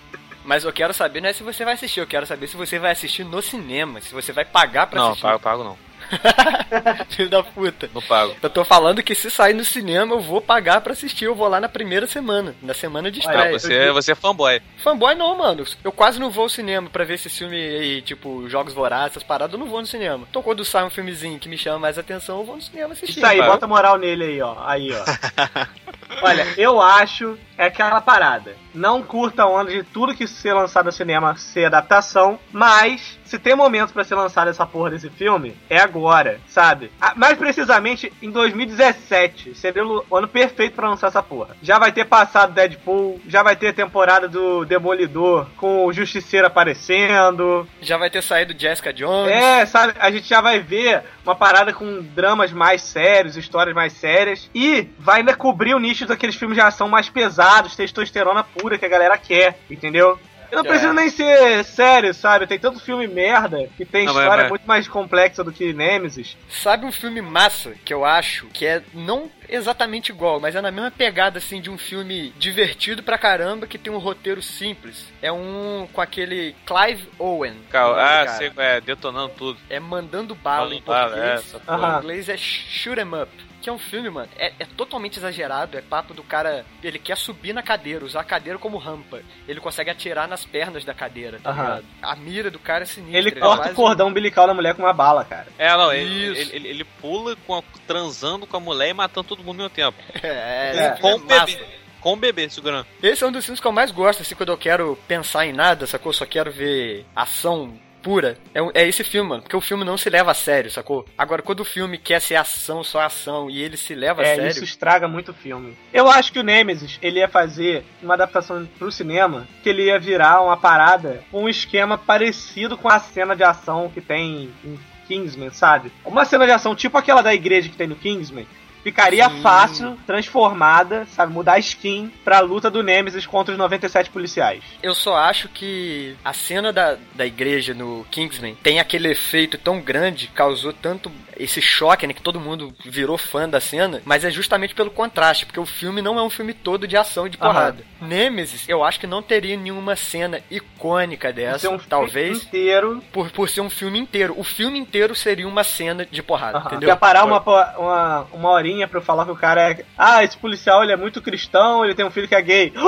Mas 0.44 0.64
eu 0.64 0.72
quero 0.72 0.94
saber 0.94 1.20
não 1.20 1.28
é 1.28 1.32
se 1.34 1.42
você 1.42 1.62
vai 1.62 1.74
assistir, 1.74 2.00
eu 2.00 2.06
quero 2.06 2.24
saber 2.24 2.46
se 2.46 2.56
você 2.56 2.78
vai 2.78 2.92
assistir 2.92 3.22
no 3.22 3.42
cinema, 3.42 4.00
se 4.00 4.14
você 4.14 4.32
vai 4.32 4.46
pagar 4.46 4.86
pra 4.86 4.98
não, 4.98 5.08
assistir. 5.08 5.22
pago, 5.22 5.40
pago 5.40 5.62
não. 5.62 5.87
Filho 7.10 7.28
da 7.28 7.42
puta. 7.42 7.88
Não 7.94 8.02
pago. 8.02 8.36
Eu 8.42 8.50
tô 8.50 8.64
falando 8.64 9.02
que 9.02 9.14
se 9.14 9.30
sair 9.30 9.54
no 9.54 9.64
cinema, 9.64 10.14
eu 10.14 10.20
vou 10.20 10.40
pagar 10.40 10.80
pra 10.80 10.92
assistir. 10.92 11.24
Eu 11.24 11.34
vou 11.34 11.48
lá 11.48 11.60
na 11.60 11.68
primeira 11.68 12.06
semana, 12.06 12.54
na 12.62 12.74
semana 12.74 13.10
de 13.10 13.20
estreia. 13.20 13.48
Ah, 13.48 13.52
você, 13.52 13.90
você 13.90 14.12
é 14.12 14.14
fanboy. 14.14 14.60
Fanboy 14.78 15.14
não, 15.14 15.36
mano. 15.36 15.64
Eu 15.84 15.92
quase 15.92 16.18
não 16.18 16.30
vou 16.30 16.44
ao 16.44 16.48
cinema 16.48 16.88
pra 16.88 17.04
ver 17.04 17.14
esse 17.14 17.28
filme 17.28 17.56
aí, 17.56 18.02
tipo, 18.02 18.48
Jogos 18.48 18.72
Vorazes, 18.72 19.12
essas 19.12 19.22
paradas, 19.22 19.52
eu 19.52 19.58
não 19.58 19.68
vou 19.68 19.80
no 19.80 19.86
cinema. 19.86 20.26
Então 20.28 20.42
quando 20.42 20.64
sai 20.64 20.84
um 20.84 20.90
filmezinho 20.90 21.38
que 21.38 21.48
me 21.48 21.58
chama 21.58 21.78
mais 21.78 21.98
atenção, 21.98 22.38
eu 22.38 22.44
vou 22.44 22.56
no 22.56 22.62
cinema 22.62 22.92
assistir. 22.92 23.18
Isso 23.18 23.26
aí, 23.26 23.40
bota 23.42 23.66
moral 23.66 23.98
nele 23.98 24.24
aí, 24.24 24.42
ó. 24.42 24.56
Aí, 24.64 24.90
ó. 24.92 25.68
Olha, 26.22 26.46
eu 26.56 26.80
acho 26.80 27.38
é 27.56 27.66
aquela 27.66 28.00
parada. 28.00 28.56
Não 28.78 29.02
curta 29.02 29.42
a 29.42 29.48
onda 29.48 29.72
de 29.72 29.82
tudo 29.82 30.14
que 30.14 30.26
ser 30.28 30.52
lançado 30.52 30.86
no 30.86 30.92
cinema 30.92 31.36
ser 31.36 31.64
adaptação, 31.64 32.38
mas 32.52 33.18
se 33.24 33.38
tem 33.38 33.56
momento 33.56 33.92
pra 33.92 34.04
ser 34.04 34.14
lançado 34.14 34.48
essa 34.48 34.64
porra 34.64 34.90
desse 34.90 35.10
filme, 35.10 35.56
é 35.68 35.78
agora, 35.78 36.40
sabe? 36.46 36.90
Ah, 37.00 37.12
Mais 37.16 37.36
precisamente 37.36 38.12
em 38.22 38.30
2017. 38.30 39.54
Seria 39.56 39.84
o 39.84 40.16
ano 40.16 40.28
perfeito 40.28 40.76
pra 40.76 40.88
lançar 40.88 41.08
essa 41.08 41.22
porra. 41.22 41.56
Já 41.60 41.78
vai 41.78 41.90
ter 41.90 42.04
passado 42.04 42.54
Deadpool, 42.54 43.20
já 43.26 43.42
vai 43.42 43.56
ter 43.56 43.68
a 43.68 43.72
temporada 43.72 44.28
do 44.28 44.64
Demolidor 44.64 45.46
com 45.56 45.84
o 45.84 45.92
Justiceiro 45.92 46.46
aparecendo. 46.46 47.68
Já 47.82 47.96
vai 47.98 48.08
ter 48.08 48.22
saído 48.22 48.54
Jessica 48.56 48.92
Jones. 48.92 49.32
É, 49.32 49.66
sabe, 49.66 49.94
a 49.98 50.10
gente 50.10 50.28
já 50.28 50.40
vai 50.40 50.60
ver 50.60 51.02
uma 51.24 51.34
parada 51.34 51.72
com 51.72 52.00
dramas 52.14 52.52
mais 52.52 52.80
sérios, 52.82 53.36
histórias 53.36 53.74
mais 53.74 53.92
sérias. 53.92 54.48
E 54.54 54.88
vai 54.98 55.18
ainda 55.18 55.34
cobrir 55.34 55.74
o 55.74 55.78
nicho 55.78 56.06
daqueles 56.06 56.36
filmes 56.36 56.56
de 56.56 56.62
ação 56.62 56.88
mais 56.88 57.08
pesados, 57.08 57.76
testosterona 57.76 58.42
pura 58.42 58.67
que 58.76 58.84
a 58.84 58.88
galera 58.88 59.16
quer, 59.16 59.56
entendeu? 59.70 60.18
Eu 60.50 60.62
não 60.62 60.64
É. 60.64 60.68
preciso 60.68 60.94
nem 60.94 61.10
ser 61.10 61.62
sério, 61.62 62.14
sabe? 62.14 62.46
Tem 62.46 62.58
tanto 62.58 62.80
filme 62.80 63.06
merda 63.06 63.68
que 63.76 63.84
tem 63.84 64.06
Não, 64.06 64.14
história 64.14 64.44
mas- 64.44 64.48
muito 64.50 64.66
mais 64.66 64.88
complexa 64.88 65.44
do 65.44 65.52
que 65.52 65.74
Nemesis. 65.74 66.38
Sabe 66.48 66.86
um 66.86 66.90
filme 66.92 67.20
massa 67.20 67.74
que 67.84 67.92
eu 67.92 68.02
acho 68.02 68.46
que 68.46 68.64
é 68.64 68.82
não 68.94 69.30
exatamente 69.46 70.08
igual, 70.10 70.40
mas 70.40 70.56
é 70.56 70.62
na 70.62 70.70
mesma 70.70 70.90
pegada 70.90 71.36
assim 71.36 71.60
de 71.60 71.68
um 71.68 71.76
filme 71.76 72.30
divertido 72.38 73.02
pra 73.02 73.18
caramba 73.18 73.66
que 73.66 73.76
tem 73.76 73.92
um 73.92 73.98
roteiro 73.98 74.40
simples. 74.40 75.04
É 75.20 75.30
um 75.30 75.86
com 75.92 76.00
aquele 76.00 76.56
Clive 76.64 77.06
Owen. 77.18 77.52
Cal- 77.70 77.90
nome 77.90 78.00
ah, 78.02 78.28
sei, 78.28 78.50
é, 78.56 78.80
detonando 78.80 79.34
tudo. 79.36 79.58
É 79.68 79.78
Mandando 79.78 80.34
Bala 80.34 80.74
em 80.74 80.80
português. 80.80 81.54
é. 81.54 81.74
Em 81.74 81.98
inglês 81.98 82.28
é 82.30 82.38
Shoot 82.38 82.98
'em 82.98 83.04
Up. 83.22 83.28
Que 83.60 83.68
é 83.68 83.72
um 83.72 83.78
filme, 83.78 84.08
mano, 84.08 84.28
é, 84.36 84.52
é 84.60 84.64
totalmente 84.64 85.18
exagerado. 85.18 85.76
É 85.76 85.82
papo 85.82 86.14
do 86.14 86.22
cara. 86.22 86.64
Ele 86.82 86.98
quer 86.98 87.16
subir 87.16 87.52
na 87.52 87.62
cadeira, 87.62 88.04
usar 88.04 88.20
a 88.20 88.24
cadeira 88.24 88.56
como 88.58 88.78
rampa. 88.78 89.20
Ele 89.48 89.58
consegue 89.60 89.90
atirar 89.90 90.28
nas 90.28 90.44
pernas 90.46 90.84
da 90.84 90.94
cadeira, 90.94 91.40
tá 91.42 91.50
Aham. 91.50 91.62
ligado? 91.62 91.84
A 92.00 92.14
mira 92.16 92.50
do 92.52 92.58
cara 92.60 92.84
é 92.84 92.86
sinistra. 92.86 93.18
Ele 93.18 93.28
é 93.30 93.32
corta 93.32 93.56
quase 93.62 93.72
o 93.72 93.74
cordão 93.74 94.06
umbilical 94.08 94.46
da 94.46 94.54
mulher 94.54 94.74
com 94.76 94.82
uma 94.82 94.92
bala, 94.92 95.24
cara. 95.24 95.48
É, 95.58 95.68
não, 95.76 95.92
ele, 95.92 96.32
Isso. 96.38 96.40
ele, 96.40 96.56
ele, 96.56 96.68
ele 96.68 96.84
pula 96.84 97.34
com 97.46 97.56
a- 97.56 97.62
transando 97.86 98.46
com 98.46 98.56
a 98.56 98.60
mulher 98.60 98.90
e 98.90 98.94
matando 98.94 99.26
todo 99.26 99.38
mundo 99.42 99.60
ao 99.62 99.68
mesmo 99.68 99.70
tempo. 99.70 99.98
É, 100.22 100.72
É. 100.76 100.90
Com 101.00 101.08
filme 101.18 101.32
é 101.32 101.38
massa. 101.40 101.46
bebê. 101.56 101.66
Com 102.00 102.12
o 102.12 102.16
bebê 102.16 102.48
segurando. 102.48 102.86
Esse 103.02 103.24
é 103.24 103.26
um 103.26 103.32
dos 103.32 103.44
filmes 103.44 103.58
que 103.60 103.66
eu 103.66 103.72
mais 103.72 103.90
gosto, 103.90 104.22
assim, 104.22 104.36
quando 104.36 104.50
eu 104.52 104.56
quero 104.56 104.96
pensar 105.08 105.46
em 105.46 105.52
nada, 105.52 105.84
sacou? 105.84 106.12
Só 106.12 106.24
quero 106.24 106.52
ver 106.52 107.04
ação 107.16 107.76
pura. 108.08 108.38
É, 108.54 108.82
é 108.82 108.88
esse 108.88 109.04
filme, 109.04 109.28
mano. 109.28 109.42
Porque 109.42 109.54
o 109.56 109.60
filme 109.60 109.84
não 109.84 109.98
se 109.98 110.08
leva 110.08 110.30
a 110.30 110.34
sério, 110.34 110.70
sacou? 110.70 111.04
Agora, 111.16 111.42
quando 111.42 111.60
o 111.60 111.64
filme 111.64 111.98
quer 111.98 112.22
ser 112.22 112.36
ação, 112.36 112.82
só 112.82 113.02
ação, 113.02 113.50
e 113.50 113.60
ele 113.60 113.76
se 113.76 113.94
leva 113.94 114.22
a 114.22 114.24
É, 114.24 114.34
sério. 114.34 114.50
isso 114.50 114.64
estraga 114.64 115.06
muito 115.06 115.30
o 115.32 115.34
filme. 115.34 115.76
Eu 115.92 116.08
acho 116.10 116.32
que 116.32 116.38
o 116.38 116.42
Nemesis, 116.42 116.98
ele 117.02 117.18
ia 117.18 117.28
fazer 117.28 117.84
uma 118.02 118.14
adaptação 118.14 118.66
pro 118.78 118.90
cinema, 118.90 119.46
que 119.62 119.68
ele 119.68 119.84
ia 119.84 119.98
virar 119.98 120.40
uma 120.40 120.56
parada 120.56 121.22
com 121.30 121.44
um 121.44 121.48
esquema 121.50 121.98
parecido 121.98 122.78
com 122.78 122.88
a 122.88 122.98
cena 122.98 123.36
de 123.36 123.44
ação 123.44 123.90
que 123.92 124.00
tem 124.00 124.50
em 124.64 124.78
Kingsman, 125.06 125.50
sabe? 125.50 125.92
Uma 126.02 126.24
cena 126.24 126.46
de 126.46 126.52
ação 126.52 126.74
tipo 126.74 126.96
aquela 126.96 127.20
da 127.20 127.34
igreja 127.34 127.68
que 127.68 127.76
tem 127.76 127.86
no 127.86 127.96
Kingsman. 127.96 128.46
Ficaria 128.88 129.28
Sim. 129.28 129.42
fácil, 129.42 129.98
transformada, 130.06 131.06
sabe? 131.10 131.30
Mudar 131.30 131.54
a 131.54 131.58
skin 131.58 132.10
pra 132.24 132.40
luta 132.40 132.70
do 132.70 132.82
Nemesis 132.82 133.26
contra 133.26 133.52
os 133.52 133.58
97 133.58 134.08
policiais. 134.08 134.64
Eu 134.82 134.94
só 134.94 135.14
acho 135.14 135.46
que 135.50 136.16
a 136.24 136.32
cena 136.32 136.72
da, 136.72 136.96
da 137.14 137.26
igreja 137.26 137.74
no 137.74 138.06
Kingsman 138.10 138.56
tem 138.62 138.80
aquele 138.80 139.10
efeito 139.10 139.58
tão 139.58 139.78
grande, 139.78 140.28
causou 140.28 140.72
tanto 140.72 141.12
esse 141.38 141.60
choque, 141.62 142.06
né? 142.06 142.12
Que 142.12 142.22
todo 142.22 142.40
mundo 142.40 142.72
virou 142.84 143.16
fã 143.16 143.48
da 143.48 143.60
cena, 143.60 144.02
mas 144.04 144.24
é 144.24 144.30
justamente 144.30 144.74
pelo 144.74 144.90
contraste, 144.90 145.46
porque 145.46 145.60
o 145.60 145.66
filme 145.66 146.02
não 146.02 146.18
é 146.18 146.22
um 146.22 146.30
filme 146.30 146.52
todo 146.52 146.86
de 146.86 146.96
ação 146.96 147.26
e 147.26 147.30
de 147.30 147.38
Aham. 147.40 147.52
porrada. 147.52 147.84
Nemesis, 148.00 148.68
eu 148.68 148.82
acho 148.84 149.00
que 149.00 149.06
não 149.06 149.22
teria 149.22 149.56
nenhuma 149.56 149.96
cena 149.96 150.40
icônica 150.50 151.32
dessa, 151.32 151.66
um 151.68 151.72
filme 151.78 151.84
talvez. 151.88 152.42
inteiro. 152.44 153.02
por, 153.12 153.30
por 153.30 153.48
ser 153.48 153.60
um 153.60 153.70
filme 153.70 153.98
inteiro. 153.98 154.34
O 154.36 154.44
filme 154.44 154.78
inteiro 154.78 155.14
seria 155.14 155.46
uma 155.48 155.64
cena 155.64 156.06
de 156.10 156.22
porrada, 156.22 156.58
Aham. 156.58 156.66
entendeu? 156.68 156.88
Ia 156.88 156.96
parar 156.96 157.24
uma, 157.24 157.40
uma, 157.78 158.26
uma 158.32 158.50
horinha 158.50 158.86
pra 158.88 158.98
eu 158.98 159.02
falar 159.04 159.24
que 159.24 159.30
o 159.30 159.36
cara 159.36 159.70
é. 159.70 159.84
Ah, 159.96 160.22
esse 160.24 160.36
policial 160.36 160.82
ele 160.82 160.92
é 160.92 160.96
muito 160.96 161.20
cristão, 161.22 161.84
ele 161.84 161.94
tem 161.94 162.04
um 162.04 162.10
filho 162.10 162.28
que 162.28 162.34
é 162.34 162.42
gay. 162.42 162.72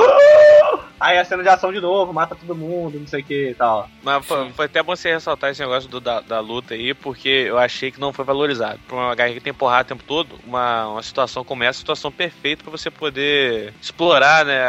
Aí 0.99 1.17
a 1.17 1.25
cena 1.25 1.41
de 1.41 1.49
ação 1.49 1.73
de 1.73 1.81
novo, 1.81 2.13
mata 2.13 2.35
todo 2.35 2.55
mundo, 2.55 2.99
não 2.99 3.07
sei 3.07 3.21
o 3.21 3.23
que 3.23 3.49
e 3.49 3.55
tal. 3.55 3.89
Mas 4.03 4.23
foi, 4.23 4.49
foi 4.51 4.65
até 4.65 4.83
bom 4.83 4.95
você 4.95 5.11
ressaltar 5.11 5.49
esse 5.49 5.59
negócio 5.59 5.89
do- 5.89 5.99
da, 5.99 6.21
da 6.21 6.39
luta 6.39 6.75
aí, 6.75 6.93
porque 6.93 7.27
eu 7.27 7.57
achei 7.57 7.89
que 7.91 7.99
não 7.99 8.13
foi 8.13 8.23
valorizado. 8.23 8.40
Pra 8.87 8.95
uma 8.95 9.11
HQ 9.11 9.33
que 9.35 9.39
tem 9.41 9.53
porrada 9.53 9.83
o 9.83 9.87
tempo 9.87 10.03
todo, 10.03 10.39
uma, 10.45 10.87
uma 10.89 11.03
situação 11.03 11.43
como 11.43 11.63
essa, 11.63 11.79
situação 11.79 12.11
perfeita 12.11 12.63
pra 12.63 12.71
você 12.71 12.89
poder 12.89 13.73
explorar, 13.81 14.45
né, 14.45 14.61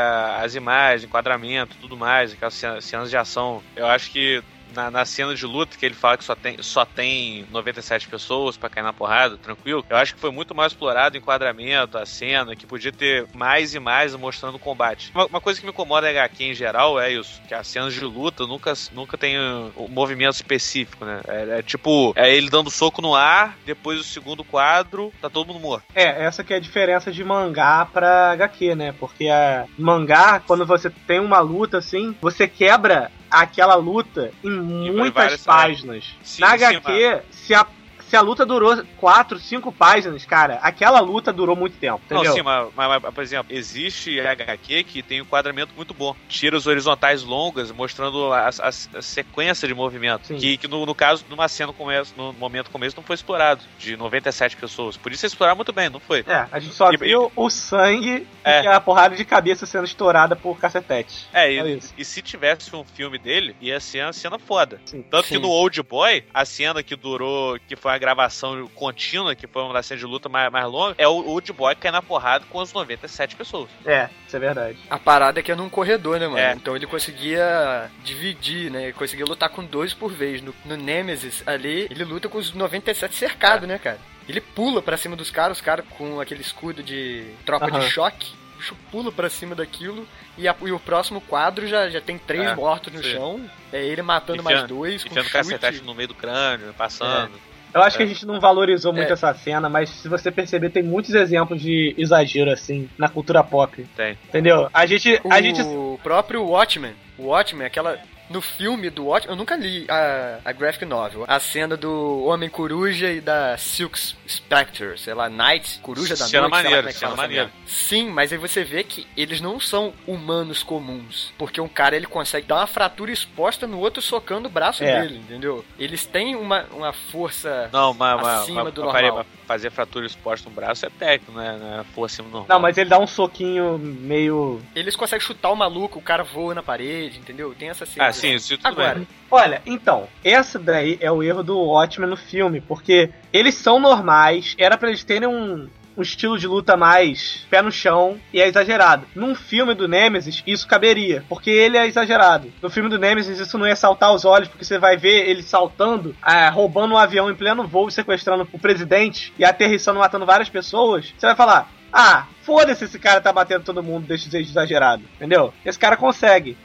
as 0.42 0.54
imagens, 0.54 1.04
enquadramento, 1.04 1.76
tudo 1.80 1.96
mais, 1.96 2.32
aquelas 2.32 2.54
cenas 2.80 3.10
de 3.10 3.16
ação. 3.16 3.62
Eu 3.76 3.86
acho 3.86 4.10
que 4.10 4.42
na, 4.74 4.90
na 4.90 5.04
cena 5.04 5.34
de 5.34 5.46
luta 5.46 5.76
que 5.76 5.86
ele 5.86 5.94
fala 5.94 6.16
que 6.16 6.24
só 6.24 6.34
tem, 6.34 6.56
só 6.60 6.84
tem 6.84 7.46
97 7.50 8.08
pessoas 8.08 8.56
pra 8.56 8.68
cair 8.68 8.82
na 8.82 8.92
porrada, 8.92 9.36
tranquilo. 9.36 9.84
Eu 9.88 9.96
acho 9.96 10.14
que 10.14 10.20
foi 10.20 10.30
muito 10.30 10.54
mais 10.54 10.72
explorado 10.72 11.14
o 11.14 11.18
enquadramento, 11.18 11.98
a 11.98 12.06
cena, 12.06 12.56
que 12.56 12.66
podia 12.66 12.92
ter 12.92 13.26
mais 13.34 13.74
e 13.74 13.80
mais 13.80 14.14
mostrando 14.14 14.56
o 14.56 14.60
combate. 14.60 15.10
Uma, 15.14 15.26
uma 15.26 15.40
coisa 15.40 15.60
que 15.60 15.66
me 15.66 15.72
incomoda 15.72 16.10
é 16.10 16.20
aqui 16.20 16.44
em 16.44 16.54
geral 16.54 17.00
é 17.00 17.12
isso, 17.12 17.40
que 17.46 17.54
as 17.54 17.66
cenas 17.66 17.94
de 17.94 18.04
luta 18.04 18.46
nunca, 18.46 18.72
nunca 18.92 19.18
tem 19.18 19.38
um 19.38 19.88
movimento 19.88 20.34
específico, 20.34 21.04
né? 21.04 21.20
É, 21.26 21.58
é 21.58 21.62
tipo, 21.62 22.12
é 22.16 22.34
ele 22.34 22.50
dando 22.50 22.70
soco 22.70 23.02
no 23.02 23.14
ar, 23.14 23.56
depois 23.64 24.00
o 24.00 24.04
segundo 24.04 24.44
quadro, 24.44 25.12
tá 25.20 25.28
todo 25.28 25.46
mundo 25.46 25.60
morto. 25.60 25.84
É, 25.94 26.24
essa 26.24 26.42
que 26.42 26.52
é 26.52 26.56
a 26.56 26.60
diferença 26.60 27.10
de 27.10 27.22
mangá 27.24 27.86
pra 27.86 28.32
HQ, 28.32 28.74
né? 28.74 28.94
Porque 28.98 29.28
a 29.28 29.66
mangá, 29.78 30.40
quando 30.40 30.64
você 30.64 30.90
tem 30.90 31.20
uma 31.20 31.40
luta 31.40 31.78
assim, 31.78 32.14
você 32.20 32.46
quebra 32.46 33.10
aquela 33.32 33.74
luta 33.74 34.30
em 34.44 34.50
muitas 34.62 35.42
páginas. 35.42 36.04
Sim, 36.22 36.40
Na 36.42 36.58
sim, 36.58 36.64
HQ, 36.64 37.22
se 37.30 37.54
a, 37.54 37.66
se 38.08 38.16
a 38.16 38.20
luta 38.20 38.44
durou 38.44 38.84
4, 38.98 39.38
5 39.38 39.72
páginas, 39.72 40.26
cara, 40.26 40.56
aquela 40.62 41.00
luta 41.00 41.32
durou 41.32 41.56
muito 41.56 41.78
tempo, 41.78 41.98
entendeu? 42.04 42.24
Não, 42.24 42.34
sim, 42.34 42.42
mas, 42.42 42.68
mas- 42.76 43.00
mas, 43.02 43.14
por 43.14 43.22
exemplo, 43.22 43.46
existe 43.56 44.20
HQ 44.20 44.84
que 44.84 45.02
tem 45.02 45.20
um 45.20 45.24
enquadramento 45.24 45.72
muito 45.74 45.94
bom. 45.94 46.14
Tiras 46.28 46.66
horizontais 46.66 47.22
longas, 47.22 47.70
mostrando 47.72 48.30
a, 48.30 48.48
a- 48.48 48.68
a 48.68 49.02
sequência 49.02 49.66
de 49.66 49.72
movimento. 49.74 50.26
Sim. 50.26 50.36
Que, 50.36 50.58
que 50.58 50.68
no, 50.68 50.84
no 50.84 50.94
caso, 50.94 51.24
numa 51.30 51.48
cena 51.48 51.72
como 51.72 51.90
essa, 51.90 52.12
no 52.14 52.34
momento 52.34 52.70
como 52.70 52.84
esse, 52.84 52.94
não 52.94 53.02
foi 53.02 53.14
explorado. 53.14 53.64
De 53.78 53.96
97 53.96 54.58
pessoas. 54.58 54.96
Por 54.98 55.10
isso 55.10 55.24
explorar 55.24 55.54
muito 55.54 55.72
bem, 55.72 55.88
não 55.88 55.98
foi. 56.00 56.22
É, 56.26 56.46
a 56.52 56.58
gente 56.60 56.74
só 56.74 56.92
E- 56.92 56.98
viu 56.98 57.32
o 57.34 57.48
sangue 57.48 58.26
É. 58.44 58.64
e 58.64 58.66
a 58.66 58.80
porrada 58.80 59.16
de 59.16 59.24
cabeça 59.24 59.66
sendo 59.66 59.84
estourada 59.84 60.34
por 60.34 60.58
cacetete. 60.58 61.26
É, 61.32 61.56
Só 61.56 61.66
e, 61.66 61.76
isso. 61.76 61.94
e 61.96 62.04
se 62.04 62.22
tivesse 62.22 62.74
um 62.74 62.84
filme 62.84 63.18
dele, 63.18 63.56
ia 63.60 63.78
ser 63.80 64.04
uma 64.04 64.12
cena 64.12 64.38
foda. 64.38 64.80
Sim. 64.84 65.02
Tanto 65.02 65.28
Sim. 65.28 65.34
que 65.34 65.40
no 65.40 65.48
Old 65.48 65.82
Boy, 65.82 66.24
a 66.32 66.44
cena 66.44 66.82
que 66.82 66.96
durou, 66.96 67.58
que 67.66 67.76
foi 67.76 67.92
uma 67.92 67.98
gravação 67.98 68.66
contínua, 68.74 69.34
que 69.34 69.46
foi 69.46 69.62
uma 69.62 69.74
das 69.74 69.86
cenas 69.86 70.00
de 70.00 70.06
luta 70.06 70.28
mais, 70.28 70.50
mais 70.50 70.66
longa, 70.66 70.94
é 70.98 71.06
o 71.06 71.26
Old 71.26 71.52
Boy 71.52 71.74
cair 71.74 71.92
na 71.92 72.02
porrada 72.02 72.44
com 72.48 72.60
as 72.60 72.72
97 72.72 73.36
pessoas. 73.36 73.70
É, 73.84 74.08
isso 74.26 74.36
é 74.36 74.40
verdade. 74.40 74.78
A 74.90 74.98
parada 74.98 75.40
é 75.40 75.42
que 75.42 75.52
é 75.52 75.54
num 75.54 75.68
corredor, 75.68 76.18
né, 76.18 76.26
mano? 76.26 76.38
É. 76.38 76.52
Então 76.52 76.76
ele 76.76 76.86
conseguia 76.86 77.90
dividir, 78.02 78.70
né? 78.70 78.84
Ele 78.84 78.92
conseguia 78.92 79.24
lutar 79.24 79.48
com 79.48 79.64
dois 79.64 79.94
por 79.94 80.12
vez. 80.12 80.42
No, 80.42 80.54
no 80.64 80.76
Nemesis, 80.76 81.42
ali, 81.46 81.86
ele 81.90 82.04
luta 82.04 82.28
com 82.28 82.38
os 82.38 82.52
97 82.52 83.14
cercados, 83.14 83.68
né, 83.68 83.78
cara? 83.78 83.98
Ele 84.28 84.40
pula 84.40 84.80
pra 84.82 84.96
cima 84.96 85.16
dos 85.16 85.30
caras, 85.30 85.58
os 85.58 85.62
caras 85.62 85.84
com 85.98 86.20
aquele 86.20 86.40
escudo 86.40 86.82
de 86.82 87.24
tropa 87.44 87.66
Aham. 87.66 87.80
de 87.80 87.90
choque. 87.90 88.32
o 88.54 88.58
bicho 88.58 88.76
Pula 88.92 89.10
pra 89.10 89.28
cima 89.28 89.56
daquilo 89.56 90.06
e, 90.38 90.46
a- 90.46 90.54
e 90.62 90.70
o 90.70 90.78
próximo 90.78 91.20
quadro 91.20 91.66
já, 91.66 91.90
já 91.90 92.00
tem 92.00 92.16
três 92.16 92.44
É, 92.50 92.54
mortos 92.54 92.92
no 92.92 93.02
sim. 93.02 93.10
chão. 93.10 93.50
É 93.72 93.84
ele 93.84 94.02
matando 94.02 94.40
mais 94.42 94.58
Enfiando- 94.58 94.74
dois 94.76 95.02
com 95.02 95.08
Enfiando 95.10 95.24
chute. 95.24 95.32
cacetete 95.36 95.82
no 95.82 95.92
meio 95.94 96.06
do 96.08 96.14
crânio, 96.14 96.72
passando. 96.74 97.32
Eu 97.74 97.82
acho 97.82 97.96
que 97.96 98.02
a 98.02 98.06
gente 98.06 98.24
não 98.26 98.38
valorizou 98.38 98.92
muito 98.92 99.08
É. 99.08 99.12
essa 99.14 99.32
cena, 99.34 99.68
mas 99.68 99.88
se 99.90 100.06
você 100.06 100.30
perceber, 100.30 100.70
tem 100.70 100.82
muitos 100.82 101.12
exemplos 101.14 101.60
de 101.60 101.94
exagero, 101.98 102.52
assim, 102.52 102.88
na 102.98 103.08
cultura 103.08 103.42
pop. 103.42 103.82
Tem. 103.96 104.12
Entendeu? 104.28 104.68
A 104.72 104.84
gente. 104.86 105.18
O 105.24 105.32
A 105.32 105.40
gente 105.42 105.60
próprio 106.02 106.44
Watchmen. 106.44 106.92
O 107.18 107.28
Watchmen, 107.28 107.66
aquela. 107.66 107.98
No 108.30 108.40
filme 108.40 108.88
do 108.88 109.06
Watchmen, 109.06 109.34
eu 109.34 109.36
nunca 109.36 109.56
li 109.56 109.86
a, 109.88 110.38
a 110.44 110.52
graphic 110.52 110.84
novel. 110.84 111.24
A 111.28 111.38
cena 111.38 111.76
do 111.76 112.24
Homem 112.24 112.48
Coruja 112.48 113.10
e 113.10 113.20
da 113.20 113.56
Silk 113.58 113.98
Spectre, 114.26 114.98
sei 114.98 115.12
lá, 115.14 115.28
Night, 115.28 115.80
Coruja 115.80 116.16
da 116.16 116.24
Cena 116.26 116.48
Noite, 116.48 116.62
sei 116.92 117.08
lá 117.08 117.14
como 117.14 117.22
é 117.22 117.28
que 117.28 117.34
fala. 117.34 117.50
Sim, 117.66 118.08
mas 118.10 118.32
aí 118.32 118.38
você 118.38 118.64
vê 118.64 118.82
que 118.84 119.06
eles 119.16 119.40
não 119.40 119.60
são 119.60 119.92
humanos 120.06 120.62
comuns. 120.62 121.32
Porque 121.36 121.60
um 121.60 121.68
cara, 121.68 121.94
ele 121.96 122.06
consegue 122.06 122.46
dar 122.46 122.56
uma 122.56 122.66
fratura 122.66 123.12
exposta 123.12 123.66
no 123.66 123.78
outro 123.78 124.00
socando 124.00 124.48
o 124.48 124.50
braço 124.50 124.82
É. 124.82 125.02
dele, 125.02 125.18
entendeu? 125.18 125.64
Eles 125.78 126.06
têm 126.06 126.34
uma, 126.34 126.64
uma 126.72 126.92
força... 126.92 127.68
Não, 127.72 127.92
mas, 127.92 128.26
Acima 128.26 128.64
mas, 128.64 128.74
do 128.74 128.84
mas 128.84 128.92
peraí, 128.92 129.08
normal. 129.08 129.26
mas 129.30 129.41
fazer 129.52 129.70
fratura 129.70 130.06
exposta 130.06 130.48
no 130.48 130.54
braço 130.54 130.86
é 130.86 130.90
técnico, 130.90 131.32
né? 131.32 131.58
Não 131.60 131.80
é 131.80 131.84
força 131.84 132.22
normal. 132.22 132.46
Não, 132.48 132.58
mas 132.58 132.78
ele 132.78 132.88
dá 132.88 132.98
um 132.98 133.06
soquinho 133.06 133.76
meio. 133.78 134.62
Eles 134.74 134.96
conseguem 134.96 135.24
chutar 135.24 135.50
o 135.50 135.56
maluco, 135.56 135.98
o 135.98 136.02
cara 136.02 136.24
voa 136.24 136.54
na 136.54 136.62
parede, 136.62 137.18
entendeu? 137.18 137.54
Tem 137.54 137.68
essa 137.68 137.84
cena. 137.84 138.06
Ah, 138.06 138.12
sim, 138.14 138.32
isso 138.32 138.56
tudo 138.56 138.66
Agora, 138.66 138.94
bem. 138.94 139.08
Olha, 139.30 139.60
então, 139.66 140.08
essa 140.24 140.58
daí 140.58 140.96
é 141.02 141.12
o 141.12 141.22
erro 141.22 141.42
do 141.42 141.58
Watchmen 141.58 142.08
no 142.08 142.16
filme, 142.16 142.62
porque 142.62 143.10
eles 143.30 143.54
são 143.54 143.78
normais, 143.78 144.54
era 144.58 144.78
pra 144.78 144.88
eles 144.88 145.04
terem 145.04 145.28
um, 145.28 145.68
um 145.96 146.02
estilo 146.02 146.38
de 146.38 146.46
luta 146.46 146.76
mais 146.76 147.46
pé 147.50 147.62
no 147.62 147.70
chão 147.70 148.18
e 148.32 148.40
é 148.40 148.48
exagerado. 148.48 149.06
Num 149.14 149.34
filme 149.34 149.74
do 149.74 149.88
Nemesis, 149.88 150.42
isso 150.46 150.66
caberia, 150.66 151.24
porque 151.28 151.50
ele 151.50 151.76
é 151.76 151.86
exagerado. 151.86 152.52
No 152.60 152.70
filme 152.70 152.88
do 152.88 152.98
Nemesis, 152.98 153.38
isso 153.38 153.58
não 153.58 153.66
ia 153.66 153.76
saltar 153.76 154.14
os 154.14 154.24
olhos, 154.24 154.48
porque 154.48 154.64
você 154.64 154.78
vai 154.78 154.96
ver 154.96 155.28
ele 155.28 155.42
saltando, 155.42 156.14
ah, 156.22 156.50
roubando 156.50 156.94
um 156.94 156.98
avião 156.98 157.30
em 157.30 157.34
pleno 157.34 157.66
voo, 157.66 157.90
sequestrando 157.90 158.48
o 158.52 158.58
presidente 158.58 159.32
e 159.38 159.44
aterrissando, 159.44 160.00
matando 160.00 160.26
várias 160.26 160.48
pessoas. 160.48 161.12
Você 161.16 161.26
vai 161.26 161.36
falar. 161.36 161.70
Ah, 161.92 162.26
foda-se 162.42 162.84
esse 162.84 162.98
cara 162.98 163.20
tá 163.20 163.30
batendo 163.30 163.64
todo 163.64 163.82
mundo 163.82 164.06
desse 164.06 164.30
jeito 164.30 164.48
exagerado, 164.48 165.02
entendeu? 165.16 165.52
Esse 165.64 165.78
cara 165.78 165.94
consegue. 165.94 166.56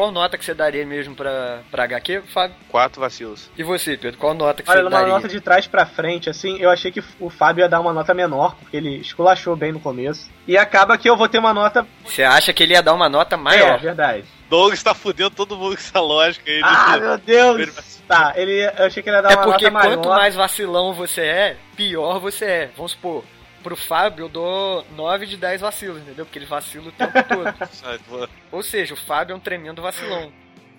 Qual 0.00 0.10
nota 0.12 0.38
que 0.38 0.44
você 0.44 0.54
daria 0.54 0.84
mesmo 0.86 1.14
pra, 1.14 1.60
pra 1.70 1.84
HQ, 1.84 2.22
Fábio? 2.32 2.56
Quatro 2.68 3.00
vacilos. 3.00 3.50
E 3.56 3.62
você, 3.62 3.96
Pedro? 3.96 4.18
Qual 4.18 4.32
nota 4.34 4.62
que 4.62 4.70
Olha, 4.70 4.78
você 4.78 4.84
numa 4.84 4.98
daria? 4.98 5.12
nota 5.14 5.28
de 5.28 5.40
trás 5.40 5.66
pra 5.66 5.84
frente, 5.84 6.30
assim, 6.30 6.56
eu 6.58 6.70
achei 6.70 6.90
que 6.90 7.02
o 7.20 7.28
Fábio 7.28 7.62
ia 7.62 7.68
dar 7.68 7.80
uma 7.80 7.92
nota 7.92 8.14
menor, 8.14 8.56
porque 8.56 8.76
ele 8.76 8.96
esculachou 8.96 9.54
bem 9.54 9.72
no 9.72 9.80
começo. 9.80 10.30
E 10.48 10.56
acaba 10.56 10.96
que 10.96 11.08
eu 11.08 11.16
vou 11.16 11.28
ter 11.28 11.38
uma 11.38 11.52
nota. 11.52 11.86
Você 12.04 12.22
acha 12.22 12.52
que 12.52 12.62
ele 12.62 12.72
ia 12.72 12.82
dar 12.82 12.94
uma 12.94 13.08
nota 13.08 13.34
É, 13.34 13.38
maior? 13.38 13.78
verdade. 13.78 14.24
Douglas 14.48 14.82
tá 14.82 14.94
fudendo 14.94 15.30
todo 15.30 15.56
mundo 15.56 15.74
com 15.76 15.80
essa 15.80 16.00
lógica 16.00 16.50
aí. 16.50 16.60
Ah, 16.64 16.94
de- 16.96 17.00
meu 17.00 17.18
Deus! 17.18 17.60
Ele- 17.60 17.72
Tá, 18.10 18.32
ele, 18.34 18.64
eu 18.76 18.86
achei 18.86 19.02
que 19.04 19.08
ele 19.08 19.16
ia 19.18 19.22
dar 19.22 19.30
É 19.30 19.36
uma 19.36 19.44
porque 19.44 19.70
nota 19.70 19.86
quanto 19.86 20.08
maior. 20.08 20.18
mais 20.20 20.34
vacilão 20.34 20.92
você 20.92 21.20
é, 21.20 21.56
pior 21.76 22.18
você 22.18 22.44
é. 22.44 22.70
Vamos 22.76 22.90
supor, 22.90 23.22
pro 23.62 23.76
Fábio 23.76 24.24
eu 24.24 24.28
dou 24.28 24.84
9 24.96 25.26
de 25.26 25.36
10 25.36 25.60
vacilos, 25.60 26.00
entendeu? 26.02 26.24
Porque 26.24 26.38
ele 26.38 26.46
vacila 26.46 26.88
o 26.88 26.92
tempo 26.92 27.12
todo. 27.22 28.28
Ou 28.52 28.62
seja, 28.62 28.94
o 28.94 28.96
Fábio 28.96 29.32
é 29.34 29.36
um 29.36 29.40
tremendo 29.40 29.80
vacilão. 29.82 30.32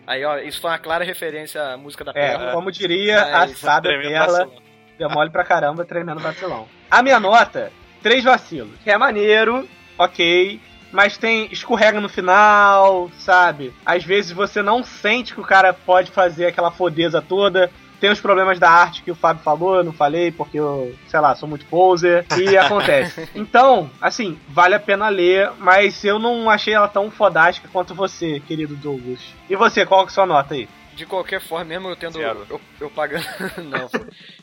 Aí, 0.08 0.26
ó, 0.26 0.38
isso 0.40 0.60
foi 0.60 0.72
uma 0.72 0.80
clara 0.80 1.04
referência 1.06 1.62
à 1.64 1.78
música 1.78 2.04
da 2.04 2.12
É, 2.12 2.32
Perla. 2.32 2.52
como 2.54 2.72
diria 2.72 3.22
a 3.22 3.40
Mas, 3.40 3.58
sábia 3.60 3.92
tremendo 3.92 4.12
Perla, 4.12 4.40
vacilão. 4.46 4.62
deu 4.98 5.10
mole 5.10 5.30
pra 5.30 5.44
caramba, 5.44 5.86
tremendo 5.86 6.20
vacilão. 6.20 6.68
A 6.90 7.02
minha 7.04 7.20
nota, 7.20 7.72
três 8.02 8.24
vacilos. 8.24 8.78
Que 8.84 8.90
é 8.92 8.98
maneiro, 8.98 9.68
ok, 9.98 10.60
mas 10.92 11.18
tem 11.18 11.48
escorrega 11.52 12.02
no 12.02 12.10
final, 12.10 13.10
sabe? 13.20 13.74
Às 13.86 14.04
vezes 14.04 14.32
você 14.32 14.62
não 14.62 14.84
sente 14.84 15.34
que 15.34 15.40
o 15.40 15.46
cara 15.46 15.72
pode 15.74 16.12
fazer 16.12 16.48
aquela 16.48 16.72
fodeza 16.72 17.22
toda. 17.22 17.72
Tem 18.02 18.10
os 18.12 18.20
problemas 18.20 18.58
da 18.60 18.70
arte 18.70 19.04
que 19.04 19.12
o 19.12 19.16
Fábio 19.16 19.44
falou, 19.44 19.76
eu 19.76 19.84
não 19.84 19.94
falei, 19.94 20.32
porque 20.32 20.60
eu, 20.60 20.94
sei 21.08 21.20
lá, 21.20 21.36
sou 21.36 21.48
muito 21.48 21.66
poser. 21.68 22.26
E 22.36 22.58
acontece. 22.58 23.30
Então, 23.36 23.92
assim, 24.02 24.40
vale 24.50 24.74
a 24.74 24.80
pena 24.80 25.08
ler, 25.08 25.52
mas 25.60 26.04
eu 26.04 26.18
não 26.18 26.50
achei 26.50 26.74
ela 26.74 26.88
tão 26.88 27.12
fodástica 27.12 27.70
quanto 27.72 27.94
você, 27.94 28.40
querido 28.40 28.76
Douglas. 28.76 29.20
E 29.48 29.56
você, 29.56 29.86
qual 29.86 30.02
que 30.02 30.10
é 30.10 30.12
a 30.12 30.14
sua 30.16 30.26
nota 30.26 30.56
aí? 30.56 30.68
De 30.96 31.06
qualquer 31.06 31.40
forma, 31.40 31.64
mesmo 31.66 31.88
eu 31.90 31.96
tendo. 31.96 32.14
Zero. 32.14 32.46
Eu, 32.50 32.60
eu 32.80 32.90
pagando. 32.90 33.24
não, 33.70 33.88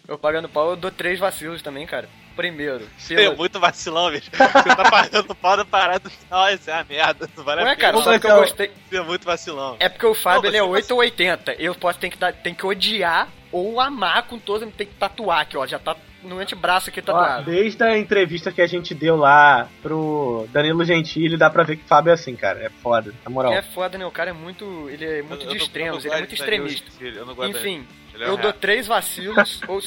eu 0.06 0.16
pagando 0.16 0.48
pau, 0.48 0.70
eu 0.70 0.76
dou 0.76 0.90
três 0.90 1.18
vacilos 1.18 1.60
também, 1.60 1.84
cara. 1.86 2.08
Primeiro, 2.34 2.86
Você 2.96 3.14
é 3.16 3.34
muito 3.34 3.58
vacilão, 3.58 4.10
bicho. 4.12 4.30
Você 4.30 4.76
tá 4.76 4.88
pagando 4.88 5.34
pau 5.34 5.56
da 5.56 5.64
parada 5.64 6.02
no 6.04 6.10
final, 6.10 6.48
isso 6.50 6.70
é 6.70 6.74
uma 6.74 6.84
merda. 6.84 7.28
Não 7.36 7.42
vale 7.44 7.62
Ué, 7.64 7.72
a 7.72 7.76
cara, 7.76 7.92
pena. 7.94 8.04
só 8.04 8.10
que 8.18 8.26
eu 8.26 8.30
Então- 8.30 8.40
gostei. 8.40 8.70
Você 8.88 8.96
é 8.96 9.00
muito 9.02 9.24
vacilão. 9.24 9.76
É 9.80 9.88
porque 9.88 10.06
o 10.06 10.14
Fábio 10.14 10.42
Não, 10.42 10.48
ele 10.48 10.56
é 10.56 10.60
você 10.60 10.68
8 10.68 10.90
ou 10.92 10.98
80. 11.00 11.52
Eu 11.54 11.74
posso 11.74 11.98
ter 11.98 12.08
que, 12.10 12.16
dar, 12.16 12.32
tem 12.32 12.54
que 12.54 12.64
odiar 12.64 13.28
ou 13.52 13.80
amar 13.80 14.22
com 14.24 14.38
todo. 14.38 14.66
Tem 14.70 14.86
que 14.86 14.94
tatuar 14.94 15.40
aqui, 15.40 15.56
ó. 15.56 15.66
Já 15.66 15.78
tá 15.78 15.96
no 16.22 16.38
antebraço 16.38 16.90
aqui 16.90 17.00
Ó, 17.00 17.02
tatuado. 17.02 17.50
desde 17.50 17.82
a 17.82 17.96
entrevista 17.96 18.50
que 18.50 18.60
a 18.60 18.66
gente 18.66 18.94
deu 18.94 19.16
lá 19.16 19.68
pro 19.82 20.46
Danilo 20.52 20.84
Gentili, 20.84 21.36
dá 21.36 21.48
pra 21.48 21.62
ver 21.62 21.76
que 21.76 21.84
o 21.84 21.86
Fábio 21.86 22.10
é 22.10 22.14
assim, 22.14 22.34
cara. 22.34 22.60
É 22.60 22.68
foda, 22.68 23.14
na 23.24 23.30
moral. 23.30 23.52
É 23.52 23.62
foda, 23.62 23.96
né? 23.96 24.04
O 24.04 24.10
cara 24.10 24.30
é 24.30 24.32
muito. 24.32 24.88
Ele 24.90 25.04
é 25.04 25.22
muito 25.22 25.42
Eu- 25.42 25.46
eu 25.46 25.52
de 25.52 25.58
não- 25.58 25.64
extremos, 25.64 26.04
eu 26.04 26.08
ele 26.08 26.08
é 26.08 26.20
não 26.20 26.20
muito 26.28 26.34
extremista. 26.34 26.90
Eu 27.04 27.26
não 27.26 27.48
Enfim, 27.48 27.86
Ele 28.14 28.24
é 28.24 28.26
um 28.26 28.30
eu 28.30 28.36
dou 28.36 28.52
três 28.52 28.86
vacilos, 28.86 29.60
ou. 29.68 29.80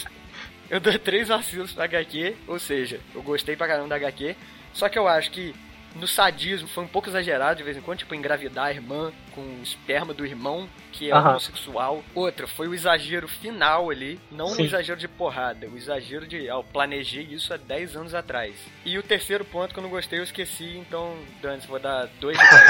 Eu 0.70 0.80
dou 0.80 0.98
três 0.98 1.28
vacilos 1.28 1.74
pra 1.74 1.84
HQ, 1.84 2.34
ou 2.48 2.58
seja, 2.58 3.02
eu 3.14 3.22
gostei 3.22 3.58
pra 3.58 3.68
caramba 3.68 3.90
da 3.90 3.96
HQ, 3.98 4.38
só 4.74 4.88
que 4.88 4.98
eu 4.98 5.06
acho 5.06 5.30
que 5.32 5.54
no 5.98 6.08
sadismo 6.08 6.66
foi 6.70 6.86
um 6.86 6.88
pouco 6.88 7.10
exagerado 7.10 7.58
de 7.58 7.64
vez 7.64 7.76
em 7.76 7.82
quando, 7.82 7.98
tipo, 8.00 8.16
engravidar 8.16 8.68
a 8.68 8.72
irmã 8.72 9.12
com 9.34 9.42
o 9.42 9.60
esperma 9.64 10.14
do 10.14 10.26
irmão, 10.26 10.68
que 10.92 11.10
é 11.10 11.14
Aham. 11.14 11.32
homossexual. 11.32 12.04
Outra, 12.14 12.48
foi 12.48 12.68
o 12.68 12.74
exagero 12.74 13.28
final 13.28 13.90
ali, 13.90 14.20
não 14.32 14.48
Sim. 14.50 14.64
o 14.64 14.66
exagero 14.66 15.00
de 15.00 15.08
porrada, 15.08 15.68
o 15.68 15.78
exagero 15.78 16.28
de, 16.28 16.50
ó, 16.50 16.60
eu 16.60 16.64
planejei 16.64 17.24
isso 17.24 17.54
há 17.54 17.58
10 17.58 17.96
anos 17.96 18.14
atrás. 18.14 18.54
E 18.86 18.98
o 18.98 19.04
terceiro 19.04 19.44
ponto 19.46 19.74
que 19.74 19.80
eu 19.80 19.84
não 19.84 19.90
gostei, 19.90 20.20
eu 20.20 20.24
esqueci, 20.24 20.78
então, 20.78 21.16
Dantes, 21.42 21.66
vou 21.68 21.80
dar 21.80 22.08
dois 22.20 22.38
de 22.38 22.44
10. 22.44 22.62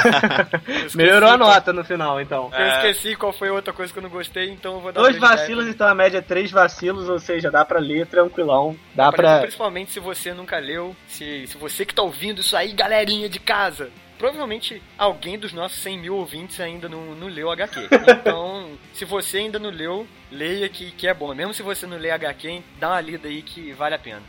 Eu 0.67 0.75
esqueci 0.77 0.97
Melhorou 0.97 1.29
a 1.29 1.37
nota 1.37 1.73
no 1.73 1.83
final, 1.83 2.19
então. 2.21 2.49
Eu 2.53 2.67
esqueci 2.67 3.15
qual 3.15 3.33
foi 3.33 3.49
a 3.49 3.53
outra 3.53 3.73
coisa 3.73 3.91
que 3.91 3.99
eu 3.99 4.03
não 4.03 4.09
gostei, 4.09 4.49
então 4.49 4.75
eu 4.75 4.79
vou 4.81 4.91
dar 4.91 5.01
Dois 5.01 5.15
dois 5.17 5.21
de 5.21 5.27
10 5.37 5.41
vacilos, 5.41 5.67
então 5.67 5.87
a 5.87 5.95
média 5.95 6.17
é 6.19 6.21
três 6.21 6.51
vacilos, 6.51 7.09
ou 7.09 7.19
seja, 7.19 7.49
dá 7.51 7.63
pra 7.65 7.79
ler 7.79 8.05
tranquilão. 8.07 8.75
Dá 8.95 9.11
Pra- 9.11 9.21
pra. 9.21 9.39
Principalmente 9.41 9.91
se 9.91 9.99
você 9.99 10.33
nunca 10.33 10.57
leu, 10.59 10.95
se, 11.07 11.45
se 11.47 11.57
você 11.57 11.85
que 11.85 11.93
tá 11.95 12.01
ouvindo 12.01 12.41
isso 12.41 12.55
aí, 12.55 12.71
galerinha 12.73 13.27
de 13.29 13.39
casa, 13.39 13.89
provavelmente 14.21 14.79
alguém 14.99 15.35
dos 15.35 15.51
nossos 15.51 15.79
100 15.79 15.97
mil 15.97 16.15
ouvintes 16.15 16.59
ainda 16.59 16.87
não, 16.87 17.15
não 17.15 17.27
leu 17.27 17.49
HQ. 17.49 17.89
Então, 18.19 18.77
se 18.93 19.03
você 19.03 19.39
ainda 19.39 19.57
não 19.57 19.71
leu, 19.71 20.07
leia 20.31 20.69
que, 20.69 20.91
que 20.91 21.07
é 21.07 21.13
bom. 21.13 21.33
Mesmo 21.33 21.55
se 21.55 21.63
você 21.63 21.87
não 21.87 21.97
lê 21.97 22.11
HQ, 22.11 22.61
dá 22.79 22.89
uma 22.89 23.01
lida 23.01 23.27
aí 23.27 23.41
que 23.41 23.73
vale 23.73 23.95
a 23.95 23.99
pena. 23.99 24.21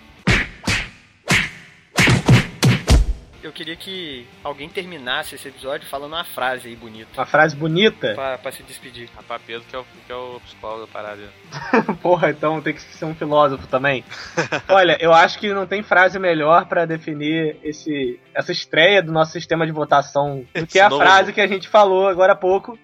Eu 3.43 3.51
queria 3.51 3.75
que 3.75 4.25
alguém 4.45 4.69
terminasse 4.69 5.35
esse 5.35 5.49
episódio 5.49 5.89
falando 5.89 6.13
uma 6.13 6.23
frase 6.25 6.69
aí 6.69 6.77
bonita. 6.77 7.09
Uma 7.17 7.27
frase 7.27 7.57
bonita? 7.57 8.15
Pra, 8.15 8.39
pra 8.39 8.53
se 8.53 8.63
despedir. 8.63 9.09
Rapaz, 9.17 9.43
Pedro 9.45 9.65
que 9.69 9.75
é 9.75 9.79
o, 9.81 9.85
que 10.07 10.13
é 10.13 10.15
o 10.15 10.41
psicólogo 10.45 10.83
da 10.83 10.87
parada. 10.87 11.23
Porra, 12.01 12.31
então 12.31 12.61
tem 12.63 12.73
que 12.73 12.81
ser 12.81 13.05
um 13.05 13.17
filósofo 13.17 13.67
também. 13.67 14.05
Olha, 14.69 14.97
eu 15.01 15.13
acho 15.13 15.41
que 15.41 15.53
não 15.53 15.67
tem 15.67 15.83
frase 15.83 16.21
melhor 16.21 16.67
pra 16.67 16.85
definir 16.85 17.57
esse, 17.65 18.21
essa 18.33 18.53
estreia 18.53 19.03
do 19.03 19.11
nosso 19.11 19.33
sistema 19.33 19.67
de 19.67 19.73
votação 19.73 20.45
do 20.55 20.65
que 20.67 20.79
a 20.79 20.89
Novo. 20.89 21.03
frase 21.03 21.33
que 21.33 21.41
a 21.41 21.49
gente 21.49 21.69
falou 21.69 22.07
agora 22.07 22.35
há 22.35 22.37
pouco. 22.37 22.79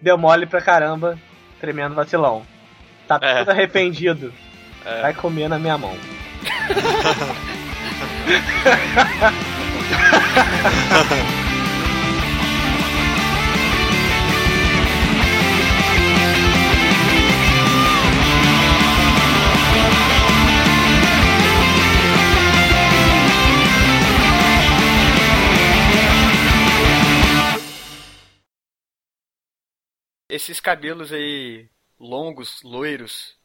Deu 0.00 0.16
mole 0.16 0.46
pra 0.46 0.60
caramba, 0.60 1.18
tremendo 1.60 1.96
vacilão. 1.96 2.46
Tá 3.08 3.18
É. 3.20 3.38
todo 3.40 3.50
arrependido. 3.50 4.32
É. 4.86 5.02
Vai 5.02 5.12
comer 5.14 5.48
na 5.48 5.58
minha 5.58 5.76
mão. 5.76 5.96
Esses 30.38 30.60
cabelos 30.60 31.10
aí 31.10 31.68
longos, 31.98 32.62
loiros, 32.62 33.36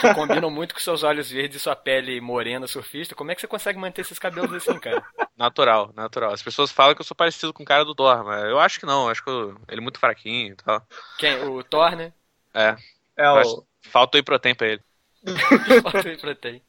que 0.00 0.14
combinam 0.14 0.50
muito 0.50 0.74
com 0.74 0.80
seus 0.80 1.02
olhos 1.02 1.30
verdes 1.30 1.56
e 1.56 1.60
sua 1.60 1.76
pele 1.76 2.20
morena 2.20 2.66
surfista, 2.66 3.14
como 3.14 3.30
é 3.30 3.34
que 3.34 3.40
você 3.40 3.46
consegue 3.46 3.78
manter 3.78 4.00
esses 4.02 4.18
cabelos 4.18 4.52
assim, 4.52 4.78
cara? 4.78 5.04
Natural, 5.36 5.92
natural. 5.94 6.32
As 6.32 6.42
pessoas 6.42 6.70
falam 6.72 6.94
que 6.94 7.00
eu 7.00 7.04
sou 7.04 7.14
parecido 7.16 7.52
com 7.52 7.62
o 7.62 7.66
cara 7.66 7.84
do 7.84 7.94
Thor, 7.94 8.24
mas 8.24 8.44
eu 8.44 8.58
acho 8.58 8.80
que 8.80 8.86
não. 8.86 9.04
Eu 9.04 9.10
acho 9.10 9.22
que 9.22 9.30
eu- 9.30 9.56
ele 9.68 9.80
é 9.80 9.82
muito 9.82 9.98
fraquinho 9.98 10.52
e 10.52 10.56
tal. 10.56 10.86
Quem? 11.18 11.42
O 11.48 11.62
Thor, 11.62 11.94
né? 11.96 12.12
É. 12.54 12.76
É 13.16 13.30
o. 13.30 13.64
Falta 13.82 14.18
o 14.18 14.24
protein 14.24 14.54
pra 14.54 14.68
ele. 14.68 14.82
Falta 15.82 16.08
aí 16.08 16.16
pra 16.16 16.34
tem. 16.34 16.62